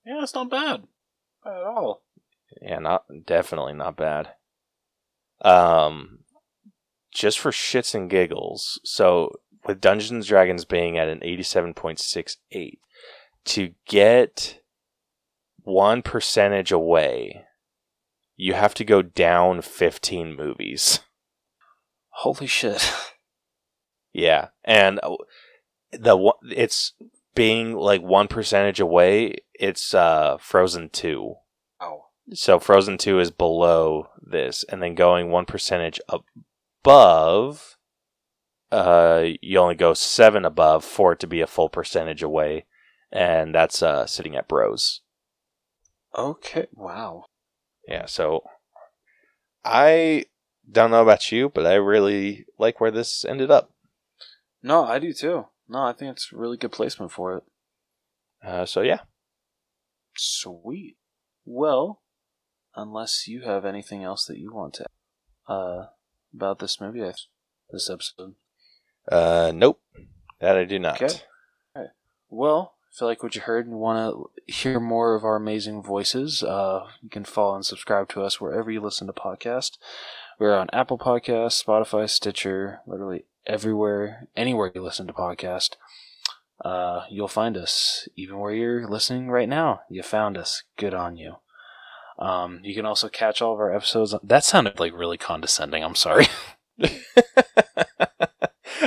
[0.06, 0.84] Yeah, it's not bad.
[1.44, 2.02] Bad at all.
[2.61, 4.30] Yeah, not definitely not bad.
[5.41, 6.19] Um,
[7.14, 8.80] just for shits and giggles.
[8.84, 12.80] So with Dungeons Dragons being at an eighty-seven point six eight,
[13.45, 14.60] to get
[15.64, 17.45] one percentage away,
[18.36, 20.99] you have to go down 15 movies.
[22.10, 22.91] Holy shit.
[24.14, 25.15] Yeah, and uh,
[25.94, 26.91] the one- it's
[27.36, 29.36] being like one percentage away.
[29.53, 31.36] It's uh, Frozen Two.
[31.80, 32.06] Wow.
[32.34, 37.78] So Frozen Two is below this, and then going one percentage above,
[38.72, 42.66] uh, you only go seven above for it to be a full percentage away,
[43.12, 45.02] and that's uh, sitting at Bros.
[46.18, 46.68] Okay.
[46.74, 47.26] Wow.
[47.88, 48.44] Yeah, so
[49.64, 50.26] I
[50.70, 53.72] don't know about you, but I really like where this ended up.
[54.64, 55.48] No, I do too.
[55.72, 57.43] No, I think it's really good placement for it.
[58.45, 58.99] Uh, so yeah,
[60.18, 60.98] Sweet.
[61.45, 62.02] Well,
[62.76, 64.85] unless you have anything else that you want to
[65.48, 65.85] uh
[66.35, 67.14] about this movie, I-
[67.72, 68.35] this episode.
[69.10, 69.81] uh, nope,
[70.41, 71.02] that I do not.
[71.02, 71.19] Okay.
[72.30, 74.14] Well, if you like what you heard and want
[74.48, 78.39] to hear more of our amazing voices, uh, you can follow and subscribe to us
[78.41, 79.77] wherever you listen to podcasts.
[80.42, 85.76] We're on Apple Podcasts, Spotify, Stitcher, literally everywhere, anywhere you listen to podcast.
[86.66, 88.08] Uh, you'll find us.
[88.16, 90.64] Even where you're listening right now, you found us.
[90.78, 91.36] Good on you.
[92.18, 94.16] Um, you can also catch all of our episodes.
[94.24, 95.84] That sounded like really condescending.
[95.84, 96.26] I'm sorry.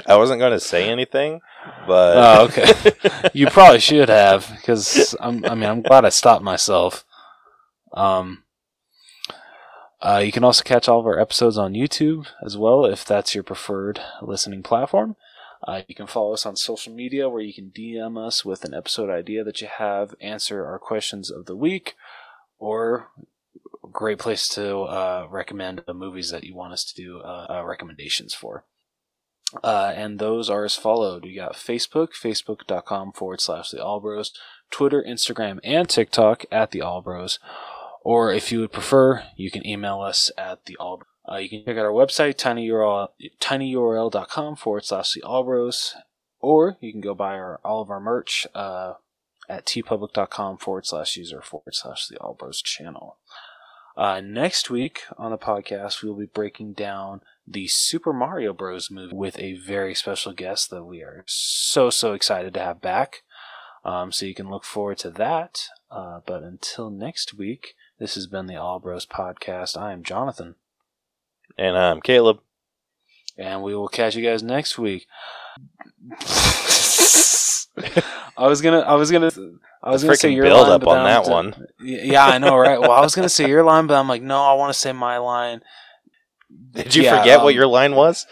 [0.09, 1.41] I wasn't going to say anything,
[1.87, 3.29] but Oh, okay.
[3.33, 5.45] you probably should have because I'm.
[5.45, 7.05] I mean, I'm glad I stopped myself.
[7.93, 8.44] Um.
[10.05, 13.35] Uh, you can also catch all of our episodes on YouTube as well, if that's
[13.35, 15.17] your preferred listening platform.
[15.67, 18.75] Uh, you can follow us on social media where you can DM us with an
[18.75, 21.95] episode idea that you have, answer our questions of the week,
[22.59, 23.09] or
[23.93, 27.65] great place to uh, recommend the movies that you want us to do uh, uh,
[27.65, 28.67] recommendations for.
[29.63, 31.25] Uh, and those are as followed.
[31.25, 34.33] We got Facebook, facebook.com forward slash the Allbros,
[34.71, 37.39] Twitter, Instagram, and TikTok at the Allbros.
[38.05, 41.07] Or if you would prefer, you can email us at the Allbros.
[41.27, 43.09] Uh, you can check out our website, tinyurl,
[43.41, 45.95] tinyurl.com forward slash the Allbros.
[46.39, 48.95] Or you can go buy our, all of our merch uh,
[49.49, 53.17] at teepublic.com forward slash user forward slash the Allbros channel.
[53.97, 58.91] Uh, next week on the podcast, we will be breaking down the Super Mario Bros.
[58.91, 63.23] movie with a very special guest that we are so, so excited to have back.
[63.83, 65.69] Um, so you can look forward to that.
[65.91, 69.77] Uh, but until next week, this has been the All Bros podcast.
[69.81, 70.57] I am Jonathan,
[71.57, 72.41] and I'm Caleb.
[73.39, 75.07] and we will catch you guys next week.
[78.37, 79.31] I was gonna, I was gonna,
[79.83, 81.66] I was The gonna say your build line, up on that one.
[81.81, 82.81] Yeah, I know, right?
[82.81, 84.93] Well, I was gonna say your line, but I'm like, no, I want to say
[84.93, 85.61] my line.
[86.73, 88.27] Did you Yeah, forget what um, your line was?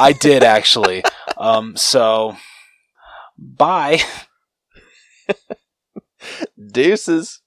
[0.00, 1.02] I did actually.
[1.36, 2.36] um, so
[3.36, 4.00] bye.
[6.70, 7.40] Deuces.